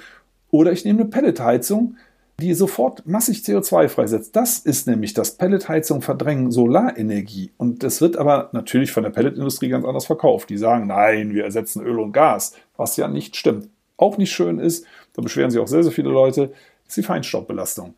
oder 0.50 0.72
ich 0.72 0.84
nehme 0.84 1.00
eine 1.00 1.08
Pelletheizung, 1.08 1.96
die 2.38 2.52
sofort 2.52 3.06
massig 3.06 3.38
CO2 3.38 3.88
freisetzt. 3.88 4.36
Das 4.36 4.58
ist 4.58 4.86
nämlich 4.86 5.14
das 5.14 5.36
Pelletheizung 5.36 6.02
verdrängen 6.02 6.50
Solarenergie. 6.50 7.52
Und 7.56 7.82
das 7.82 8.00
wird 8.00 8.18
aber 8.18 8.50
natürlich 8.52 8.92
von 8.92 9.04
der 9.04 9.10
Pelletindustrie 9.10 9.70
ganz 9.70 9.86
anders 9.86 10.04
verkauft. 10.04 10.50
Die 10.50 10.58
sagen, 10.58 10.86
nein, 10.86 11.32
wir 11.34 11.44
ersetzen 11.44 11.82
Öl 11.82 11.98
und 11.98 12.12
Gas, 12.12 12.52
was 12.76 12.96
ja 12.98 13.08
nicht 13.08 13.36
stimmt. 13.36 13.70
Auch 13.96 14.18
nicht 14.18 14.32
schön 14.32 14.58
ist, 14.58 14.84
da 15.14 15.22
beschweren 15.22 15.50
sich 15.50 15.60
auch 15.60 15.68
sehr, 15.68 15.82
sehr 15.82 15.92
viele 15.92 16.10
Leute, 16.10 16.52
ist 16.86 16.98
die 16.98 17.02
Feinstaubbelastung. 17.02 17.94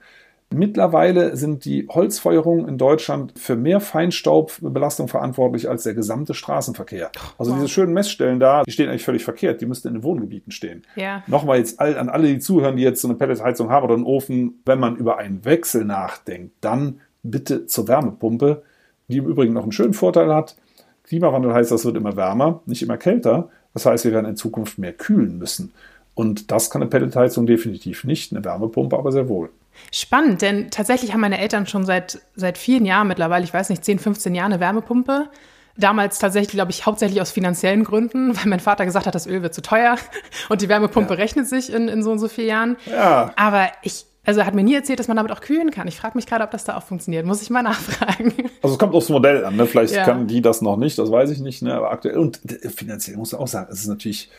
Mittlerweile 0.50 1.37
sind 1.37 1.66
die 1.66 1.87
Holzfeuerungen 1.88 2.68
in 2.68 2.78
Deutschland 2.78 3.38
für 3.38 3.54
mehr 3.54 3.80
Feinstaubbelastung 3.80 5.06
verantwortlich 5.06 5.68
als 5.68 5.82
der 5.82 5.92
gesamte 5.92 6.32
Straßenverkehr. 6.32 7.11
Also 7.37 7.50
wow. 7.50 7.58
diese 7.58 7.68
schönen 7.68 7.92
Messstellen 7.92 8.40
da, 8.40 8.62
die 8.62 8.70
stehen 8.70 8.88
eigentlich 8.88 9.04
völlig 9.04 9.24
verkehrt. 9.24 9.61
Die 9.61 9.66
müssten 9.66 9.88
in 9.88 9.94
den 9.94 10.02
Wohngebieten 10.02 10.50
stehen. 10.50 10.84
Ja. 10.96 11.22
Nochmal 11.26 11.58
jetzt 11.58 11.78
an 11.78 12.08
alle, 12.08 12.28
die 12.28 12.38
zuhören, 12.38 12.76
die 12.76 12.82
jetzt 12.82 13.02
so 13.02 13.08
eine 13.08 13.18
Pelletheizung 13.18 13.68
haben 13.68 13.84
oder 13.84 13.94
einen 13.94 14.04
Ofen, 14.04 14.62
wenn 14.64 14.80
man 14.80 14.96
über 14.96 15.18
einen 15.18 15.44
Wechsel 15.44 15.84
nachdenkt, 15.84 16.54
dann 16.62 17.00
bitte 17.22 17.66
zur 17.66 17.87
Wärmepumpe, 17.87 18.62
die 19.08 19.18
im 19.18 19.26
Übrigen 19.26 19.52
noch 19.52 19.64
einen 19.64 19.72
schönen 19.72 19.92
Vorteil 19.92 20.34
hat. 20.34 20.56
Klimawandel 21.04 21.52
heißt, 21.52 21.70
das 21.70 21.84
wird 21.84 21.96
immer 21.96 22.16
wärmer, 22.16 22.62
nicht 22.64 22.82
immer 22.82 22.96
kälter. 22.96 23.50
Das 23.74 23.84
heißt, 23.84 24.06
wir 24.06 24.12
werden 24.12 24.26
in 24.26 24.37
Zukunft 24.37 24.78
mehr 24.78 24.94
kühlen 24.94 25.37
müssen. 25.37 25.72
Und 26.14 26.50
das 26.50 26.70
kann 26.70 26.82
eine 26.82 26.90
Pelletheizung 26.90 27.46
definitiv 27.46 28.04
nicht, 28.04 28.32
eine 28.32 28.44
Wärmepumpe 28.44 28.96
aber 28.96 29.12
sehr 29.12 29.28
wohl. 29.28 29.50
Spannend, 29.92 30.42
denn 30.42 30.70
tatsächlich 30.70 31.12
haben 31.12 31.20
meine 31.20 31.38
Eltern 31.38 31.66
schon 31.66 31.84
seit, 31.86 32.20
seit 32.34 32.58
vielen 32.58 32.84
Jahren 32.84 33.08
mittlerweile, 33.08 33.44
ich 33.44 33.54
weiß 33.54 33.70
nicht, 33.70 33.84
10, 33.84 33.98
15 33.98 34.34
Jahren 34.34 34.52
eine 34.52 34.60
Wärmepumpe. 34.60 35.28
Damals 35.76 36.18
tatsächlich, 36.18 36.52
glaube 36.52 36.72
ich, 36.72 36.86
hauptsächlich 36.86 37.20
aus 37.20 37.30
finanziellen 37.30 37.84
Gründen, 37.84 38.36
weil 38.36 38.46
mein 38.46 38.60
Vater 38.60 38.84
gesagt 38.84 39.06
hat, 39.06 39.14
das 39.14 39.26
Öl 39.26 39.42
wird 39.42 39.54
zu 39.54 39.62
teuer 39.62 39.96
und 40.48 40.60
die 40.60 40.68
Wärmepumpe 40.68 41.14
Ja. 41.14 41.18
rechnet 41.20 41.48
sich 41.48 41.72
in, 41.72 41.88
in 41.88 42.02
so 42.02 42.10
und 42.10 42.18
so 42.18 42.28
vielen 42.28 42.48
Jahren. 42.48 42.76
Ja. 42.86 43.32
Aber 43.36 43.68
ich, 43.82 44.04
also 44.26 44.40
er 44.40 44.46
hat 44.46 44.54
mir 44.54 44.64
nie 44.64 44.74
erzählt, 44.74 44.98
dass 44.98 45.08
man 45.08 45.16
damit 45.16 45.32
auch 45.32 45.40
kühlen 45.40 45.70
kann. 45.70 45.86
Ich 45.88 45.96
frage 45.98 46.18
mich 46.18 46.26
gerade, 46.26 46.44
ob 46.44 46.50
das 46.50 46.64
da 46.64 46.76
auch 46.76 46.82
funktioniert. 46.82 47.24
Muss 47.24 47.40
ich 47.40 47.48
mal 47.48 47.62
nachfragen. 47.62 48.34
Also 48.60 48.74
es 48.74 48.78
kommt 48.78 48.92
aufs 48.94 49.08
Modell 49.08 49.44
an, 49.44 49.56
ne? 49.56 49.66
Vielleicht 49.66 49.94
Ja. 49.94 50.04
kann 50.04 50.26
die 50.26 50.42
das 50.42 50.60
noch 50.60 50.76
nicht, 50.76 50.98
das 50.98 51.10
weiß 51.12 51.30
ich 51.30 51.38
nicht, 51.38 51.62
ne? 51.62 51.74
Aber 51.74 51.92
aktuell 51.92 52.18
und 52.18 52.40
finanziell 52.76 53.16
muss 53.16 53.32
ich 53.32 53.38
auch 53.38 53.48
sagen, 53.48 53.68
es 53.72 53.80
ist 53.80 53.86
natürlich 53.88 54.30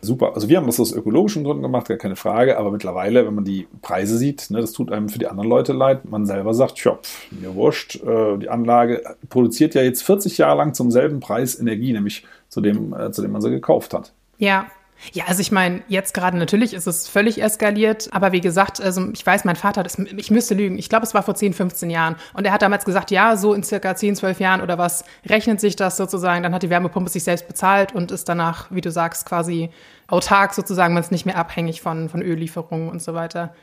super. 0.00 0.34
Also 0.34 0.48
wir 0.48 0.56
haben 0.56 0.66
das 0.66 0.80
aus 0.80 0.92
ökologischen 0.92 1.44
Gründen 1.44 1.62
gemacht, 1.62 1.88
gar 1.88 1.96
keine 1.96 2.16
Frage, 2.16 2.58
aber 2.58 2.70
mittlerweile, 2.70 3.26
wenn 3.26 3.34
man 3.34 3.44
die 3.44 3.66
Preise 3.82 4.16
sieht, 4.16 4.50
ne, 4.50 4.60
das 4.60 4.72
tut 4.72 4.92
einem 4.92 5.08
für 5.08 5.18
die 5.18 5.26
anderen 5.26 5.48
Leute 5.48 5.72
leid. 5.72 6.08
Man 6.08 6.26
selber 6.26 6.54
sagt, 6.54 6.78
pf, 6.78 7.30
mir 7.32 7.54
wurscht, 7.54 8.02
äh, 8.02 8.38
die 8.38 8.48
Anlage 8.48 9.02
produziert 9.28 9.74
ja 9.74 9.82
jetzt 9.82 10.02
40 10.02 10.38
Jahre 10.38 10.58
lang 10.58 10.74
zum 10.74 10.90
selben 10.90 11.20
Preis 11.20 11.58
Energie, 11.58 11.92
nämlich 11.92 12.24
zu 12.48 12.60
dem, 12.60 12.94
äh, 12.94 13.10
zu 13.12 13.22
dem 13.22 13.32
man 13.32 13.42
sie 13.42 13.50
gekauft 13.50 13.94
hat. 13.94 14.12
Ja. 14.38 14.66
Ja, 15.12 15.24
also 15.26 15.40
ich 15.40 15.52
meine, 15.52 15.82
jetzt 15.88 16.12
gerade 16.12 16.36
natürlich 16.36 16.74
ist 16.74 16.86
es 16.86 17.08
völlig 17.08 17.40
eskaliert, 17.40 18.08
aber 18.12 18.32
wie 18.32 18.40
gesagt, 18.40 18.80
also 18.80 19.08
ich 19.12 19.24
weiß, 19.24 19.44
mein 19.44 19.56
Vater, 19.56 19.82
das, 19.82 19.98
ich 19.98 20.30
müsste 20.30 20.54
lügen, 20.54 20.78
ich 20.78 20.88
glaube, 20.88 21.06
es 21.06 21.14
war 21.14 21.22
vor 21.22 21.34
10, 21.34 21.54
15 21.54 21.88
Jahren 21.88 22.16
und 22.34 22.44
er 22.44 22.52
hat 22.52 22.62
damals 22.62 22.84
gesagt, 22.84 23.10
ja, 23.10 23.36
so 23.36 23.54
in 23.54 23.62
circa 23.62 23.94
10, 23.94 24.16
12 24.16 24.40
Jahren 24.40 24.60
oder 24.60 24.76
was 24.76 25.04
rechnet 25.26 25.60
sich 25.60 25.76
das 25.76 25.96
sozusagen, 25.96 26.42
dann 26.42 26.52
hat 26.52 26.62
die 26.62 26.70
Wärmepumpe 26.70 27.10
sich 27.10 27.24
selbst 27.24 27.46
bezahlt 27.46 27.94
und 27.94 28.10
ist 28.10 28.28
danach, 28.28 28.70
wie 28.70 28.80
du 28.80 28.90
sagst, 28.90 29.24
quasi 29.24 29.70
autark 30.08 30.54
sozusagen, 30.54 30.94
man 30.94 31.02
ist 31.02 31.12
nicht 31.12 31.26
mehr 31.26 31.36
abhängig 31.36 31.80
von, 31.80 32.08
von 32.08 32.20
Öllieferungen 32.20 32.88
und 32.88 33.02
so 33.02 33.14
weiter. 33.14 33.54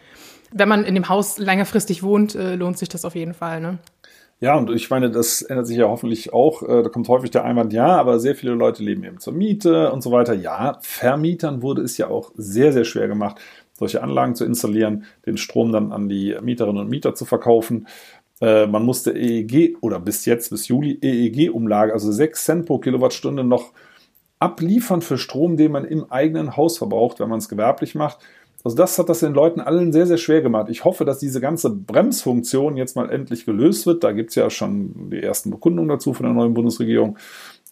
Wenn 0.52 0.70
man 0.70 0.86
in 0.86 0.96
dem 0.96 1.10
Haus 1.10 1.38
längerfristig 1.38 2.02
wohnt, 2.02 2.36
äh, 2.36 2.56
lohnt 2.56 2.78
sich 2.78 2.88
das 2.88 3.04
auf 3.04 3.16
jeden 3.16 3.34
Fall, 3.34 3.60
ne? 3.60 3.80
Ja, 4.42 4.56
und 4.58 4.70
ich 4.70 4.90
meine, 4.90 5.10
das 5.10 5.42
ändert 5.42 5.68
sich 5.68 5.78
ja 5.78 5.88
hoffentlich 5.88 6.34
auch. 6.34 6.62
Äh, 6.64 6.84
da 6.84 6.90
kommt 6.90 7.08
häufig 7.08 7.32
der 7.32 7.46
Einwand, 7.46 7.72
ja, 7.74 7.88
aber 7.88 8.20
sehr 8.20 8.36
viele 8.36 8.54
Leute 8.54 8.84
leben 8.84 9.04
eben 9.04 9.20
zur 9.20 9.34
Miete 9.34 9.92
und 9.92 10.02
so 10.04 10.12
weiter. 10.12 10.34
Ja, 10.34 10.78
Vermietern 10.82 11.62
wurde 11.62 11.82
es 11.82 11.98
ja 11.98 12.08
auch 12.10 12.32
sehr, 12.36 12.74
sehr 12.74 12.84
schwer 12.84 13.08
gemacht, 13.08 13.40
solche 13.74 14.04
Anlagen 14.04 14.36
zu 14.36 14.44
installieren, 14.46 15.06
den 15.26 15.38
Strom 15.38 15.72
dann 15.72 15.92
an 15.94 16.10
die 16.10 16.36
Mieterinnen 16.42 16.82
und 16.82 16.90
Mieter 16.90 17.16
zu 17.16 17.24
verkaufen. 17.26 17.88
Äh, 18.42 18.68
man 18.68 18.84
musste 18.84 19.12
EEG 19.18 19.78
oder 19.82 20.00
bis 20.00 20.26
jetzt, 20.26 20.50
bis 20.50 20.68
Juli, 20.68 21.00
EEG-Umlage, 21.02 21.94
also 21.94 22.12
6 22.12 22.44
Cent 22.44 22.66
pro 22.66 22.80
Kilowattstunde 22.80 23.44
noch 23.46 23.72
abliefern 24.40 25.02
für 25.02 25.18
Strom, 25.18 25.56
den 25.58 25.72
man 25.72 25.86
im 25.86 26.12
eigenen 26.12 26.58
Haus 26.58 26.78
verbraucht, 26.78 27.20
wenn 27.20 27.30
man 27.30 27.40
es 27.40 27.50
gewerblich 27.50 27.96
macht. 27.96 28.20
Also 28.66 28.78
das 28.78 28.98
hat 28.98 29.10
das 29.10 29.20
den 29.20 29.36
Leuten 29.36 29.62
allen 29.62 29.94
sehr, 29.94 30.08
sehr 30.08 30.18
schwer 30.18 30.42
gemacht. 30.42 30.70
Ich 30.72 30.86
hoffe, 30.86 31.06
dass 31.06 31.20
diese 31.20 31.40
ganze 31.40 31.70
Bremsfunktion 31.70 32.78
jetzt 32.78 32.96
mal 32.96 33.12
endlich 33.12 33.46
gelöst 33.46 33.86
wird. 33.86 34.04
Da 34.04 34.12
gibt 34.12 34.32
es 34.32 34.36
ja 34.36 34.50
schon 34.50 35.12
die 35.12 35.22
ersten 35.22 35.52
Bekundungen 35.52 35.88
dazu 35.88 36.14
von 36.16 36.26
der 36.26 36.34
neuen 36.34 36.56
Bundesregierung. 36.56 37.20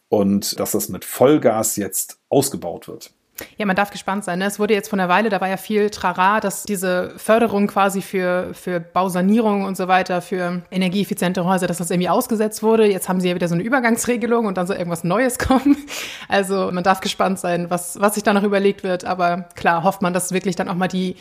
Und 0.08 0.60
dass 0.60 0.74
das 0.74 0.90
mit 0.90 1.04
Vollgas 1.04 1.78
jetzt 1.78 2.20
ausgebaut 2.30 2.88
wird. 2.88 3.12
Ja, 3.58 3.66
man 3.66 3.76
darf 3.76 3.90
gespannt 3.90 4.24
sein. 4.24 4.40
Ne? 4.40 4.46
Es 4.46 4.60
wurde 4.60 4.76
jetzt 4.76 4.90
von 4.90 5.00
der 5.00 5.10
Weile, 5.10 5.30
da 5.30 5.42
war 5.42 5.48
ja 5.48 5.58
viel 5.58 5.90
Trara, 5.90 6.40
dass 6.40 6.64
diese 6.64 7.14
Förderung 7.18 7.66
quasi 7.68 8.02
für, 8.02 8.54
für 8.54 8.80
Bausanierung 8.80 9.64
und 9.64 9.76
so 9.76 9.88
weiter, 9.88 10.22
für 10.22 10.62
energieeffiziente 10.70 11.44
Häuser, 11.44 11.66
dass 11.66 11.78
das 11.78 11.90
irgendwie 11.90 12.10
ausgesetzt 12.10 12.62
wurde. 12.62 12.86
Jetzt 12.86 13.10
haben 13.10 13.20
sie 13.20 13.30
ja 13.30 13.36
wieder 13.36 13.48
so 13.48 13.56
eine 13.56 13.64
Übergangsregelung 13.64 14.46
und 14.46 14.58
dann 14.58 14.68
soll 14.68 14.78
irgendwas 14.78 15.04
Neues 15.04 15.40
kommen. 15.40 15.78
Also 16.28 16.72
man 16.72 16.84
darf 16.84 17.02
gespannt 17.02 17.40
sein, 17.40 17.70
was, 17.70 18.00
was 18.00 18.14
sich 18.14 18.24
da 18.24 18.34
noch 18.34 18.44
überlegt 18.44 18.84
wird. 18.84 19.04
Aber 19.04 19.50
klar, 19.56 19.84
hofft 19.84 20.04
man, 20.04 20.14
dass 20.14 20.32
wirklich 20.32 20.56
dann 20.56 20.70
auch 20.70 20.76
mal 20.76 20.88
die 20.88 21.16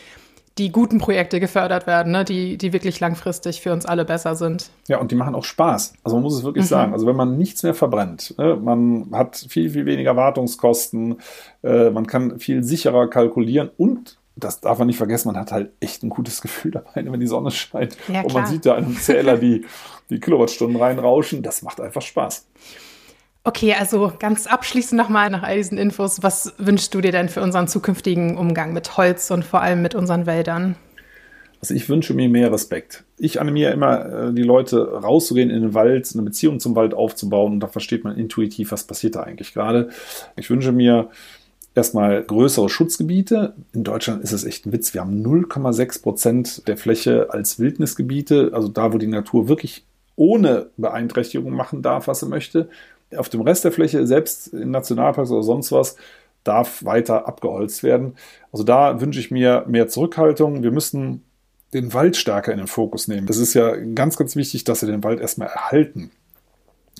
die 0.58 0.70
guten 0.70 0.98
Projekte 0.98 1.40
gefördert 1.40 1.86
werden, 1.86 2.12
ne? 2.12 2.24
die, 2.24 2.58
die 2.58 2.72
wirklich 2.72 3.00
langfristig 3.00 3.60
für 3.60 3.72
uns 3.72 3.86
alle 3.86 4.04
besser 4.04 4.34
sind. 4.34 4.70
Ja, 4.86 4.98
und 4.98 5.10
die 5.10 5.14
machen 5.14 5.34
auch 5.34 5.44
Spaß. 5.44 5.94
Also 6.04 6.16
man 6.16 6.22
muss 6.22 6.36
es 6.36 6.44
wirklich 6.44 6.64
mhm. 6.64 6.68
sagen. 6.68 6.92
Also 6.92 7.06
wenn 7.06 7.16
man 7.16 7.38
nichts 7.38 7.62
mehr 7.62 7.74
verbrennt, 7.74 8.34
ne? 8.38 8.56
man 8.56 9.08
hat 9.12 9.46
viel, 9.48 9.70
viel 9.70 9.86
weniger 9.86 10.16
Wartungskosten, 10.16 11.16
äh, 11.62 11.90
man 11.90 12.06
kann 12.06 12.38
viel 12.38 12.62
sicherer 12.62 13.08
kalkulieren 13.08 13.70
und 13.76 14.18
das 14.36 14.60
darf 14.60 14.78
man 14.78 14.86
nicht 14.86 14.96
vergessen, 14.96 15.28
man 15.28 15.36
hat 15.36 15.52
halt 15.52 15.72
echt 15.80 16.02
ein 16.02 16.08
gutes 16.08 16.40
Gefühl 16.40 16.70
dabei, 16.72 17.04
wenn 17.04 17.20
die 17.20 17.26
Sonne 17.26 17.50
scheint. 17.50 17.96
Ja, 18.08 18.22
und 18.22 18.32
man 18.32 18.46
sieht 18.46 18.64
da 18.64 18.74
einem 18.74 18.96
Zähler 18.96 19.36
die, 19.36 19.66
die 20.10 20.20
Kilowattstunden 20.20 20.80
reinrauschen. 20.80 21.42
Das 21.42 21.62
macht 21.62 21.80
einfach 21.80 22.02
Spaß. 22.02 22.46
Okay, 23.44 23.74
also 23.74 24.12
ganz 24.20 24.46
abschließend 24.46 24.96
nochmal 24.96 25.28
nach 25.28 25.42
all 25.42 25.56
diesen 25.56 25.76
Infos, 25.76 26.22
was 26.22 26.54
wünschst 26.58 26.94
du 26.94 27.00
dir 27.00 27.10
denn 27.10 27.28
für 27.28 27.42
unseren 27.42 27.66
zukünftigen 27.66 28.36
Umgang 28.36 28.72
mit 28.72 28.96
Holz 28.96 29.32
und 29.32 29.44
vor 29.44 29.60
allem 29.60 29.82
mit 29.82 29.96
unseren 29.96 30.26
Wäldern? 30.26 30.76
Also 31.60 31.74
ich 31.74 31.88
wünsche 31.88 32.14
mir 32.14 32.28
mehr 32.28 32.52
Respekt. 32.52 33.04
Ich 33.18 33.40
animiere 33.40 33.72
immer 33.72 34.28
äh, 34.28 34.32
die 34.32 34.42
Leute 34.42 34.92
rauszugehen 34.92 35.50
in 35.50 35.62
den 35.62 35.74
Wald, 35.74 36.08
eine 36.12 36.22
Beziehung 36.22 36.60
zum 36.60 36.76
Wald 36.76 36.94
aufzubauen 36.94 37.54
und 37.54 37.60
da 37.60 37.66
versteht 37.66 38.04
man 38.04 38.16
intuitiv, 38.16 38.70
was 38.70 38.84
passiert 38.84 39.16
da 39.16 39.22
eigentlich 39.24 39.54
gerade. 39.54 39.90
Ich 40.36 40.48
wünsche 40.48 40.70
mir 40.70 41.10
erstmal 41.74 42.22
größere 42.22 42.68
Schutzgebiete. 42.68 43.54
In 43.72 43.82
Deutschland 43.82 44.22
ist 44.22 44.32
es 44.32 44.44
echt 44.44 44.66
ein 44.66 44.72
Witz. 44.72 44.94
Wir 44.94 45.00
haben 45.00 45.24
0,6 45.24 46.02
Prozent 46.02 46.68
der 46.68 46.76
Fläche 46.76 47.28
als 47.30 47.58
Wildnisgebiete, 47.58 48.50
also 48.52 48.68
da, 48.68 48.92
wo 48.92 48.98
die 48.98 49.06
Natur 49.08 49.48
wirklich 49.48 49.84
ohne 50.14 50.70
Beeinträchtigung 50.76 51.52
machen 51.52 51.82
darf, 51.82 52.06
was 52.06 52.20
sie 52.20 52.26
möchte 52.26 52.68
auf 53.16 53.28
dem 53.28 53.42
Rest 53.42 53.64
der 53.64 53.72
Fläche, 53.72 54.06
selbst 54.06 54.48
in 54.48 54.70
Nationalparks 54.70 55.30
oder 55.30 55.42
sonst 55.42 55.72
was, 55.72 55.96
darf 56.44 56.84
weiter 56.84 57.26
abgeholzt 57.26 57.82
werden. 57.82 58.14
Also 58.50 58.64
da 58.64 59.00
wünsche 59.00 59.20
ich 59.20 59.30
mir 59.30 59.64
mehr 59.68 59.88
Zurückhaltung. 59.88 60.62
Wir 60.62 60.72
müssen 60.72 61.22
den 61.72 61.94
Wald 61.94 62.16
stärker 62.16 62.52
in 62.52 62.58
den 62.58 62.66
Fokus 62.66 63.08
nehmen. 63.08 63.26
Es 63.30 63.38
ist 63.38 63.54
ja 63.54 63.74
ganz, 63.76 64.16
ganz 64.16 64.36
wichtig, 64.36 64.64
dass 64.64 64.82
wir 64.82 64.90
den 64.90 65.04
Wald 65.04 65.20
erstmal 65.20 65.48
erhalten. 65.48 66.10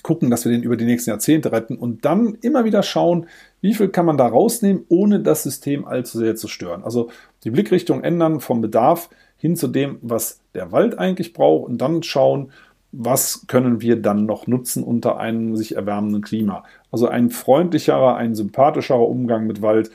Gucken, 0.02 0.30
dass 0.30 0.44
wir 0.44 0.52
den 0.52 0.62
über 0.62 0.76
die 0.76 0.84
nächsten 0.84 1.10
Jahrzehnte 1.10 1.52
retten 1.52 1.76
und 1.76 2.04
dann 2.04 2.36
immer 2.40 2.64
wieder 2.64 2.82
schauen, 2.82 3.26
wie 3.60 3.74
viel 3.74 3.88
kann 3.88 4.06
man 4.06 4.16
da 4.16 4.26
rausnehmen, 4.26 4.84
ohne 4.88 5.20
das 5.20 5.42
System 5.42 5.84
allzu 5.84 6.18
sehr 6.18 6.34
zu 6.34 6.48
stören. 6.48 6.82
Also 6.82 7.10
die 7.44 7.50
Blickrichtung 7.50 8.02
ändern 8.02 8.40
vom 8.40 8.60
Bedarf 8.60 9.10
hin 9.36 9.56
zu 9.56 9.68
dem, 9.68 9.98
was 10.02 10.40
der 10.54 10.72
Wald 10.72 10.98
eigentlich 10.98 11.32
braucht 11.32 11.68
und 11.68 11.78
dann 11.78 12.02
schauen, 12.02 12.52
was 12.92 13.46
können 13.46 13.80
wir 13.80 14.00
dann 14.00 14.26
noch 14.26 14.46
nutzen 14.46 14.84
unter 14.84 15.18
einem 15.18 15.56
sich 15.56 15.74
erwärmenden 15.76 16.22
Klima. 16.22 16.64
Also 16.90 17.08
ein 17.08 17.30
freundlicherer, 17.30 18.16
ein 18.16 18.34
sympathischerer 18.34 19.08
Umgang 19.08 19.46
mit 19.46 19.62
Wald. 19.62 19.90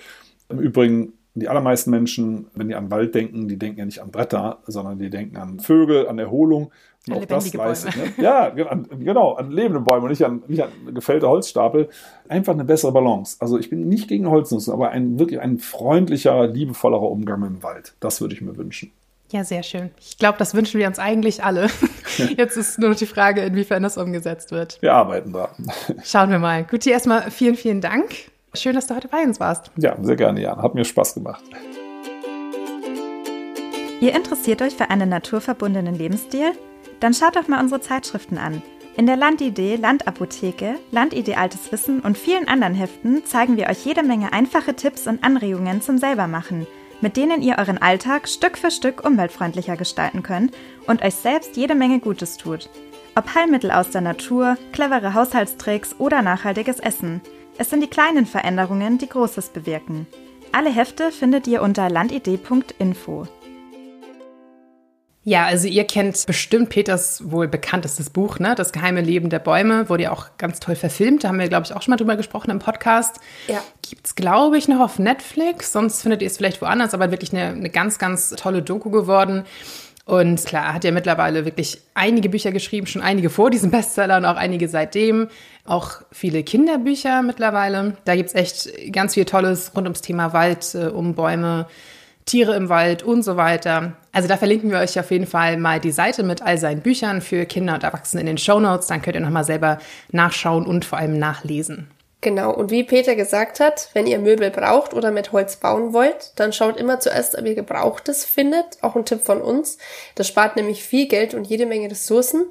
Im 0.49 0.59
Übrigen, 0.59 1.13
die 1.35 1.47
allermeisten 1.47 1.91
Menschen, 1.91 2.47
wenn 2.55 2.67
die 2.67 2.75
an 2.75 2.89
Wald 2.89 3.13
denken, 3.13 3.47
die 3.47 3.57
denken 3.57 3.79
ja 3.79 3.85
nicht 3.85 4.01
an 4.01 4.09
Bretter, 4.09 4.59
sondern 4.65 4.97
die 4.97 5.11
denken 5.11 5.37
an 5.37 5.59
Vögel, 5.59 6.07
an 6.07 6.17
Erholung. 6.17 6.71
Und 7.07 7.15
auch 7.15 7.25
das 7.25 7.53
leistet. 7.53 7.95
Ne? 7.95 8.23
Ja, 8.23 8.49
genau, 8.49 9.33
an 9.33 9.51
lebende 9.51 9.79
Bäume 9.81 10.03
und 10.03 10.09
nicht 10.09 10.25
an, 10.25 10.41
nicht 10.47 10.63
an 10.63 10.71
gefällte 10.93 11.29
Holzstapel. 11.29 11.89
Einfach 12.27 12.53
eine 12.53 12.65
bessere 12.65 12.91
Balance. 12.91 13.37
Also 13.39 13.59
ich 13.59 13.69
bin 13.69 13.87
nicht 13.87 14.07
gegen 14.07 14.27
Holznutzen, 14.27 14.73
aber 14.73 14.89
ein 14.89 15.19
wirklich 15.19 15.39
ein 15.39 15.59
freundlicher, 15.59 16.47
liebevollerer 16.47 17.09
Umgang 17.09 17.39
mit 17.41 17.49
dem 17.49 17.63
Wald. 17.63 17.95
Das 17.99 18.19
würde 18.19 18.33
ich 18.33 18.41
mir 18.41 18.57
wünschen. 18.57 18.91
Ja, 19.31 19.43
sehr 19.43 19.63
schön. 19.63 19.91
Ich 19.99 20.17
glaube, 20.17 20.37
das 20.37 20.53
wünschen 20.53 20.79
wir 20.79 20.87
uns 20.87 20.99
eigentlich 20.99 21.43
alle. 21.43 21.67
Jetzt 22.37 22.55
ist 22.55 22.79
nur 22.79 22.91
noch 22.91 22.95
die 22.95 23.05
Frage, 23.05 23.41
inwiefern 23.41 23.83
das 23.83 23.97
umgesetzt 23.97 24.51
wird. 24.51 24.81
Wir 24.81 24.93
arbeiten 24.93 25.33
da. 25.33 25.49
Schauen 26.03 26.29
wir 26.29 26.39
mal. 26.39 26.63
Guti, 26.63 26.91
erstmal 26.91 27.29
vielen, 27.29 27.55
vielen 27.55 27.81
Dank. 27.81 28.09
Schön, 28.53 28.75
dass 28.75 28.87
du 28.87 28.95
heute 28.95 29.09
bei 29.09 29.23
uns 29.23 29.39
warst. 29.39 29.69
Ja, 29.75 29.97
sehr 30.01 30.15
gerne, 30.15 30.41
Jan. 30.41 30.61
Hat 30.61 30.75
mir 30.75 30.85
Spaß 30.85 31.15
gemacht. 31.15 31.43
Ihr 33.99 34.15
interessiert 34.15 34.61
euch 34.61 34.75
für 34.75 34.89
einen 34.89 35.09
naturverbundenen 35.09 35.95
Lebensstil? 35.95 36.53
Dann 37.01 37.13
schaut 37.13 37.35
doch 37.35 37.47
mal 37.49 37.59
unsere 37.59 37.81
Zeitschriften 37.81 38.37
an. 38.37 38.61
In 38.95 39.05
der 39.05 39.17
Landidee, 39.17 39.75
Landapotheke, 39.75 40.75
Landidee 40.91 41.35
Altes 41.35 41.71
Wissen 41.71 41.99
und 41.99 42.17
vielen 42.17 42.47
anderen 42.47 42.73
Heften 42.73 43.25
zeigen 43.25 43.57
wir 43.57 43.67
euch 43.67 43.85
jede 43.85 44.03
Menge 44.03 44.33
einfache 44.33 44.75
Tipps 44.75 45.05
und 45.05 45.23
Anregungen 45.23 45.81
zum 45.81 45.97
Selbermachen– 45.97 46.65
mit 47.01 47.17
denen 47.17 47.41
ihr 47.41 47.57
euren 47.57 47.77
Alltag 47.77 48.27
Stück 48.27 48.57
für 48.57 48.71
Stück 48.71 49.05
umweltfreundlicher 49.05 49.77
gestalten 49.77 50.23
könnt 50.23 50.55
und 50.87 51.03
euch 51.03 51.15
selbst 51.15 51.57
jede 51.57 51.75
Menge 51.75 51.99
Gutes 51.99 52.37
tut. 52.37 52.69
Ob 53.15 53.33
Heilmittel 53.33 53.71
aus 53.71 53.89
der 53.89 54.01
Natur, 54.01 54.57
clevere 54.71 55.13
Haushaltstricks 55.13 55.95
oder 55.97 56.21
nachhaltiges 56.21 56.79
Essen. 56.79 57.21
Es 57.57 57.69
sind 57.69 57.81
die 57.81 57.89
kleinen 57.89 58.25
Veränderungen, 58.25 58.97
die 58.97 59.09
Großes 59.09 59.49
bewirken. 59.49 60.05
Alle 60.51 60.69
Hefte 60.69 61.11
findet 61.11 61.47
ihr 61.47 61.61
unter 61.61 61.89
landidee.info. 61.89 63.27
Ja, 65.27 65.45
also 65.45 65.67
ihr 65.67 65.83
kennt 65.83 66.25
bestimmt 66.25 66.69
Peters 66.69 67.21
wohl 67.29 67.49
bekanntestes 67.49 68.09
Buch, 68.09 68.39
ne? 68.39 68.55
Das 68.55 68.71
geheime 68.71 69.01
Leben 69.01 69.29
der 69.29 69.39
Bäume, 69.39 69.89
wurde 69.89 70.03
ja 70.03 70.13
auch 70.13 70.27
ganz 70.37 70.61
toll 70.61 70.75
verfilmt. 70.75 71.25
Da 71.25 71.27
haben 71.27 71.37
wir, 71.37 71.49
glaube 71.49 71.65
ich, 71.65 71.73
auch 71.73 71.81
schon 71.81 71.91
mal 71.91 71.97
drüber 71.97 72.15
gesprochen 72.15 72.49
im 72.49 72.59
Podcast. 72.59 73.17
Ja. 73.49 73.61
Gibt's, 73.81 74.15
glaube 74.15 74.57
ich, 74.57 74.69
noch 74.69 74.79
auf 74.79 74.99
Netflix. 74.99 75.73
Sonst 75.73 76.01
findet 76.01 76.21
ihr 76.21 76.27
es 76.27 76.37
vielleicht 76.37 76.61
woanders, 76.61 76.93
aber 76.93 77.11
wirklich 77.11 77.33
eine, 77.33 77.47
eine 77.47 77.69
ganz, 77.69 77.99
ganz 77.99 78.29
tolle 78.37 78.61
Doku 78.61 78.89
geworden. 78.89 79.43
Und 80.05 80.45
klar, 80.45 80.67
er 80.67 80.73
hat 80.75 80.85
ja 80.85 80.91
mittlerweile 80.91 81.43
wirklich 81.43 81.81
einige 81.93 82.29
Bücher 82.29 82.53
geschrieben, 82.53 82.87
schon 82.87 83.01
einige 83.01 83.29
vor 83.29 83.49
diesem 83.49 83.69
Bestseller 83.69 84.15
und 84.15 84.23
auch 84.23 84.37
einige 84.37 84.69
seitdem. 84.69 85.27
Auch 85.65 86.03
viele 86.09 86.41
Kinderbücher 86.43 87.21
mittlerweile. 87.21 87.97
Da 88.05 88.15
gibt's 88.15 88.33
echt 88.33 88.69
ganz 88.93 89.15
viel 89.15 89.25
Tolles 89.25 89.73
rund 89.75 89.87
ums 89.87 89.99
Thema 89.99 90.31
Wald, 90.31 90.73
äh, 90.73 90.85
um 90.85 91.15
Bäume, 91.15 91.67
Tiere 92.27 92.55
im 92.55 92.69
Wald 92.69 93.03
und 93.03 93.23
so 93.23 93.37
weiter. 93.37 93.93
Also 94.11 94.27
da 94.27 94.37
verlinken 94.37 94.69
wir 94.69 94.79
euch 94.79 94.99
auf 94.99 95.09
jeden 95.11 95.25
Fall 95.25 95.57
mal 95.57 95.79
die 95.79 95.91
Seite 95.91 96.23
mit 96.23 96.41
all 96.41 96.57
seinen 96.57 96.81
Büchern 96.81 97.21
für 97.21 97.45
Kinder 97.45 97.73
und 97.73 97.83
Erwachsene 97.83 98.19
in 98.19 98.27
den 98.27 98.37
Show 98.37 98.59
Notes. 98.59 98.87
Dann 98.87 99.01
könnt 99.01 99.15
ihr 99.15 99.21
nochmal 99.21 99.45
selber 99.45 99.79
nachschauen 100.11 100.65
und 100.65 100.85
vor 100.85 100.99
allem 100.99 101.17
nachlesen. 101.17 101.87
Genau, 102.19 102.51
und 102.51 102.71
wie 102.71 102.83
Peter 102.83 103.15
gesagt 103.15 103.59
hat, 103.59 103.91
wenn 103.93 104.07
ihr 104.07 104.17
Möbel 104.17 104.49
braucht 104.49 104.95
oder 104.95 105.11
mit 105.11 105.33
Holz 105.33 105.57
bauen 105.57 105.93
wollt, 105.93 106.31
dann 106.35 106.51
schaut 106.51 106.77
immer 106.77 106.99
zuerst, 106.99 107.37
ob 107.37 107.45
ihr 107.45 107.53
Gebrauchtes 107.53 108.25
findet. 108.25 108.65
Auch 108.81 108.95
ein 108.95 109.05
Tipp 109.05 109.21
von 109.21 109.39
uns. 109.39 109.77
Das 110.15 110.27
spart 110.27 110.55
nämlich 110.55 110.83
viel 110.83 111.07
Geld 111.07 111.35
und 111.35 111.45
jede 111.45 111.67
Menge 111.67 111.91
Ressourcen. 111.91 112.47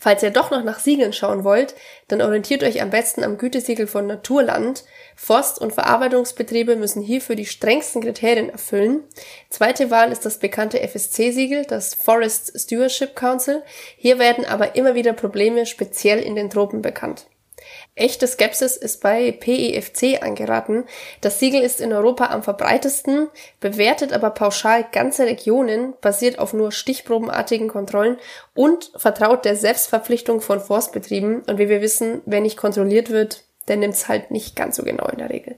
Falls 0.00 0.24
ihr 0.24 0.30
doch 0.30 0.50
noch 0.50 0.64
nach 0.64 0.80
Siegeln 0.80 1.12
schauen 1.12 1.44
wollt, 1.44 1.76
dann 2.08 2.22
orientiert 2.22 2.64
euch 2.64 2.82
am 2.82 2.90
besten 2.90 3.22
am 3.22 3.38
Gütesiegel 3.38 3.86
von 3.86 4.08
Naturland. 4.08 4.84
Forst- 5.14 5.60
und 5.60 5.72
Verarbeitungsbetriebe 5.72 6.74
müssen 6.74 7.00
hierfür 7.00 7.36
die 7.36 7.46
strengsten 7.46 8.02
Kriterien 8.02 8.50
erfüllen. 8.50 9.04
Zweite 9.48 9.92
Wahl 9.92 10.10
ist 10.10 10.26
das 10.26 10.40
bekannte 10.40 10.80
FSC-Siegel, 10.80 11.66
das 11.66 11.94
Forest 11.94 12.60
Stewardship 12.60 13.14
Council. 13.14 13.62
Hier 13.96 14.18
werden 14.18 14.44
aber 14.44 14.74
immer 14.74 14.96
wieder 14.96 15.12
Probleme 15.12 15.66
speziell 15.66 16.18
in 16.18 16.34
den 16.34 16.50
Tropen 16.50 16.82
bekannt. 16.82 17.26
Echte 17.96 18.26
Skepsis 18.26 18.76
ist 18.76 19.02
bei 19.02 19.30
PEFC 19.30 20.20
angeraten. 20.20 20.84
Das 21.20 21.38
Siegel 21.38 21.62
ist 21.62 21.80
in 21.80 21.92
Europa 21.92 22.26
am 22.26 22.42
verbreitesten, 22.42 23.28
bewertet 23.60 24.12
aber 24.12 24.30
pauschal 24.30 24.84
ganze 24.90 25.26
Regionen, 25.26 25.94
basiert 26.00 26.40
auf 26.40 26.52
nur 26.52 26.72
stichprobenartigen 26.72 27.68
Kontrollen 27.68 28.16
und 28.52 28.90
vertraut 28.96 29.44
der 29.44 29.54
Selbstverpflichtung 29.54 30.40
von 30.40 30.60
Forstbetrieben. 30.60 31.42
Und 31.42 31.58
wie 31.58 31.68
wir 31.68 31.82
wissen, 31.82 32.20
wer 32.26 32.40
nicht 32.40 32.56
kontrolliert 32.56 33.10
wird, 33.10 33.44
der 33.68 33.76
nimmt 33.76 33.94
es 33.94 34.08
halt 34.08 34.32
nicht 34.32 34.56
ganz 34.56 34.76
so 34.76 34.82
genau 34.82 35.06
in 35.06 35.18
der 35.18 35.30
Regel. 35.30 35.56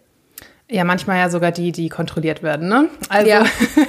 Ja, 0.68 0.84
manchmal 0.84 1.18
ja 1.18 1.30
sogar 1.30 1.52
die, 1.52 1.70
die 1.70 1.88
kontrolliert 1.88 2.42
werden, 2.42 2.68
ne? 2.68 2.90
Also, 3.08 3.30
ja. 3.30 3.44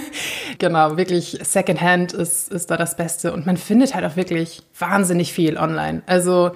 genau, 0.60 0.96
wirklich 0.96 1.40
Secondhand 1.42 2.14
ist, 2.14 2.50
ist 2.50 2.70
da 2.70 2.78
das 2.78 2.96
Beste. 2.96 3.34
Und 3.34 3.48
man 3.48 3.58
findet 3.58 3.96
halt 3.96 4.06
auch 4.06 4.16
wirklich 4.16 4.62
wahnsinnig 4.78 5.34
viel 5.34 5.58
online. 5.58 6.04
Also, 6.06 6.52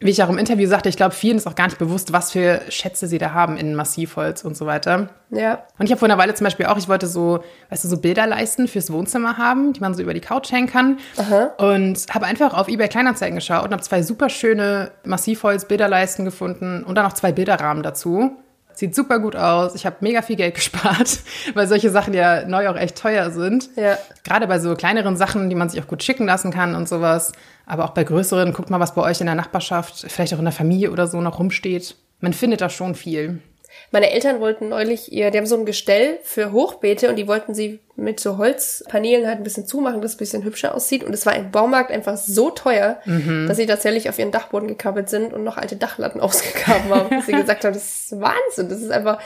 wie 0.00 0.10
ich 0.10 0.22
auch 0.22 0.28
im 0.28 0.38
Interview 0.38 0.68
sagte, 0.68 0.88
ich 0.88 0.96
glaube, 0.96 1.12
vielen 1.12 1.38
ist 1.38 1.46
auch 1.48 1.56
gar 1.56 1.66
nicht 1.66 1.78
bewusst, 1.78 2.12
was 2.12 2.30
für 2.30 2.60
Schätze 2.68 3.08
sie 3.08 3.18
da 3.18 3.32
haben 3.32 3.56
in 3.56 3.74
Massivholz 3.74 4.44
und 4.44 4.56
so 4.56 4.64
weiter. 4.64 5.08
Ja. 5.30 5.64
Und 5.78 5.86
ich 5.86 5.90
habe 5.90 5.98
vor 5.98 6.06
einer 6.06 6.18
Weile 6.18 6.34
zum 6.34 6.44
Beispiel 6.44 6.66
auch, 6.66 6.78
ich 6.78 6.88
wollte 6.88 7.08
so, 7.08 7.42
weißt 7.70 7.82
du, 7.82 7.88
so 7.88 7.96
Bilderleisten 7.96 8.68
fürs 8.68 8.92
Wohnzimmer 8.92 9.38
haben, 9.38 9.72
die 9.72 9.80
man 9.80 9.94
so 9.94 10.02
über 10.02 10.14
die 10.14 10.20
Couch 10.20 10.52
hängen 10.52 10.68
kann. 10.68 10.98
Aha. 11.16 11.50
Und 11.58 12.06
habe 12.14 12.26
einfach 12.26 12.54
auf 12.54 12.68
eBay 12.68 12.88
Kleinanzeigen 12.88 13.34
geschaut 13.34 13.64
und 13.64 13.72
habe 13.72 13.82
zwei 13.82 14.02
super 14.02 14.28
schöne 14.28 14.92
Massivholz-Bilderleisten 15.04 16.24
gefunden 16.24 16.84
und 16.84 16.94
dann 16.94 17.04
noch 17.04 17.14
zwei 17.14 17.32
Bilderrahmen 17.32 17.82
dazu. 17.82 18.36
Sieht 18.78 18.94
super 18.94 19.18
gut 19.18 19.34
aus. 19.34 19.74
Ich 19.74 19.86
habe 19.86 19.96
mega 20.02 20.22
viel 20.22 20.36
Geld 20.36 20.54
gespart, 20.54 21.18
weil 21.54 21.66
solche 21.66 21.90
Sachen 21.90 22.14
ja 22.14 22.46
neu 22.46 22.68
auch 22.68 22.76
echt 22.76 22.96
teuer 22.96 23.32
sind. 23.32 23.70
Ja. 23.74 23.98
Gerade 24.22 24.46
bei 24.46 24.60
so 24.60 24.76
kleineren 24.76 25.16
Sachen, 25.16 25.50
die 25.50 25.56
man 25.56 25.68
sich 25.68 25.82
auch 25.82 25.88
gut 25.88 26.04
schicken 26.04 26.26
lassen 26.26 26.52
kann 26.52 26.76
und 26.76 26.88
sowas. 26.88 27.32
Aber 27.66 27.86
auch 27.86 27.90
bei 27.90 28.04
größeren, 28.04 28.52
guckt 28.52 28.70
mal, 28.70 28.78
was 28.78 28.94
bei 28.94 29.02
euch 29.02 29.18
in 29.18 29.26
der 29.26 29.34
Nachbarschaft, 29.34 30.06
vielleicht 30.08 30.32
auch 30.32 30.38
in 30.38 30.44
der 30.44 30.52
Familie 30.52 30.92
oder 30.92 31.08
so 31.08 31.20
noch 31.20 31.40
rumsteht. 31.40 31.96
Man 32.20 32.32
findet 32.32 32.60
da 32.60 32.68
schon 32.68 32.94
viel. 32.94 33.42
Meine 33.90 34.10
Eltern 34.10 34.40
wollten 34.40 34.68
neulich 34.68 35.12
ihr, 35.12 35.30
die 35.30 35.38
haben 35.38 35.46
so 35.46 35.56
ein 35.56 35.66
Gestell 35.66 36.18
für 36.22 36.52
Hochbeete 36.52 37.08
und 37.08 37.16
die 37.16 37.28
wollten 37.28 37.54
sie 37.54 37.80
mit 37.98 38.20
so 38.20 38.38
Holzpaneelen 38.38 39.26
halt 39.26 39.38
ein 39.38 39.44
bisschen 39.44 39.66
zumachen, 39.66 40.00
dass 40.00 40.12
es 40.12 40.16
ein 40.16 40.20
bisschen 40.20 40.44
hübscher 40.44 40.74
aussieht. 40.74 41.02
Und 41.02 41.12
es 41.12 41.26
war 41.26 41.34
im 41.34 41.50
Baumarkt 41.50 41.90
einfach 41.90 42.16
so 42.16 42.50
teuer, 42.50 43.00
mhm. 43.04 43.46
dass 43.48 43.56
sie 43.56 43.66
tatsächlich 43.66 44.08
auf 44.08 44.18
ihren 44.18 44.30
Dachboden 44.30 44.68
gekrabbelt 44.68 45.08
sind 45.08 45.32
und 45.32 45.42
noch 45.42 45.56
alte 45.56 45.76
Dachlatten 45.76 46.20
ausgegraben 46.20 46.90
haben. 46.90 47.10
dass 47.16 47.26
sie 47.26 47.32
gesagt 47.32 47.64
haben, 47.64 47.74
das 47.74 47.82
ist 47.82 48.20
Wahnsinn. 48.20 48.68
Das 48.68 48.80
ist 48.80 48.90
einfach, 48.90 49.18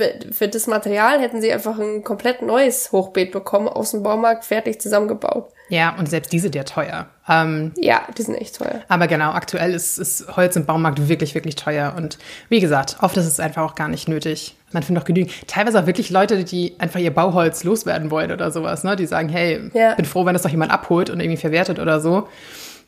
für, 0.00 0.32
für 0.32 0.48
das 0.48 0.66
Material 0.66 1.20
hätten 1.20 1.42
sie 1.42 1.52
einfach 1.52 1.78
ein 1.78 2.02
komplett 2.02 2.40
neues 2.40 2.90
Hochbeet 2.90 3.32
bekommen, 3.32 3.68
aus 3.68 3.90
dem 3.90 4.02
Baumarkt 4.02 4.46
fertig 4.46 4.80
zusammengebaut. 4.80 5.52
Ja, 5.68 5.94
und 5.96 6.08
selbst 6.08 6.32
die 6.32 6.38
sind 6.38 6.54
ja 6.54 6.64
teuer. 6.64 7.06
Ähm, 7.28 7.72
ja, 7.76 8.02
die 8.16 8.22
sind 8.22 8.34
echt 8.34 8.56
teuer. 8.56 8.82
Aber 8.88 9.06
genau, 9.06 9.30
aktuell 9.30 9.74
ist, 9.74 9.98
ist 9.98 10.36
Holz 10.36 10.56
im 10.56 10.64
Baumarkt 10.64 11.08
wirklich, 11.08 11.34
wirklich 11.34 11.54
teuer. 11.54 11.94
Und 11.96 12.18
wie 12.48 12.60
gesagt, 12.60 12.96
oft 13.02 13.16
ist 13.18 13.26
es 13.26 13.38
einfach 13.38 13.62
auch 13.62 13.74
gar 13.74 13.88
nicht 13.88 14.08
nötig. 14.08 14.56
Man 14.72 14.82
findet 14.82 15.02
auch 15.02 15.06
genügend. 15.06 15.32
Teilweise 15.46 15.80
auch 15.80 15.86
wirklich 15.86 16.10
Leute, 16.10 16.42
die 16.44 16.74
einfach 16.78 16.98
ihr 16.98 17.14
Bauholz 17.14 17.62
loswerden 17.62 18.10
wollen 18.10 18.32
oder 18.32 18.50
sowas, 18.50 18.82
ne? 18.82 18.96
Die 18.96 19.06
sagen, 19.06 19.28
hey, 19.28 19.70
ja. 19.74 19.94
bin 19.94 20.06
froh, 20.06 20.24
wenn 20.24 20.32
das 20.32 20.42
doch 20.42 20.50
jemand 20.50 20.72
abholt 20.72 21.10
und 21.10 21.20
irgendwie 21.20 21.40
verwertet 21.40 21.78
oder 21.78 22.00
so. 22.00 22.26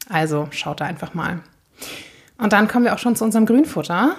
Also 0.08 0.48
schaut 0.50 0.80
da 0.80 0.86
einfach 0.86 1.14
mal. 1.14 1.40
Und 2.38 2.52
dann 2.52 2.66
kommen 2.66 2.86
wir 2.86 2.94
auch 2.94 2.98
schon 2.98 3.14
zu 3.14 3.24
unserem 3.24 3.46
Grünfutter. 3.46 4.16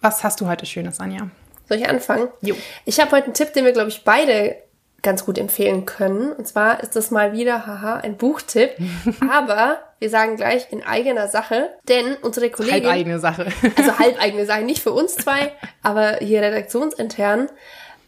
Was 0.00 0.22
hast 0.22 0.40
du 0.40 0.46
heute 0.46 0.66
Schönes, 0.66 1.00
Anja? 1.00 1.30
Soll 1.68 1.78
ich 1.78 1.88
anfangen? 1.88 2.28
Jo. 2.40 2.54
Ich 2.84 3.00
habe 3.00 3.12
heute 3.12 3.26
einen 3.26 3.34
Tipp, 3.34 3.52
den 3.52 3.64
wir, 3.64 3.72
glaube 3.72 3.88
ich, 3.88 4.04
beide 4.04 4.56
ganz 5.02 5.24
gut 5.24 5.38
empfehlen 5.38 5.86
können. 5.86 6.32
Und 6.32 6.48
zwar 6.48 6.82
ist 6.82 6.96
das 6.96 7.10
mal 7.10 7.32
wieder, 7.32 7.66
haha, 7.66 7.96
ein 7.98 8.16
Buchtipp. 8.16 8.70
Aber 9.30 9.78
wir 10.00 10.10
sagen 10.10 10.36
gleich 10.36 10.66
in 10.70 10.82
eigener 10.82 11.28
Sache, 11.28 11.70
denn 11.88 12.16
unsere 12.22 12.50
Kollegin... 12.50 12.84
Halb 12.84 12.94
eigene 12.94 13.18
Sache. 13.18 13.46
also 13.76 13.98
halb 13.98 14.18
eigene 14.20 14.46
Sache, 14.46 14.62
nicht 14.62 14.82
für 14.82 14.92
uns 14.92 15.14
zwei, 15.14 15.52
aber 15.82 16.16
hier 16.16 16.42
redaktionsintern 16.42 17.48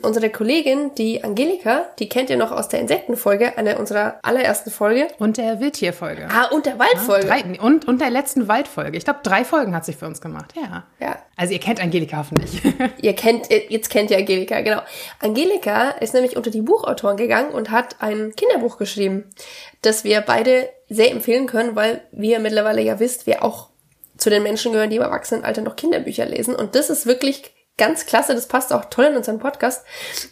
Unsere 0.02 0.30
Kollegin, 0.30 0.94
die 0.96 1.24
Angelika, 1.24 1.86
die 1.98 2.08
kennt 2.08 2.28
ihr 2.28 2.36
noch 2.36 2.52
aus 2.52 2.68
der 2.68 2.80
Insektenfolge, 2.80 3.56
einer 3.56 3.80
unserer 3.80 4.18
allerersten 4.22 4.70
Folge. 4.70 5.08
Und 5.18 5.38
der 5.38 5.58
Wildtierfolge. 5.60 6.28
Ah, 6.30 6.46
und 6.46 6.66
der 6.66 6.78
Waldfolge. 6.78 7.26
Ja, 7.26 7.38
drei, 7.38 7.60
und, 7.60 7.88
und 7.88 8.00
der 8.00 8.10
letzten 8.10 8.46
Waldfolge. 8.46 8.98
Ich 8.98 9.04
glaube, 9.04 9.20
drei 9.22 9.44
Folgen 9.44 9.74
hat 9.74 9.86
sie 9.86 9.94
für 9.94 10.06
uns 10.06 10.20
gemacht. 10.20 10.52
Ja. 10.54 10.84
Ja. 11.00 11.18
Also 11.36 11.54
ihr 11.54 11.60
kennt 11.60 11.80
Angelika 11.80 12.18
hoffentlich. 12.18 12.62
ihr 13.02 13.14
kennt, 13.14 13.48
jetzt 13.50 13.88
kennt 13.88 14.10
ihr 14.10 14.18
Angelika, 14.18 14.60
genau. 14.60 14.82
Angelika 15.20 15.90
ist 15.90 16.12
nämlich 16.14 16.36
unter 16.36 16.50
die 16.50 16.62
Buchautoren 16.62 17.16
gegangen 17.16 17.52
und 17.52 17.70
hat 17.70 17.96
ein 18.00 18.34
Kinderbuch 18.36 18.76
geschrieben, 18.76 19.30
das 19.80 20.04
wir 20.04 20.20
beide 20.20 20.68
sehr 20.88 21.10
empfehlen 21.10 21.46
können, 21.46 21.74
weil, 21.74 22.02
wie 22.12 22.32
ihr 22.32 22.38
mittlerweile 22.38 22.82
ja 22.82 23.00
wisst, 23.00 23.26
wir 23.26 23.42
auch 23.42 23.70
zu 24.18 24.30
den 24.30 24.42
Menschen 24.42 24.72
gehören, 24.72 24.90
die 24.90 24.96
im 24.96 25.02
Erwachsenenalter 25.02 25.62
noch 25.62 25.76
Kinderbücher 25.76 26.26
lesen. 26.26 26.54
Und 26.54 26.74
das 26.74 26.90
ist 26.90 27.06
wirklich 27.06 27.55
ganz 27.78 28.06
klasse, 28.06 28.34
das 28.34 28.46
passt 28.46 28.72
auch 28.72 28.86
toll 28.86 29.06
in 29.06 29.16
unseren 29.16 29.38
Podcast. 29.38 29.84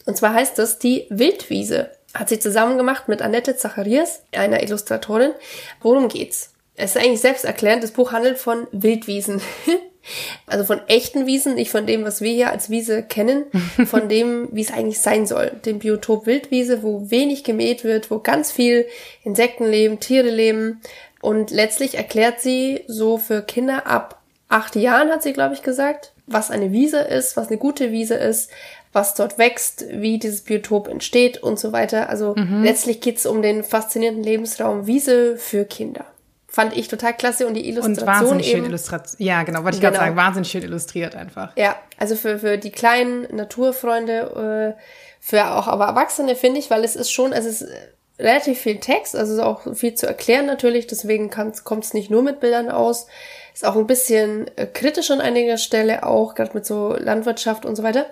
Und 0.07 0.17
zwar 0.17 0.35
heißt 0.35 0.59
das 0.59 0.79
die 0.79 1.07
Wildwiese. 1.11 1.91
Hat 2.15 2.29
sie 2.29 2.39
zusammen 2.39 2.79
gemacht 2.79 3.09
mit 3.09 3.23
Annette 3.23 3.57
Zacharias, 3.57 4.23
einer 4.33 4.63
Illustratorin. 4.63 5.33
Worum 5.81 6.09
geht's? 6.09 6.51
Es 6.77 6.95
ist 6.95 7.03
eigentlich 7.03 7.21
selbsterklärend. 7.21 7.83
Das 7.83 7.93
Buch 7.93 8.13
handelt 8.13 8.39
von 8.39 8.67
Wildwiesen. 8.73 9.41
also 10.47 10.65
von 10.65 10.81
echten 10.89 11.27
Wiesen, 11.27 11.55
nicht 11.55 11.71
von 11.71 11.87
dem, 11.87 12.05
was 12.05 12.21
wir 12.21 12.33
hier 12.33 12.51
als 12.51 12.71
Wiese 12.71 13.03
kennen, 13.03 13.47
von 13.87 14.09
dem, 14.09 14.49
wie 14.53 14.63
es 14.63 14.73
eigentlich 14.73 15.01
sein 15.01 15.27
soll. 15.27 15.53
Dem 15.65 15.79
Biotop 15.79 16.27
Wildwiese, 16.27 16.83
wo 16.83 17.11
wenig 17.11 17.45
gemäht 17.45 17.85
wird, 17.85 18.11
wo 18.11 18.19
ganz 18.19 18.53
viel 18.53 18.87
Insekten 19.23 19.67
leben, 19.67 20.01
Tiere 20.01 20.31
leben. 20.31 20.81
Und 21.21 21.51
letztlich 21.51 21.97
erklärt 21.97 22.41
sie 22.41 22.85
so 22.87 23.19
für 23.19 23.43
Kinder 23.43 23.87
ab 23.87 24.21
acht 24.49 24.77
Jahren, 24.77 25.11
hat 25.11 25.23
sie, 25.23 25.33
glaube 25.33 25.55
ich, 25.55 25.63
gesagt, 25.63 26.13
was 26.27 26.51
eine 26.51 26.73
Wiese 26.73 26.99
ist, 27.01 27.37
was 27.37 27.49
eine 27.49 27.59
gute 27.59 27.93
Wiese 27.93 28.15
ist, 28.15 28.51
was 28.93 29.15
dort 29.15 29.39
wächst, 29.39 29.85
wie 29.91 30.19
dieses 30.19 30.43
Biotop 30.43 30.89
entsteht 30.89 31.43
und 31.43 31.59
so 31.59 31.73
weiter. 31.73 32.09
Also 32.09 32.35
mhm. 32.37 32.63
letztlich 32.63 33.01
geht's 33.01 33.27
um 33.27 33.43
den 33.43 33.65
faszinierenden 33.65 34.25
Lebensraum 34.25 34.87
Wiese 34.87 35.37
für 35.37 35.65
Kinder. 35.65 36.07
Fand 36.47 36.77
ich 36.77 36.87
total 36.87 37.15
klasse 37.15 37.49
und 37.49 37.55
die 37.55 37.69
Illustration. 37.69 37.99
Und 37.99 38.07
wahnsinnig 38.07 38.47
eben, 38.47 38.59
schön 38.59 38.65
illustriert. 38.67 39.03
Ja, 39.19 39.43
genau, 39.43 39.65
wollte 39.65 39.77
ich 39.77 39.81
genau. 39.81 39.93
gerade 39.93 40.05
sagen, 40.05 40.17
wahnsinnig 40.17 40.51
schön 40.51 40.63
illustriert 40.63 41.17
einfach. 41.17 41.57
Ja, 41.57 41.77
also 41.99 42.15
für, 42.15 42.39
für 42.39 42.59
die 42.59 42.71
kleinen 42.71 43.27
Naturfreunde, 43.35 44.77
äh, 44.77 44.81
für 45.19 45.51
auch 45.51 45.67
aber 45.67 45.87
Erwachsene 45.87 46.37
finde 46.37 46.61
ich, 46.61 46.71
weil 46.71 46.85
es 46.85 46.95
ist 46.95 47.11
schon, 47.11 47.33
also 47.33 47.49
es 47.49 47.63
ist 47.63 47.73
relativ 48.21 48.61
viel 48.61 48.79
Text, 48.79 49.17
also 49.17 49.43
auch 49.43 49.75
viel 49.75 49.95
zu 49.95 50.07
erklären 50.07 50.47
natürlich, 50.47 50.87
deswegen 50.87 51.31
kommt 51.31 51.85
es 51.85 51.95
nicht 51.95 52.11
nur 52.11 52.23
mit 52.23 52.39
Bildern 52.39 52.71
aus. 52.71 53.09
Ist 53.55 53.65
auch 53.65 53.77
ein 53.77 53.87
bisschen 53.87 54.51
äh, 54.57 54.67
kritisch 54.67 55.11
an 55.13 55.21
einiger 55.21 55.57
Stelle 55.59 56.05
auch, 56.05 56.35
gerade 56.35 56.51
mit 56.55 56.67
so 56.67 56.95
Landwirtschaft 56.99 57.65
und 57.65 57.77
so 57.77 57.85
weiter. 57.85 58.07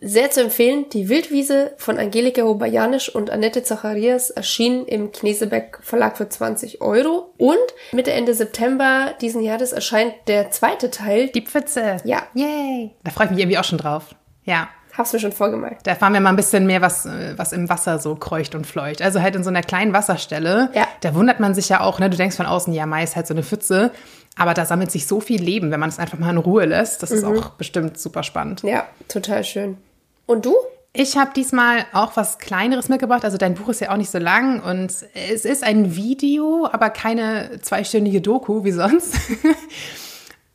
Sehr 0.00 0.30
zu 0.30 0.40
empfehlen, 0.42 0.88
die 0.90 1.08
Wildwiese 1.08 1.72
von 1.76 1.98
Angelika 1.98 2.42
Hobajanisch 2.42 3.12
und 3.12 3.30
Annette 3.30 3.64
Zacharias 3.64 4.30
erschien 4.30 4.86
im 4.86 5.10
Knesebeck 5.10 5.80
Verlag 5.82 6.16
für 6.16 6.28
20 6.28 6.80
Euro. 6.80 7.34
Und 7.36 7.56
Mitte 7.90 8.12
Ende 8.12 8.32
September 8.32 9.14
diesen 9.20 9.42
Jahres 9.42 9.72
erscheint 9.72 10.14
der 10.28 10.52
zweite 10.52 10.92
Teil. 10.92 11.28
Die 11.30 11.42
Pfütze. 11.42 11.96
Ja. 12.04 12.22
Yay. 12.34 12.92
Da 13.02 13.10
freue 13.10 13.26
ich 13.26 13.30
mich 13.32 13.40
irgendwie 13.40 13.58
auch 13.58 13.64
schon 13.64 13.78
drauf. 13.78 14.14
Ja. 14.44 14.68
Hab's 14.98 15.12
mir 15.12 15.20
schon 15.20 15.30
vorgemerkt. 15.30 15.86
Da 15.86 15.92
erfahren 15.92 16.12
wir 16.12 16.20
mal 16.20 16.30
ein 16.30 16.36
bisschen 16.36 16.66
mehr, 16.66 16.82
was, 16.82 17.06
äh, 17.06 17.34
was 17.36 17.52
im 17.52 17.68
Wasser 17.68 18.00
so 18.00 18.16
kreucht 18.16 18.56
und 18.56 18.66
fleucht. 18.66 19.00
Also 19.00 19.22
halt 19.22 19.36
in 19.36 19.44
so 19.44 19.48
einer 19.48 19.62
kleinen 19.62 19.92
Wasserstelle. 19.92 20.70
Ja. 20.74 20.88
Da 21.02 21.14
wundert 21.14 21.38
man 21.38 21.54
sich 21.54 21.68
ja 21.68 21.80
auch, 21.80 22.00
ne? 22.00 22.10
Du 22.10 22.16
denkst 22.16 22.36
von 22.36 22.46
außen, 22.46 22.72
ja, 22.72 22.84
Mais 22.84 23.14
halt 23.14 23.28
so 23.28 23.32
eine 23.32 23.44
Pfütze. 23.44 23.92
Aber 24.36 24.54
da 24.54 24.64
sammelt 24.64 24.90
sich 24.90 25.06
so 25.06 25.20
viel 25.20 25.40
Leben, 25.40 25.70
wenn 25.70 25.78
man 25.78 25.88
es 25.88 26.00
einfach 26.00 26.18
mal 26.18 26.30
in 26.30 26.38
Ruhe 26.38 26.64
lässt. 26.64 27.02
Das 27.04 27.10
mhm. 27.10 27.16
ist 27.16 27.24
auch 27.24 27.50
bestimmt 27.50 27.96
super 27.96 28.24
spannend. 28.24 28.62
Ja, 28.64 28.86
total 29.06 29.44
schön. 29.44 29.78
Und 30.26 30.44
du? 30.44 30.54
Ich 30.92 31.16
habe 31.16 31.30
diesmal 31.34 31.84
auch 31.92 32.16
was 32.16 32.38
Kleineres 32.38 32.88
mitgebracht. 32.88 33.24
Also 33.24 33.38
dein 33.38 33.54
Buch 33.54 33.68
ist 33.68 33.80
ja 33.80 33.92
auch 33.92 33.96
nicht 33.96 34.10
so 34.10 34.18
lang 34.18 34.60
und 34.60 34.92
es 35.14 35.44
ist 35.44 35.62
ein 35.62 35.94
Video, 35.94 36.68
aber 36.72 36.90
keine 36.90 37.60
zweistündige 37.62 38.20
Doku 38.20 38.64
wie 38.64 38.72
sonst. 38.72 39.14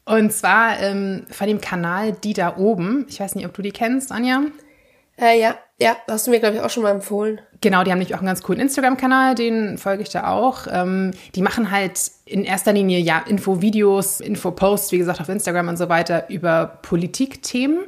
und 0.05 0.33
zwar 0.33 0.79
ähm, 0.79 1.25
von 1.29 1.47
dem 1.47 1.61
Kanal 1.61 2.11
Die 2.11 2.33
da 2.33 2.57
oben. 2.57 3.05
Ich 3.09 3.19
weiß 3.19 3.35
nicht, 3.35 3.45
ob 3.45 3.53
du 3.53 3.61
die 3.61 3.71
kennst, 3.71 4.11
Anja. 4.11 4.43
Äh, 5.17 5.39
ja, 5.39 5.55
ja, 5.79 5.95
hast 6.07 6.27
du 6.27 6.31
mir, 6.31 6.39
glaube 6.39 6.55
ich, 6.55 6.61
auch 6.61 6.69
schon 6.69 6.83
mal 6.83 6.91
empfohlen. 6.91 7.39
Genau, 7.61 7.83
die 7.83 7.91
haben 7.91 7.99
nämlich 7.99 8.15
auch 8.15 8.19
einen 8.19 8.27
ganz 8.27 8.41
coolen 8.41 8.59
Instagram-Kanal, 8.61 9.35
den 9.35 9.77
folge 9.77 10.03
ich 10.03 10.09
da 10.09 10.27
auch. 10.27 10.65
Ähm, 10.71 11.11
die 11.35 11.41
machen 11.41 11.71
halt 11.71 11.99
in 12.25 12.43
erster 12.43 12.73
Linie 12.73 12.99
ja 12.99 13.23
Infovideos, 13.27 14.19
Infoposts, 14.19 14.91
wie 14.91 14.97
gesagt, 14.97 15.21
auf 15.21 15.29
Instagram 15.29 15.67
und 15.69 15.77
so 15.77 15.87
weiter 15.89 16.29
über 16.29 16.79
Politikthemen. 16.81 17.79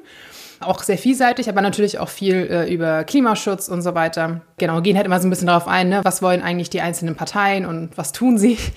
Auch 0.60 0.84
sehr 0.84 0.98
vielseitig, 0.98 1.50
aber 1.50 1.62
natürlich 1.62 2.00
auch 2.00 2.08
viel 2.08 2.36
äh, 2.50 2.74
über 2.74 3.04
Klimaschutz 3.04 3.68
und 3.68 3.82
so 3.82 3.94
weiter. 3.94 4.42
Genau, 4.58 4.82
gehen 4.82 4.96
halt 4.96 5.06
immer 5.06 5.20
so 5.20 5.28
ein 5.28 5.30
bisschen 5.30 5.48
darauf 5.48 5.68
ein, 5.68 5.90
ne? 5.90 6.02
was 6.04 6.22
wollen 6.22 6.42
eigentlich 6.42 6.70
die 6.70 6.82
einzelnen 6.82 7.16
Parteien 7.16 7.66
und 7.66 7.98
was 7.98 8.12
tun 8.12 8.38
sie? 8.38 8.58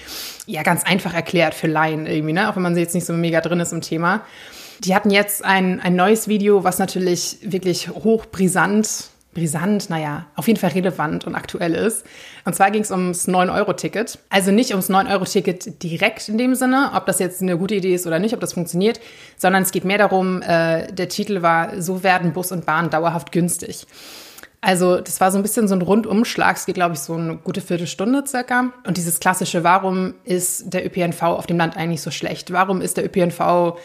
Ja, 0.46 0.62
ganz 0.62 0.82
einfach 0.84 1.12
erklärt 1.12 1.52
für 1.52 1.66
Laien 1.66 2.06
irgendwie, 2.06 2.32
ne? 2.32 2.48
auch 2.48 2.56
wenn 2.56 2.62
man 2.62 2.74
jetzt 2.74 2.94
nicht 2.94 3.04
so 3.04 3.12
mega 3.12 3.42
drin 3.42 3.60
ist 3.60 3.74
im 3.74 3.82
Thema. 3.82 4.22
Die 4.78 4.94
hatten 4.94 5.10
jetzt 5.10 5.44
ein, 5.44 5.78
ein 5.80 5.94
neues 5.94 6.26
Video, 6.26 6.64
was 6.64 6.78
natürlich 6.78 7.36
wirklich 7.42 7.90
hochbrisant 7.90 9.10
brisant, 9.34 9.90
naja, 9.90 10.26
auf 10.36 10.48
jeden 10.48 10.58
Fall 10.58 10.70
relevant 10.70 11.26
und 11.26 11.34
aktuell 11.34 11.74
ist. 11.74 12.04
Und 12.44 12.54
zwar 12.54 12.70
ging 12.70 12.82
es 12.82 12.90
ums 12.90 13.28
9-Euro-Ticket. 13.28 14.18
Also 14.30 14.50
nicht 14.50 14.70
ums 14.70 14.90
9-Euro-Ticket 14.90 15.82
direkt 15.82 16.28
in 16.28 16.38
dem 16.38 16.54
Sinne, 16.54 16.92
ob 16.94 17.06
das 17.06 17.18
jetzt 17.18 17.42
eine 17.42 17.56
gute 17.56 17.76
Idee 17.76 17.94
ist 17.94 18.06
oder 18.06 18.18
nicht, 18.18 18.34
ob 18.34 18.40
das 18.40 18.54
funktioniert, 18.54 19.00
sondern 19.36 19.62
es 19.62 19.70
geht 19.70 19.84
mehr 19.84 19.98
darum, 19.98 20.42
äh, 20.42 20.92
der 20.92 21.08
Titel 21.08 21.42
war, 21.42 21.80
so 21.80 22.02
werden 22.02 22.32
Bus 22.32 22.52
und 22.52 22.66
Bahn 22.66 22.90
dauerhaft 22.90 23.30
günstig. 23.32 23.86
Also 24.60 25.00
das 25.00 25.20
war 25.20 25.30
so 25.30 25.38
ein 25.38 25.42
bisschen 25.42 25.68
so 25.68 25.74
ein 25.74 25.82
Rundumschlag. 25.82 26.56
Es 26.56 26.66
geht, 26.66 26.74
glaube 26.74 26.94
ich, 26.94 27.00
so 27.00 27.14
eine 27.14 27.36
gute 27.36 27.60
Viertelstunde 27.60 28.24
circa. 28.26 28.72
Und 28.86 28.96
dieses 28.96 29.20
klassische, 29.20 29.62
warum 29.62 30.14
ist 30.24 30.72
der 30.72 30.84
ÖPNV 30.84 31.22
auf 31.22 31.46
dem 31.46 31.58
Land 31.58 31.76
eigentlich 31.76 32.02
so 32.02 32.10
schlecht? 32.10 32.52
Warum 32.52 32.80
ist 32.80 32.96
der 32.96 33.04
ÖPNV 33.04 33.78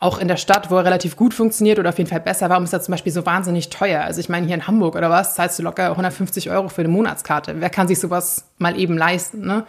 auch 0.00 0.18
in 0.18 0.28
der 0.28 0.36
Stadt, 0.36 0.70
wo 0.70 0.76
er 0.76 0.84
relativ 0.84 1.16
gut 1.16 1.34
funktioniert 1.34 1.78
oder 1.78 1.90
auf 1.90 1.98
jeden 1.98 2.10
Fall 2.10 2.20
besser, 2.20 2.50
warum 2.50 2.64
ist 2.64 2.72
er 2.72 2.82
zum 2.82 2.92
Beispiel 2.92 3.12
so 3.12 3.24
wahnsinnig 3.24 3.70
teuer? 3.70 4.02
Also 4.02 4.20
ich 4.20 4.28
meine, 4.28 4.46
hier 4.46 4.54
in 4.54 4.66
Hamburg 4.66 4.94
oder 4.94 5.10
was, 5.10 5.34
zahlst 5.34 5.58
du 5.58 5.62
locker 5.62 5.90
150 5.90 6.50
Euro 6.50 6.68
für 6.68 6.82
eine 6.82 6.88
Monatskarte. 6.88 7.56
Wer 7.58 7.70
kann 7.70 7.88
sich 7.88 7.98
sowas 7.98 8.44
mal 8.58 8.78
eben 8.78 8.96
leisten, 8.96 9.46
ne? 9.46 9.64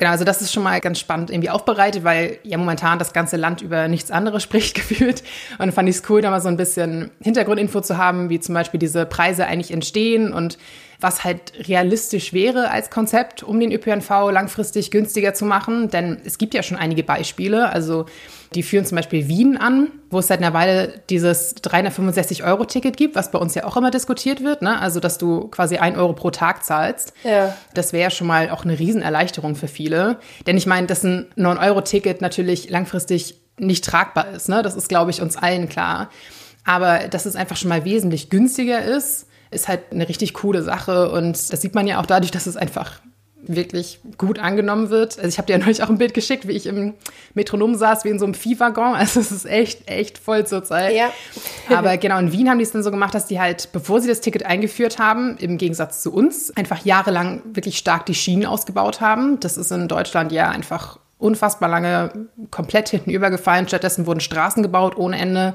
Genau, 0.00 0.12
also 0.12 0.24
das 0.24 0.40
ist 0.40 0.50
schon 0.50 0.62
mal 0.62 0.80
ganz 0.80 0.98
spannend 0.98 1.28
irgendwie 1.28 1.50
aufbereitet, 1.50 2.04
weil 2.04 2.38
ja 2.42 2.56
momentan 2.56 2.98
das 2.98 3.12
ganze 3.12 3.36
Land 3.36 3.60
über 3.60 3.86
nichts 3.86 4.10
anderes 4.10 4.42
spricht 4.44 4.74
gefühlt. 4.74 5.20
Und 5.52 5.58
dann 5.58 5.72
fand 5.72 5.90
ich 5.90 5.96
es 5.96 6.08
cool, 6.08 6.22
da 6.22 6.30
mal 6.30 6.40
so 6.40 6.48
ein 6.48 6.56
bisschen 6.56 7.10
Hintergrundinfo 7.20 7.82
zu 7.82 7.98
haben, 7.98 8.30
wie 8.30 8.40
zum 8.40 8.54
Beispiel 8.54 8.80
diese 8.80 9.04
Preise 9.04 9.44
eigentlich 9.44 9.70
entstehen 9.70 10.32
und 10.32 10.56
was 11.00 11.22
halt 11.22 11.52
realistisch 11.68 12.32
wäre 12.32 12.70
als 12.70 12.88
Konzept, 12.88 13.42
um 13.42 13.60
den 13.60 13.72
ÖPNV 13.72 14.30
langfristig 14.30 14.90
günstiger 14.90 15.34
zu 15.34 15.44
machen. 15.44 15.90
Denn 15.90 16.16
es 16.24 16.38
gibt 16.38 16.54
ja 16.54 16.62
schon 16.62 16.78
einige 16.78 17.02
Beispiele. 17.02 17.68
Also 17.68 18.06
die 18.54 18.64
führen 18.64 18.84
zum 18.84 18.96
Beispiel 18.96 19.28
Wien 19.28 19.56
an, 19.56 19.92
wo 20.10 20.18
es 20.18 20.26
seit 20.26 20.40
einer 20.40 20.52
Weile 20.52 21.00
dieses 21.08 21.56
365-Euro-Ticket 21.56 22.96
gibt, 22.96 23.14
was 23.14 23.30
bei 23.30 23.38
uns 23.38 23.54
ja 23.54 23.64
auch 23.64 23.76
immer 23.76 23.92
diskutiert 23.92 24.42
wird. 24.42 24.62
Ne? 24.62 24.80
Also, 24.80 24.98
dass 24.98 25.18
du 25.18 25.46
quasi 25.48 25.76
ein 25.76 25.96
Euro 25.96 26.14
pro 26.14 26.30
Tag 26.30 26.64
zahlst. 26.64 27.12
Ja. 27.22 27.56
Das 27.74 27.92
wäre 27.92 28.10
schon 28.10 28.26
mal 28.26 28.50
auch 28.50 28.64
eine 28.64 28.78
Riesenerleichterung 28.78 29.54
für 29.54 29.68
viele. 29.68 30.18
Denn 30.46 30.56
ich 30.56 30.66
meine, 30.66 30.88
dass 30.88 31.04
ein 31.04 31.26
9-Euro-Ticket 31.36 32.20
natürlich 32.20 32.70
langfristig 32.70 33.40
nicht 33.56 33.84
tragbar 33.84 34.30
ist. 34.30 34.48
Ne? 34.48 34.62
Das 34.62 34.74
ist, 34.74 34.88
glaube 34.88 35.12
ich, 35.12 35.22
uns 35.22 35.36
allen 35.36 35.68
klar. 35.68 36.10
Aber 36.64 37.08
dass 37.08 37.26
es 37.26 37.36
einfach 37.36 37.56
schon 37.56 37.68
mal 37.68 37.84
wesentlich 37.84 38.30
günstiger 38.30 38.82
ist, 38.82 39.26
ist 39.52 39.68
halt 39.68 39.92
eine 39.92 40.08
richtig 40.08 40.34
coole 40.34 40.62
Sache. 40.62 41.10
Und 41.12 41.52
das 41.52 41.60
sieht 41.60 41.76
man 41.76 41.86
ja 41.86 42.00
auch 42.00 42.06
dadurch, 42.06 42.32
dass 42.32 42.46
es 42.46 42.56
einfach 42.56 43.00
wirklich 43.42 44.00
gut 44.18 44.38
angenommen 44.38 44.90
wird. 44.90 45.18
Also 45.18 45.28
ich 45.28 45.38
habe 45.38 45.46
dir 45.46 45.54
ja 45.54 45.58
neulich 45.64 45.82
auch 45.82 45.88
ein 45.88 45.98
Bild 45.98 46.14
geschickt, 46.14 46.46
wie 46.46 46.52
ich 46.52 46.66
im 46.66 46.94
Metronom 47.34 47.74
saß, 47.74 48.04
wie 48.04 48.08
in 48.08 48.18
so 48.18 48.24
einem 48.24 48.34
Viehwaggon. 48.34 48.94
Also 48.94 49.20
es 49.20 49.32
ist 49.32 49.46
echt, 49.46 49.90
echt 49.90 50.18
voll 50.18 50.46
zurzeit. 50.46 50.94
Ja. 50.94 51.12
Aber 51.74 51.96
genau, 51.96 52.18
in 52.18 52.32
Wien 52.32 52.48
haben 52.48 52.58
die 52.58 52.64
es 52.64 52.72
dann 52.72 52.82
so 52.82 52.90
gemacht, 52.90 53.14
dass 53.14 53.26
die 53.26 53.40
halt, 53.40 53.70
bevor 53.72 54.00
sie 54.00 54.08
das 54.08 54.20
Ticket 54.20 54.46
eingeführt 54.46 54.98
haben, 54.98 55.36
im 55.38 55.58
Gegensatz 55.58 56.02
zu 56.02 56.12
uns, 56.12 56.54
einfach 56.56 56.84
jahrelang 56.84 57.42
wirklich 57.52 57.78
stark 57.78 58.06
die 58.06 58.14
Schienen 58.14 58.46
ausgebaut 58.46 59.00
haben. 59.00 59.40
Das 59.40 59.56
ist 59.56 59.70
in 59.70 59.88
Deutschland 59.88 60.32
ja 60.32 60.50
einfach 60.50 60.98
unfassbar 61.20 61.68
lange 61.68 62.28
komplett 62.50 62.88
hinten 62.88 63.10
übergefallen. 63.10 63.68
Stattdessen 63.68 64.06
wurden 64.06 64.20
Straßen 64.20 64.62
gebaut 64.62 64.96
ohne 64.96 65.18
Ende. 65.18 65.54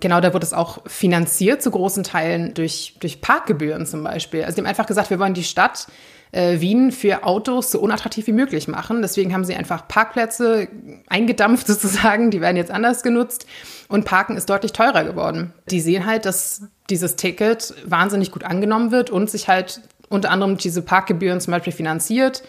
Genau, 0.00 0.20
da 0.20 0.34
wurde 0.34 0.44
es 0.44 0.52
auch 0.52 0.78
finanziert 0.86 1.62
zu 1.62 1.70
großen 1.70 2.02
Teilen 2.02 2.54
durch, 2.54 2.96
durch 2.98 3.20
Parkgebühren 3.20 3.86
zum 3.86 4.02
Beispiel. 4.02 4.42
Also 4.42 4.56
die 4.56 4.62
haben 4.62 4.68
einfach 4.68 4.86
gesagt, 4.86 5.10
wir 5.10 5.18
wollen 5.20 5.34
die 5.34 5.44
Stadt 5.44 5.86
äh, 6.32 6.60
Wien 6.60 6.90
für 6.90 7.24
Autos 7.24 7.70
so 7.70 7.78
unattraktiv 7.78 8.26
wie 8.26 8.32
möglich 8.32 8.66
machen. 8.66 9.02
Deswegen 9.02 9.32
haben 9.32 9.44
sie 9.44 9.54
einfach 9.54 9.86
Parkplätze 9.86 10.68
eingedampft 11.08 11.66
sozusagen, 11.68 12.30
die 12.30 12.40
werden 12.40 12.56
jetzt 12.56 12.70
anders 12.70 13.02
genutzt 13.02 13.46
und 13.88 14.04
Parken 14.04 14.36
ist 14.36 14.50
deutlich 14.50 14.72
teurer 14.72 15.04
geworden. 15.04 15.52
Die 15.70 15.80
sehen 15.80 16.06
halt, 16.06 16.24
dass 16.24 16.62
dieses 16.90 17.16
Ticket 17.16 17.74
wahnsinnig 17.84 18.32
gut 18.32 18.44
angenommen 18.44 18.90
wird 18.90 19.10
und 19.10 19.30
sich 19.30 19.48
halt 19.48 19.80
unter 20.08 20.30
anderem 20.30 20.56
diese 20.56 20.82
Parkgebühren 20.82 21.40
zum 21.40 21.52
Beispiel 21.52 21.72
finanziert. 21.72 22.42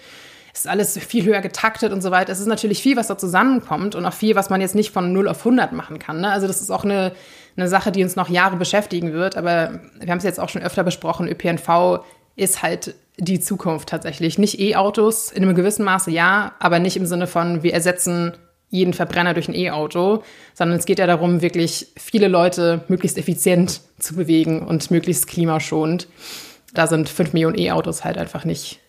Es 0.54 0.62
ist 0.62 0.68
alles 0.68 0.98
viel 0.98 1.26
höher 1.26 1.42
getaktet 1.42 1.92
und 1.92 2.02
so 2.02 2.12
weiter. 2.12 2.32
Es 2.32 2.40
ist 2.40 2.48
natürlich 2.48 2.82
viel, 2.82 2.96
was 2.96 3.08
da 3.08 3.18
zusammenkommt 3.18 3.96
und 3.96 4.06
auch 4.06 4.14
viel, 4.14 4.36
was 4.36 4.50
man 4.50 4.62
jetzt 4.62 4.76
nicht 4.76 4.92
von 4.92 5.12
0 5.12 5.28
auf 5.28 5.40
100 5.40 5.72
machen 5.72 5.98
kann. 5.98 6.22
Ne? 6.22 6.30
Also 6.30 6.46
das 6.46 6.62
ist 6.62 6.70
auch 6.70 6.84
eine, 6.84 7.12
eine 7.58 7.68
Sache, 7.68 7.92
die 7.92 8.04
uns 8.04 8.16
noch 8.16 8.30
Jahre 8.30 8.56
beschäftigen 8.56 9.14
wird. 9.14 9.36
Aber 9.36 9.80
wir 10.00 10.12
haben 10.12 10.20
es 10.20 10.24
jetzt 10.24 10.40
auch 10.40 10.50
schon 10.50 10.62
öfter 10.62 10.84
besprochen. 10.84 11.28
ÖPNV 11.28 12.04
ist 12.36 12.62
halt 12.62 12.94
die 13.18 13.40
Zukunft 13.40 13.90
tatsächlich. 13.90 14.38
Nicht 14.38 14.60
E-Autos, 14.60 15.32
in 15.32 15.44
einem 15.44 15.56
gewissen 15.56 15.86
Maße 15.86 16.12
ja, 16.12 16.54
aber 16.60 16.80
nicht 16.80 16.98
im 16.98 17.06
Sinne 17.06 17.28
von, 17.28 17.64
wir 17.64 17.74
ersetzen 17.74 18.34
jeden 18.70 18.94
Verbrenner 18.94 19.36
durch 19.36 19.48
ein 19.48 19.54
E-Auto, 19.54 20.24
sondern 20.56 20.80
es 20.80 20.86
geht 20.86 20.98
ja 20.98 21.06
darum, 21.06 21.42
wirklich 21.42 21.88
viele 21.96 22.28
Leute 22.28 22.84
möglichst 22.88 23.20
effizient 23.20 23.82
zu 24.00 24.16
bewegen 24.16 24.64
und 24.64 24.90
möglichst 24.90 25.28
klimaschonend. 25.28 26.08
Da 26.74 26.88
sind 26.88 27.08
fünf 27.08 27.34
Millionen 27.34 27.58
E-Autos 27.58 28.04
halt 28.04 28.18
einfach 28.18 28.46
nicht, 28.46 28.80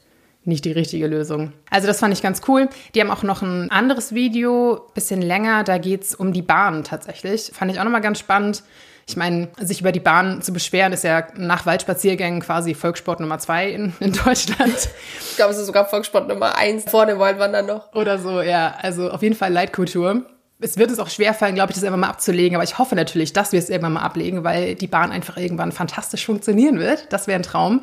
nicht 0.45 0.64
die 0.64 0.72
richtige 0.72 1.07
Lösung. 1.07 1.53
Also 1.68 1.87
das 1.87 2.01
fand 2.01 2.14
ich 2.14 2.22
ganz 2.22 2.41
cool. 2.49 2.70
Die 2.95 3.01
haben 3.03 3.11
auch 3.11 3.22
noch 3.22 3.43
ein 3.43 3.70
anderes 3.70 4.14
Video, 4.14 4.81
bisschen 4.95 5.20
länger, 5.20 5.64
da 5.64 5.77
geht's 5.77 6.14
um 6.14 6.33
die 6.33 6.41
Bahn 6.41 6.83
tatsächlich. 6.83 7.51
Fand 7.53 7.70
ich 7.70 7.79
auch 7.79 7.85
nochmal 7.85 8.01
ganz 8.01 8.18
spannend. 8.18 8.62
Ich 9.07 9.16
meine, 9.16 9.48
sich 9.61 9.80
über 9.80 9.92
die 9.92 10.00
Bahn 10.00 10.40
zu 10.40 10.52
beschweren, 10.52 10.92
ist 10.92 11.05
ja 11.05 11.26
nach 11.36 11.66
Waldspaziergängen 11.66 12.40
quasi 12.40 12.74
Volkssport 12.74 13.20
Nummer 13.20 13.38
zwei 13.38 13.68
in, 13.68 13.92
in 14.00 14.12
Deutschland. 14.12 14.88
ich 15.20 15.36
glaube, 15.36 15.52
es 15.52 15.59
ist 15.59 15.66
sogar 15.66 15.86
Volkssport 15.86 16.28
Nummer 16.28 16.57
eins 16.57 16.84
vor 16.90 17.07
dem 17.07 17.18
Waldwandern 17.18 17.66
noch. 17.66 17.92
Oder 17.94 18.18
so, 18.18 18.40
ja. 18.40 18.74
Also 18.80 19.11
auf 19.11 19.22
jeden 19.22 19.34
Fall 19.34 19.52
Leitkultur. 19.52 20.22
Es 20.61 20.78
wird 20.78 20.90
es 20.90 20.98
auch 20.98 21.11
schwerfallen, 21.11 21.57
glaube 21.57 21.72
ich, 21.72 21.74
das 21.74 21.82
irgendwann 21.82 22.00
mal 22.00 22.09
abzulegen, 22.09 22.57
aber 22.57 22.64
ich 22.64 22.78
hoffe 22.78 22.94
natürlich, 22.94 23.34
dass 23.34 23.52
wir 23.52 23.59
es 23.59 23.68
irgendwann 23.68 23.94
mal 23.94 24.02
ablegen, 24.02 24.44
weil 24.44 24.76
die 24.76 24.86
Bahn 24.86 25.11
einfach 25.12 25.36
irgendwann 25.36 25.72
fantastisch 25.72 26.24
funktionieren 26.24 26.78
wird. 26.78 27.12
Das 27.12 27.26
wäre 27.26 27.38
ein 27.38 27.42
Traum. 27.42 27.82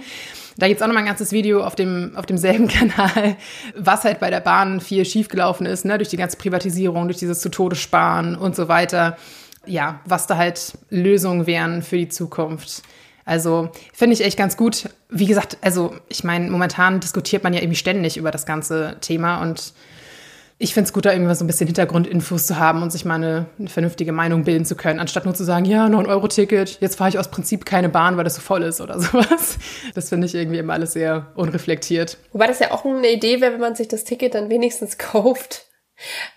Da 0.57 0.67
gibt's 0.67 0.81
auch 0.81 0.87
noch 0.87 0.93
mal 0.93 1.01
ein 1.01 1.05
ganzes 1.05 1.31
Video 1.31 1.63
auf, 1.63 1.75
dem, 1.75 2.13
auf 2.15 2.25
demselben 2.25 2.67
Kanal, 2.69 3.35
was 3.75 4.03
halt 4.03 4.19
bei 4.19 4.31
der 4.31 4.39
Bahn 4.39 4.79
viel 4.79 5.05
schiefgelaufen 5.05 5.67
ist, 5.67 5.85
ne? 5.85 5.97
durch 5.97 6.09
die 6.09 6.17
ganze 6.17 6.37
Privatisierung, 6.37 7.07
durch 7.07 7.19
dieses 7.19 7.41
zu 7.41 7.49
Tode 7.49 7.75
sparen 7.75 8.35
und 8.35 8.55
so 8.55 8.67
weiter 8.67 9.17
ja, 9.65 10.01
was 10.05 10.27
da 10.27 10.37
halt 10.37 10.73
Lösungen 10.89 11.47
wären 11.47 11.81
für 11.81 11.97
die 11.97 12.09
Zukunft. 12.09 12.83
Also 13.25 13.69
finde 13.93 14.15
ich 14.15 14.23
echt 14.23 14.37
ganz 14.37 14.57
gut. 14.57 14.89
Wie 15.09 15.27
gesagt, 15.27 15.57
also 15.61 15.93
ich 16.09 16.23
meine, 16.23 16.49
momentan 16.49 16.99
diskutiert 16.99 17.43
man 17.43 17.53
ja 17.53 17.61
irgendwie 17.61 17.77
ständig 17.77 18.17
über 18.17 18.31
das 18.31 18.45
ganze 18.45 18.97
Thema 19.01 19.41
und 19.41 19.73
ich 20.57 20.75
finde 20.75 20.85
es 20.85 20.93
gut, 20.93 21.05
da 21.05 21.11
irgendwie 21.11 21.33
so 21.33 21.43
ein 21.43 21.47
bisschen 21.47 21.65
Hintergrundinfos 21.65 22.45
zu 22.45 22.59
haben 22.59 22.83
und 22.83 22.91
sich 22.91 23.03
mal 23.03 23.15
eine, 23.15 23.47
eine 23.57 23.67
vernünftige 23.67 24.11
Meinung 24.11 24.43
bilden 24.43 24.63
zu 24.63 24.75
können, 24.75 24.99
anstatt 24.99 25.25
nur 25.25 25.33
zu 25.33 25.43
sagen, 25.43 25.65
ja, 25.65 25.87
9-Euro-Ticket, 25.87 26.79
jetzt 26.81 26.97
fahre 26.97 27.09
ich 27.09 27.17
aus 27.17 27.31
Prinzip 27.31 27.65
keine 27.65 27.89
Bahn, 27.89 28.15
weil 28.15 28.25
das 28.25 28.35
so 28.35 28.41
voll 28.41 28.61
ist 28.61 28.79
oder 28.79 28.99
sowas. 28.99 29.57
Das 29.95 30.09
finde 30.09 30.27
ich 30.27 30.35
irgendwie 30.35 30.59
immer 30.59 30.73
alles 30.73 30.93
sehr 30.93 31.31
unreflektiert. 31.33 32.19
Wobei 32.31 32.45
das 32.45 32.59
ja 32.59 32.71
auch 32.71 32.85
eine 32.85 33.11
Idee 33.11 33.41
wäre, 33.41 33.53
wenn 33.53 33.59
man 33.59 33.75
sich 33.75 33.87
das 33.87 34.03
Ticket 34.03 34.35
dann 34.35 34.51
wenigstens 34.51 34.99
kauft 34.99 35.65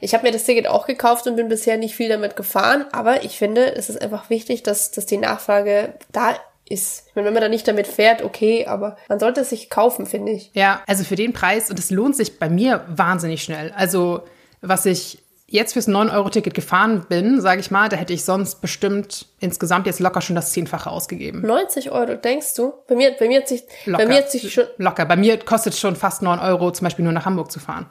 ich 0.01 0.15
habe 0.15 0.25
mir 0.25 0.33
das 0.33 0.45
Ticket 0.45 0.67
auch 0.67 0.87
gekauft 0.87 1.27
und 1.27 1.37
bin 1.37 1.49
bisher 1.49 1.77
nicht 1.77 1.95
viel 1.95 2.09
damit 2.09 2.37
gefahren, 2.37 2.87
aber 2.93 3.25
ich 3.25 3.39
finde, 3.39 3.75
es 3.75 3.89
ist 3.89 4.01
einfach 4.01 4.31
wichtig, 4.31 4.63
dass, 4.63 4.91
dass 4.91 5.07
die 5.07 5.19
Nachfrage 5.19 5.95
da 6.13 6.37
ist. 6.69 7.05
Ich 7.09 7.15
meine, 7.15 7.27
wenn 7.27 7.35
man 7.35 7.43
da 7.43 7.49
nicht 7.49 7.69
damit 7.69 7.87
fährt, 7.87 8.23
okay, 8.23 8.67
aber 8.67 8.97
man 9.09 9.21
sollte 9.21 9.43
es 9.43 9.51
sich 9.51 9.71
kaufen, 9.71 10.07
finde 10.07 10.33
ich. 10.33 10.51
Ja, 10.55 10.83
also 10.87 11.05
für 11.05 11.17
den 11.17 11.33
Preis, 11.33 11.71
und 11.71 11.79
es 11.79 11.91
lohnt 11.91 12.17
sich 12.17 12.39
bei 12.39 12.49
mir 12.49 12.85
wahnsinnig 12.89 13.43
schnell. 13.43 13.73
Also, 13.77 14.23
was 14.61 14.87
ich 14.87 15.19
jetzt 15.47 15.75
fürs 15.75 15.89
9-Euro-Ticket 15.89 16.55
gefahren 16.55 17.07
bin, 17.09 17.41
sage 17.41 17.61
ich 17.61 17.71
mal, 17.71 17.89
da 17.89 17.97
hätte 17.97 18.13
ich 18.13 18.25
sonst 18.25 18.61
bestimmt 18.61 19.27
insgesamt 19.41 19.87
jetzt 19.87 20.01
locker 20.01 20.21
schon 20.21 20.37
das 20.37 20.53
Zehnfache 20.53 20.91
ausgegeben. 20.91 21.43
90 21.43 21.91
Euro, 21.91 22.15
denkst 22.17 22.55
du? 22.55 22.73
Bei 22.89 22.95
mir, 22.95 23.15
bei 23.19 23.29
mir 23.29 23.41
hat 23.41 23.49
sich, 23.49 23.63
locker, 23.85 24.05
bei 24.05 24.09
mir 24.09 24.19
hat 24.19 24.31
sich 24.31 24.53
schon. 24.53 24.65
Locker. 24.79 25.05
Bei 25.05 25.17
mir 25.17 25.39
kostet 25.39 25.75
es 25.75 25.81
schon 25.81 25.97
fast 25.97 26.23
9 26.23 26.39
Euro, 26.39 26.71
zum 26.73 26.85
Beispiel 26.87 27.05
nur 27.05 27.13
nach 27.13 27.27
Hamburg 27.27 27.53
zu 27.53 27.61
fahren. 27.61 27.87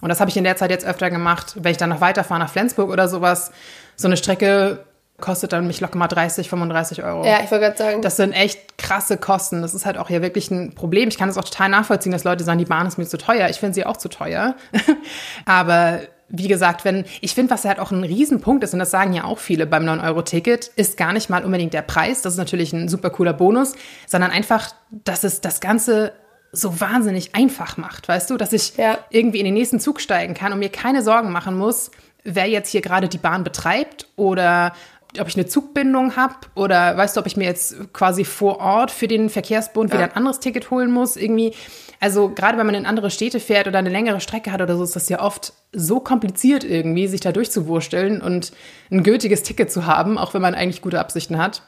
Und 0.00 0.08
das 0.08 0.20
habe 0.20 0.30
ich 0.30 0.36
in 0.36 0.44
der 0.44 0.56
Zeit 0.56 0.70
jetzt 0.70 0.86
öfter 0.86 1.10
gemacht, 1.10 1.56
wenn 1.56 1.72
ich 1.72 1.76
dann 1.76 1.90
noch 1.90 2.00
weiterfahre 2.00 2.40
nach 2.40 2.50
Flensburg 2.50 2.90
oder 2.90 3.08
sowas. 3.08 3.50
So 3.96 4.06
eine 4.06 4.16
Strecke 4.16 4.84
kostet 5.20 5.52
dann 5.52 5.66
mich 5.66 5.80
locker 5.80 5.98
mal 5.98 6.06
30, 6.06 6.48
35 6.48 7.02
Euro. 7.02 7.24
Ja, 7.24 7.40
ich 7.42 7.50
wollte 7.50 7.64
gerade 7.64 7.76
sagen. 7.76 8.02
Das 8.02 8.16
sind 8.16 8.32
echt 8.32 8.78
krasse 8.78 9.16
Kosten. 9.16 9.62
Das 9.62 9.74
ist 9.74 9.84
halt 9.84 9.98
auch 9.98 10.08
hier 10.08 10.22
wirklich 10.22 10.50
ein 10.50 10.74
Problem. 10.74 11.08
Ich 11.08 11.18
kann 11.18 11.28
es 11.28 11.36
auch 11.36 11.44
total 11.44 11.68
nachvollziehen, 11.68 12.12
dass 12.12 12.24
Leute 12.24 12.44
sagen, 12.44 12.58
die 12.58 12.64
Bahn 12.64 12.86
ist 12.86 12.98
mir 12.98 13.06
zu 13.06 13.18
teuer. 13.18 13.48
Ich 13.48 13.58
finde 13.58 13.74
sie 13.74 13.84
auch 13.84 13.96
zu 13.96 14.08
teuer. 14.08 14.54
Aber 15.44 16.00
wie 16.28 16.46
gesagt, 16.46 16.84
wenn, 16.84 17.04
ich 17.20 17.34
finde, 17.34 17.50
was 17.50 17.64
halt 17.64 17.80
auch 17.80 17.90
ein 17.90 18.04
Riesenpunkt 18.04 18.62
ist, 18.62 18.74
und 18.74 18.78
das 18.78 18.90
sagen 18.90 19.12
ja 19.12 19.24
auch 19.24 19.38
viele 19.38 19.66
beim 19.66 19.84
9-Euro-Ticket, 19.84 20.68
ist 20.76 20.96
gar 20.96 21.12
nicht 21.12 21.30
mal 21.30 21.44
unbedingt 21.44 21.74
der 21.74 21.82
Preis. 21.82 22.22
Das 22.22 22.34
ist 22.34 22.38
natürlich 22.38 22.72
ein 22.72 22.88
super 22.88 23.10
cooler 23.10 23.32
Bonus, 23.32 23.74
sondern 24.06 24.30
einfach, 24.30 24.70
dass 24.90 25.24
es 25.24 25.40
das 25.40 25.60
Ganze 25.60 26.12
so 26.52 26.80
wahnsinnig 26.80 27.34
einfach 27.34 27.76
macht, 27.76 28.08
weißt 28.08 28.30
du, 28.30 28.36
dass 28.36 28.52
ich 28.52 28.76
ja. 28.76 28.98
irgendwie 29.10 29.38
in 29.38 29.44
den 29.44 29.54
nächsten 29.54 29.80
Zug 29.80 30.00
steigen 30.00 30.34
kann 30.34 30.52
und 30.52 30.58
mir 30.58 30.70
keine 30.70 31.02
Sorgen 31.02 31.30
machen 31.30 31.56
muss, 31.56 31.90
wer 32.24 32.46
jetzt 32.46 32.70
hier 32.70 32.80
gerade 32.80 33.08
die 33.08 33.18
Bahn 33.18 33.44
betreibt 33.44 34.08
oder 34.16 34.72
ob 35.18 35.28
ich 35.28 35.36
eine 35.36 35.46
Zugbindung 35.46 36.16
habe 36.16 36.34
oder 36.54 36.96
weißt 36.96 37.16
du, 37.16 37.20
ob 37.20 37.26
ich 37.26 37.36
mir 37.36 37.44
jetzt 37.44 37.92
quasi 37.92 38.24
vor 38.24 38.60
Ort 38.60 38.90
für 38.90 39.08
den 39.08 39.30
Verkehrsbund 39.30 39.90
ja. 39.90 39.98
wieder 39.98 40.10
ein 40.10 40.16
anderes 40.16 40.40
Ticket 40.40 40.70
holen 40.70 40.90
muss, 40.90 41.16
irgendwie. 41.16 41.54
Also 42.00 42.28
gerade 42.28 42.58
wenn 42.58 42.66
man 42.66 42.74
in 42.74 42.86
andere 42.86 43.10
Städte 43.10 43.40
fährt 43.40 43.66
oder 43.66 43.78
eine 43.78 43.88
längere 43.88 44.20
Strecke 44.20 44.52
hat 44.52 44.60
oder 44.60 44.76
so, 44.76 44.84
ist 44.84 44.96
das 44.96 45.08
ja 45.08 45.20
oft 45.20 45.54
so 45.72 46.00
kompliziert 46.00 46.62
irgendwie, 46.62 47.08
sich 47.08 47.20
da 47.20 47.32
durchzuwursteln 47.32 48.20
und 48.20 48.52
ein 48.90 49.02
gültiges 49.02 49.42
Ticket 49.42 49.72
zu 49.72 49.86
haben, 49.86 50.18
auch 50.18 50.34
wenn 50.34 50.42
man 50.42 50.54
eigentlich 50.54 50.82
gute 50.82 51.00
Absichten 51.00 51.38
hat. 51.38 51.62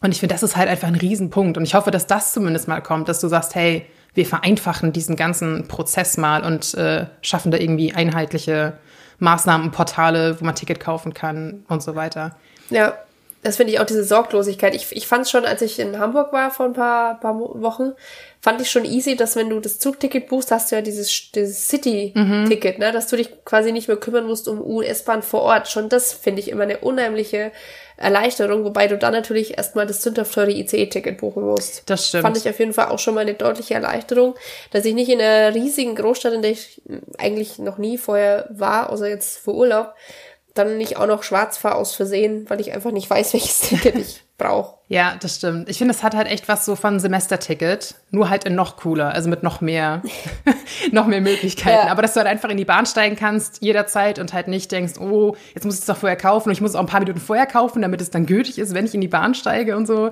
Und 0.00 0.12
ich 0.12 0.20
finde, 0.20 0.34
das 0.34 0.42
ist 0.42 0.56
halt 0.56 0.68
einfach 0.68 0.88
ein 0.88 0.94
Riesenpunkt. 0.94 1.56
Und 1.56 1.64
ich 1.64 1.74
hoffe, 1.74 1.90
dass 1.90 2.06
das 2.06 2.32
zumindest 2.32 2.68
mal 2.68 2.80
kommt, 2.80 3.08
dass 3.08 3.20
du 3.20 3.28
sagst, 3.28 3.54
hey, 3.54 3.86
wir 4.14 4.26
vereinfachen 4.26 4.92
diesen 4.92 5.16
ganzen 5.16 5.68
Prozess 5.68 6.16
mal 6.16 6.44
und 6.44 6.74
äh, 6.74 7.06
schaffen 7.22 7.50
da 7.50 7.58
irgendwie 7.58 7.92
einheitliche 7.92 8.74
Maßnahmen, 9.18 9.70
Portale, 9.70 10.40
wo 10.40 10.44
man 10.44 10.54
Ticket 10.54 10.80
kaufen 10.80 11.14
kann 11.14 11.64
und 11.68 11.82
so 11.82 11.94
weiter. 11.94 12.36
Ja, 12.70 12.96
das 13.42 13.56
finde 13.56 13.72
ich 13.72 13.80
auch 13.80 13.86
diese 13.86 14.02
Sorglosigkeit. 14.02 14.74
Ich, 14.74 14.90
ich 14.90 15.06
fand 15.06 15.22
es 15.22 15.30
schon, 15.30 15.44
als 15.44 15.62
ich 15.62 15.78
in 15.78 15.98
Hamburg 15.98 16.32
war 16.32 16.50
vor 16.50 16.66
ein 16.66 16.72
paar, 16.72 17.20
paar 17.20 17.38
Wochen, 17.38 17.92
fand 18.40 18.60
ich 18.60 18.70
schon 18.70 18.84
easy, 18.84 19.16
dass 19.16 19.36
wenn 19.36 19.48
du 19.48 19.60
das 19.60 19.78
Zugticket 19.78 20.28
buchst, 20.28 20.50
hast 20.50 20.70
du 20.70 20.76
ja 20.76 20.82
dieses, 20.82 21.30
dieses 21.32 21.68
City-Ticket, 21.68 22.78
mhm. 22.78 22.84
ne? 22.84 22.92
dass 22.92 23.06
du 23.06 23.16
dich 23.16 23.44
quasi 23.44 23.70
nicht 23.70 23.86
mehr 23.86 23.96
kümmern 23.96 24.26
musst 24.26 24.48
um 24.48 24.60
US-Bahn 24.60 25.22
vor 25.22 25.42
Ort. 25.42 25.68
Schon 25.68 25.88
das 25.88 26.12
finde 26.12 26.40
ich 26.40 26.50
immer 26.50 26.64
eine 26.64 26.78
unheimliche 26.78 27.52
Erleichterung, 27.98 28.64
wobei 28.64 28.86
du 28.86 28.96
dann 28.96 29.12
natürlich 29.12 29.58
erstmal 29.58 29.86
das 29.86 30.00
teure 30.00 30.50
ICE-Ticket 30.50 31.18
buchen 31.18 31.44
musst. 31.44 31.82
Das 31.86 32.08
stimmt. 32.08 32.22
Fand 32.22 32.36
ich 32.36 32.48
auf 32.48 32.58
jeden 32.58 32.72
Fall 32.72 32.88
auch 32.88 32.98
schon 32.98 33.14
mal 33.14 33.22
eine 33.22 33.34
deutliche 33.34 33.74
Erleichterung, 33.74 34.36
dass 34.70 34.84
ich 34.84 34.94
nicht 34.94 35.10
in 35.10 35.20
einer 35.20 35.54
riesigen 35.54 35.96
Großstadt, 35.96 36.32
in 36.32 36.42
der 36.42 36.52
ich 36.52 36.80
eigentlich 37.18 37.58
noch 37.58 37.78
nie 37.78 37.98
vorher 37.98 38.46
war, 38.50 38.90
außer 38.90 39.08
jetzt 39.08 39.38
für 39.38 39.52
Urlaub, 39.52 39.94
dann 40.58 40.76
nicht 40.76 40.96
auch 40.96 41.06
noch 41.06 41.22
schwarz 41.22 41.56
fahre 41.56 41.76
aus 41.76 41.94
Versehen, 41.94 42.44
weil 42.48 42.60
ich 42.60 42.72
einfach 42.72 42.90
nicht 42.90 43.08
weiß, 43.08 43.32
welches 43.34 43.60
Ticket 43.60 43.96
ich 43.96 44.24
brauche. 44.36 44.76
Ja, 44.88 45.16
das 45.20 45.36
stimmt. 45.36 45.68
Ich 45.68 45.78
finde, 45.78 45.92
es 45.92 46.02
hat 46.02 46.14
halt 46.14 46.28
echt 46.28 46.48
was 46.48 46.64
so 46.64 46.76
von 46.76 46.98
Semesterticket, 47.00 47.96
nur 48.10 48.30
halt 48.30 48.44
in 48.44 48.54
noch 48.54 48.76
cooler, 48.76 49.12
also 49.12 49.28
mit 49.28 49.42
noch 49.42 49.60
mehr, 49.60 50.02
noch 50.92 51.06
mehr 51.06 51.20
Möglichkeiten. 51.20 51.86
Ja. 51.86 51.92
Aber 51.92 52.02
dass 52.02 52.14
du 52.14 52.18
halt 52.18 52.28
einfach 52.28 52.48
in 52.48 52.56
die 52.56 52.64
Bahn 52.64 52.86
steigen 52.86 53.16
kannst 53.16 53.62
jederzeit 53.62 54.18
und 54.18 54.32
halt 54.32 54.48
nicht 54.48 54.72
denkst, 54.72 54.94
oh, 54.98 55.36
jetzt 55.54 55.64
muss 55.64 55.74
ich 55.74 55.80
es 55.80 55.86
doch 55.86 55.96
vorher 55.96 56.16
kaufen 56.16 56.48
und 56.48 56.52
ich 56.52 56.60
muss 56.60 56.70
es 56.70 56.76
auch 56.76 56.80
ein 56.80 56.86
paar 56.86 57.00
Minuten 57.00 57.20
vorher 57.20 57.46
kaufen, 57.46 57.82
damit 57.82 58.00
es 58.00 58.10
dann 58.10 58.26
gültig 58.26 58.58
ist, 58.58 58.74
wenn 58.74 58.86
ich 58.86 58.94
in 58.94 59.00
die 59.00 59.08
Bahn 59.08 59.34
steige 59.34 59.76
und 59.76 59.86
so. 59.86 60.10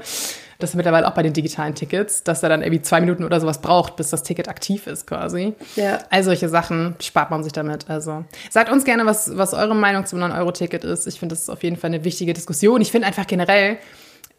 Das 0.58 0.70
ist 0.70 0.76
mittlerweile 0.76 1.06
auch 1.06 1.14
bei 1.14 1.22
den 1.22 1.32
digitalen 1.32 1.74
Tickets, 1.74 2.24
dass 2.24 2.42
er 2.42 2.48
dann 2.48 2.62
irgendwie 2.62 2.82
zwei 2.82 3.00
Minuten 3.00 3.24
oder 3.24 3.40
sowas 3.40 3.60
braucht, 3.60 3.96
bis 3.96 4.10
das 4.10 4.22
Ticket 4.22 4.48
aktiv 4.48 4.86
ist 4.86 5.06
quasi. 5.06 5.54
Ja. 5.74 5.98
All 6.10 6.22
solche 6.22 6.48
Sachen 6.48 6.94
spart 7.00 7.30
man 7.30 7.44
sich 7.44 7.52
damit. 7.52 7.90
Also 7.90 8.24
sagt 8.50 8.70
uns 8.70 8.84
gerne, 8.84 9.06
was, 9.06 9.36
was 9.36 9.54
eure 9.54 9.74
Meinung 9.74 10.06
zum 10.06 10.18
9-Euro-Ticket 10.20 10.84
ist. 10.84 11.06
Ich 11.06 11.18
finde, 11.18 11.34
das 11.34 11.42
ist 11.42 11.50
auf 11.50 11.62
jeden 11.62 11.76
Fall 11.76 11.88
eine 11.88 12.04
wichtige 12.04 12.32
Diskussion. 12.32 12.80
Ich 12.80 12.90
finde 12.90 13.06
einfach 13.06 13.26
generell, 13.26 13.78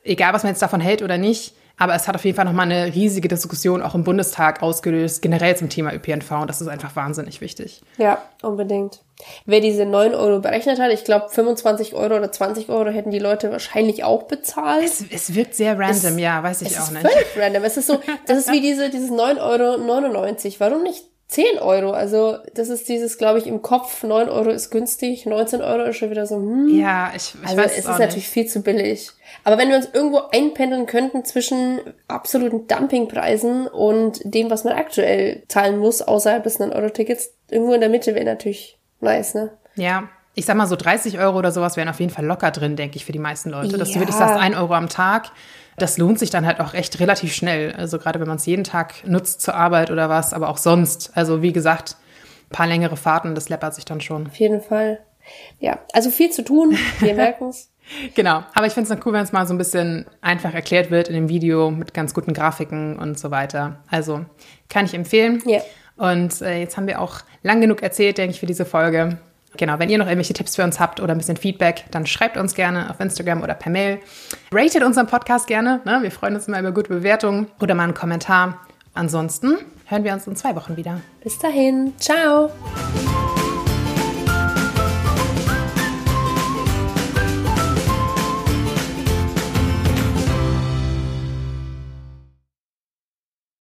egal 0.03 0.34
was 0.34 0.43
man 0.43 0.51
jetzt 0.51 0.61
davon 0.61 0.82
hält 0.82 1.01
oder 1.01 1.18
nicht, 1.18 1.53
aber 1.78 1.93
es 1.93 2.07
hat 2.07 2.15
auf 2.15 2.25
jeden 2.25 2.36
Fall 2.36 2.45
nochmal 2.45 2.65
eine 2.65 2.93
riesige 2.93 3.28
Diskussion 3.28 3.84
auch 3.84 3.93
im 3.93 4.03
Bundestag 4.03 4.63
ausgelöst, 4.63 5.21
generell 5.21 5.55
zum 5.55 5.69
Thema 5.69 5.93
ÖPNV. 5.93 6.32
Und 6.32 6.49
das 6.49 6.59
ist 6.59 6.67
einfach 6.67 6.95
wahnsinnig 6.95 7.39
wichtig. 7.39 7.82
Ja, 7.97 8.21
unbedingt. 8.41 9.01
Wer 9.45 9.61
diese 9.61 9.86
9 9.86 10.15
Euro 10.15 10.39
berechnet 10.39 10.80
hat, 10.80 10.91
ich 10.91 11.03
glaube 11.03 11.30
25 11.30 11.93
Euro 11.93 12.17
oder 12.17 12.32
20 12.32 12.69
Euro 12.69 12.89
hätten 12.89 13.11
die 13.11 13.19
Leute 13.19 13.51
wahrscheinlich 13.51 14.03
auch 14.03 14.23
bezahlt. 14.23 14.84
Es, 14.84 15.03
es 15.09 15.36
wirkt 15.36 15.53
sehr 15.55 15.78
random, 15.78 16.13
es, 16.13 16.19
ja, 16.19 16.41
weiß 16.41 16.63
ich 16.63 16.80
auch 16.80 16.89
nicht. 16.91 17.05
Es 17.05 17.11
ist 17.11 17.28
völlig 17.34 17.45
random. 17.45 17.63
Es 17.63 17.78
ist 17.78 17.88
so, 17.88 17.99
das 18.25 18.39
ist 18.39 18.51
wie 18.51 18.61
diese, 18.61 18.89
dieses 18.89 19.11
9,99 19.11 19.39
Euro. 19.39 20.55
Warum 20.59 20.84
nicht 20.84 21.03
10 21.30 21.59
Euro. 21.59 21.91
Also 21.91 22.38
das 22.53 22.69
ist 22.69 22.88
dieses, 22.88 23.17
glaube 23.17 23.39
ich, 23.39 23.47
im 23.47 23.61
Kopf, 23.61 24.03
9 24.03 24.30
Euro 24.30 24.49
ist 24.49 24.69
günstig, 24.69 25.25
19 25.25 25.61
Euro 25.61 25.84
ist 25.84 25.97
schon 25.97 26.09
wieder 26.09 26.25
so, 26.25 26.38
hm. 26.38 26.69
Ja, 26.69 27.11
ich, 27.15 27.34
ich 27.36 27.47
also 27.49 27.57
weiß 27.57 27.71
es 27.73 27.78
ist 27.80 27.88
nicht. 27.89 27.99
natürlich 27.99 28.30
viel 28.30 28.45
zu 28.47 28.61
billig. 28.61 29.09
Aber 29.43 29.57
wenn 29.57 29.69
wir 29.69 29.75
uns 29.75 29.89
irgendwo 29.91 30.21
einpendeln 30.32 30.86
könnten 30.86 31.25
zwischen 31.25 31.80
absoluten 32.07 32.67
Dumpingpreisen 32.67 33.67
und 33.67 34.21
dem, 34.23 34.49
was 34.49 34.63
man 34.63 34.73
aktuell 34.73 35.43
zahlen 35.49 35.78
muss, 35.80 36.01
außerhalb 36.01 36.43
des 36.43 36.59
9-Euro-Tickets, 36.59 37.34
irgendwo 37.49 37.73
in 37.73 37.82
der 37.82 37.89
Mitte 37.89 38.15
wäre 38.15 38.25
natürlich 38.25 38.78
nice, 39.01 39.34
ne? 39.36 39.51
Ja, 39.75 40.07
ich 40.34 40.45
sag 40.45 40.55
mal 40.55 40.67
so 40.67 40.75
30 40.75 41.19
Euro 41.19 41.38
oder 41.39 41.51
sowas 41.51 41.78
wären 41.78 41.89
auf 41.89 41.99
jeden 41.99 42.11
Fall 42.11 42.25
locker 42.25 42.51
drin, 42.51 42.75
denke 42.75 42.95
ich, 42.95 43.05
für 43.05 43.11
die 43.11 43.19
meisten 43.19 43.49
Leute. 43.49 43.78
Dass 43.78 43.89
Ja. 43.89 43.95
du 43.95 43.99
wirklich 44.01 44.15
sagst, 44.15 44.38
1 44.39 44.55
Euro 44.55 44.73
am 44.75 44.88
Tag, 44.88 45.32
das 45.78 45.97
lohnt 45.97 46.19
sich 46.19 46.32
dann 46.32 46.45
halt 46.45 46.59
auch 46.59 46.73
echt 46.73 46.99
relativ 46.99 47.34
schnell. 47.34 47.71
Also 47.73 47.99
gerade 47.99 48.19
wenn 48.19 48.28
man 48.28 48.38
es 48.38 48.45
jeden 48.45 48.63
Tag 48.63 48.95
nutzt 49.05 49.41
zur 49.41 49.53
Arbeit 49.53 49.91
oder 49.91 50.09
was, 50.09 50.34
aber 50.34 50.49
auch 50.49 50.57
sonst. 50.57 51.11
Also 51.15 51.41
wie 51.41 51.53
gesagt, 51.53 51.95
ein 52.49 52.55
paar 52.55 52.67
längere 52.67 52.97
Fahrten, 52.97 53.36
das 53.36 53.49
läppert 53.49 53.75
sich 53.75 53.86
dann 53.86 54.01
schon. 54.01 54.28
Auf 54.28 54.36
jeden 54.36 54.61
Fall. 54.61 54.99
Ja, 55.59 55.80
also 55.93 56.09
viel 56.09 56.32
zu 56.32 56.43
tun, 56.43 56.78
wir 56.99 57.13
merken 57.15 57.49
es. 57.49 57.69
Genau, 58.15 58.43
aber 58.53 58.65
ich 58.65 58.73
finde 58.73 58.84
es 58.84 58.89
dann 58.89 58.99
cool, 59.05 59.13
wenn 59.13 59.23
es 59.23 59.32
mal 59.32 59.47
so 59.47 59.53
ein 59.53 59.57
bisschen 59.57 60.07
einfach 60.19 60.53
erklärt 60.53 60.91
wird 60.91 61.07
in 61.07 61.13
dem 61.13 61.30
Video 61.30 61.71
mit 61.71 61.93
ganz 61.93 62.13
guten 62.13 62.34
Grafiken 62.34 62.97
und 62.97 63.17
so 63.17 63.32
weiter. 63.32 63.78
Also 63.89 64.25
kann 64.69 64.86
ich 64.86 64.93
empfehlen. 64.93 65.41
Ja. 65.45 65.61
Und 65.95 66.41
äh, 66.41 66.59
jetzt 66.59 66.75
haben 66.75 66.88
wir 66.88 67.01
auch 67.01 67.19
lang 67.43 67.61
genug 67.61 67.82
erzählt, 67.82 68.17
denke 68.17 68.32
ich, 68.32 68.39
für 68.39 68.45
diese 68.45 68.65
Folge. 68.65 69.19
Genau, 69.57 69.79
wenn 69.79 69.89
ihr 69.89 69.97
noch 69.97 70.05
irgendwelche 70.05 70.33
Tipps 70.33 70.55
für 70.55 70.63
uns 70.63 70.79
habt 70.79 70.99
oder 70.99 71.13
ein 71.13 71.17
bisschen 71.17 71.37
Feedback, 71.37 71.85
dann 71.91 72.05
schreibt 72.05 72.37
uns 72.37 72.53
gerne 72.53 72.89
auf 72.89 72.99
Instagram 72.99 73.41
oder 73.43 73.53
per 73.53 73.71
Mail. 73.71 73.99
Ratet 74.51 74.83
unseren 74.83 75.07
Podcast 75.07 75.47
gerne. 75.47 75.81
Ne? 75.85 75.99
Wir 76.01 76.11
freuen 76.11 76.35
uns 76.35 76.47
immer 76.47 76.59
über 76.59 76.71
gute 76.71 76.89
Bewertungen 76.89 77.47
oder 77.59 77.75
mal 77.75 77.83
einen 77.83 77.93
Kommentar. 77.93 78.61
Ansonsten 78.93 79.57
hören 79.85 80.03
wir 80.03 80.13
uns 80.13 80.27
in 80.27 80.35
zwei 80.35 80.55
Wochen 80.55 80.77
wieder. 80.77 81.01
Bis 81.23 81.37
dahin. 81.37 81.93
Ciao. 81.99 82.51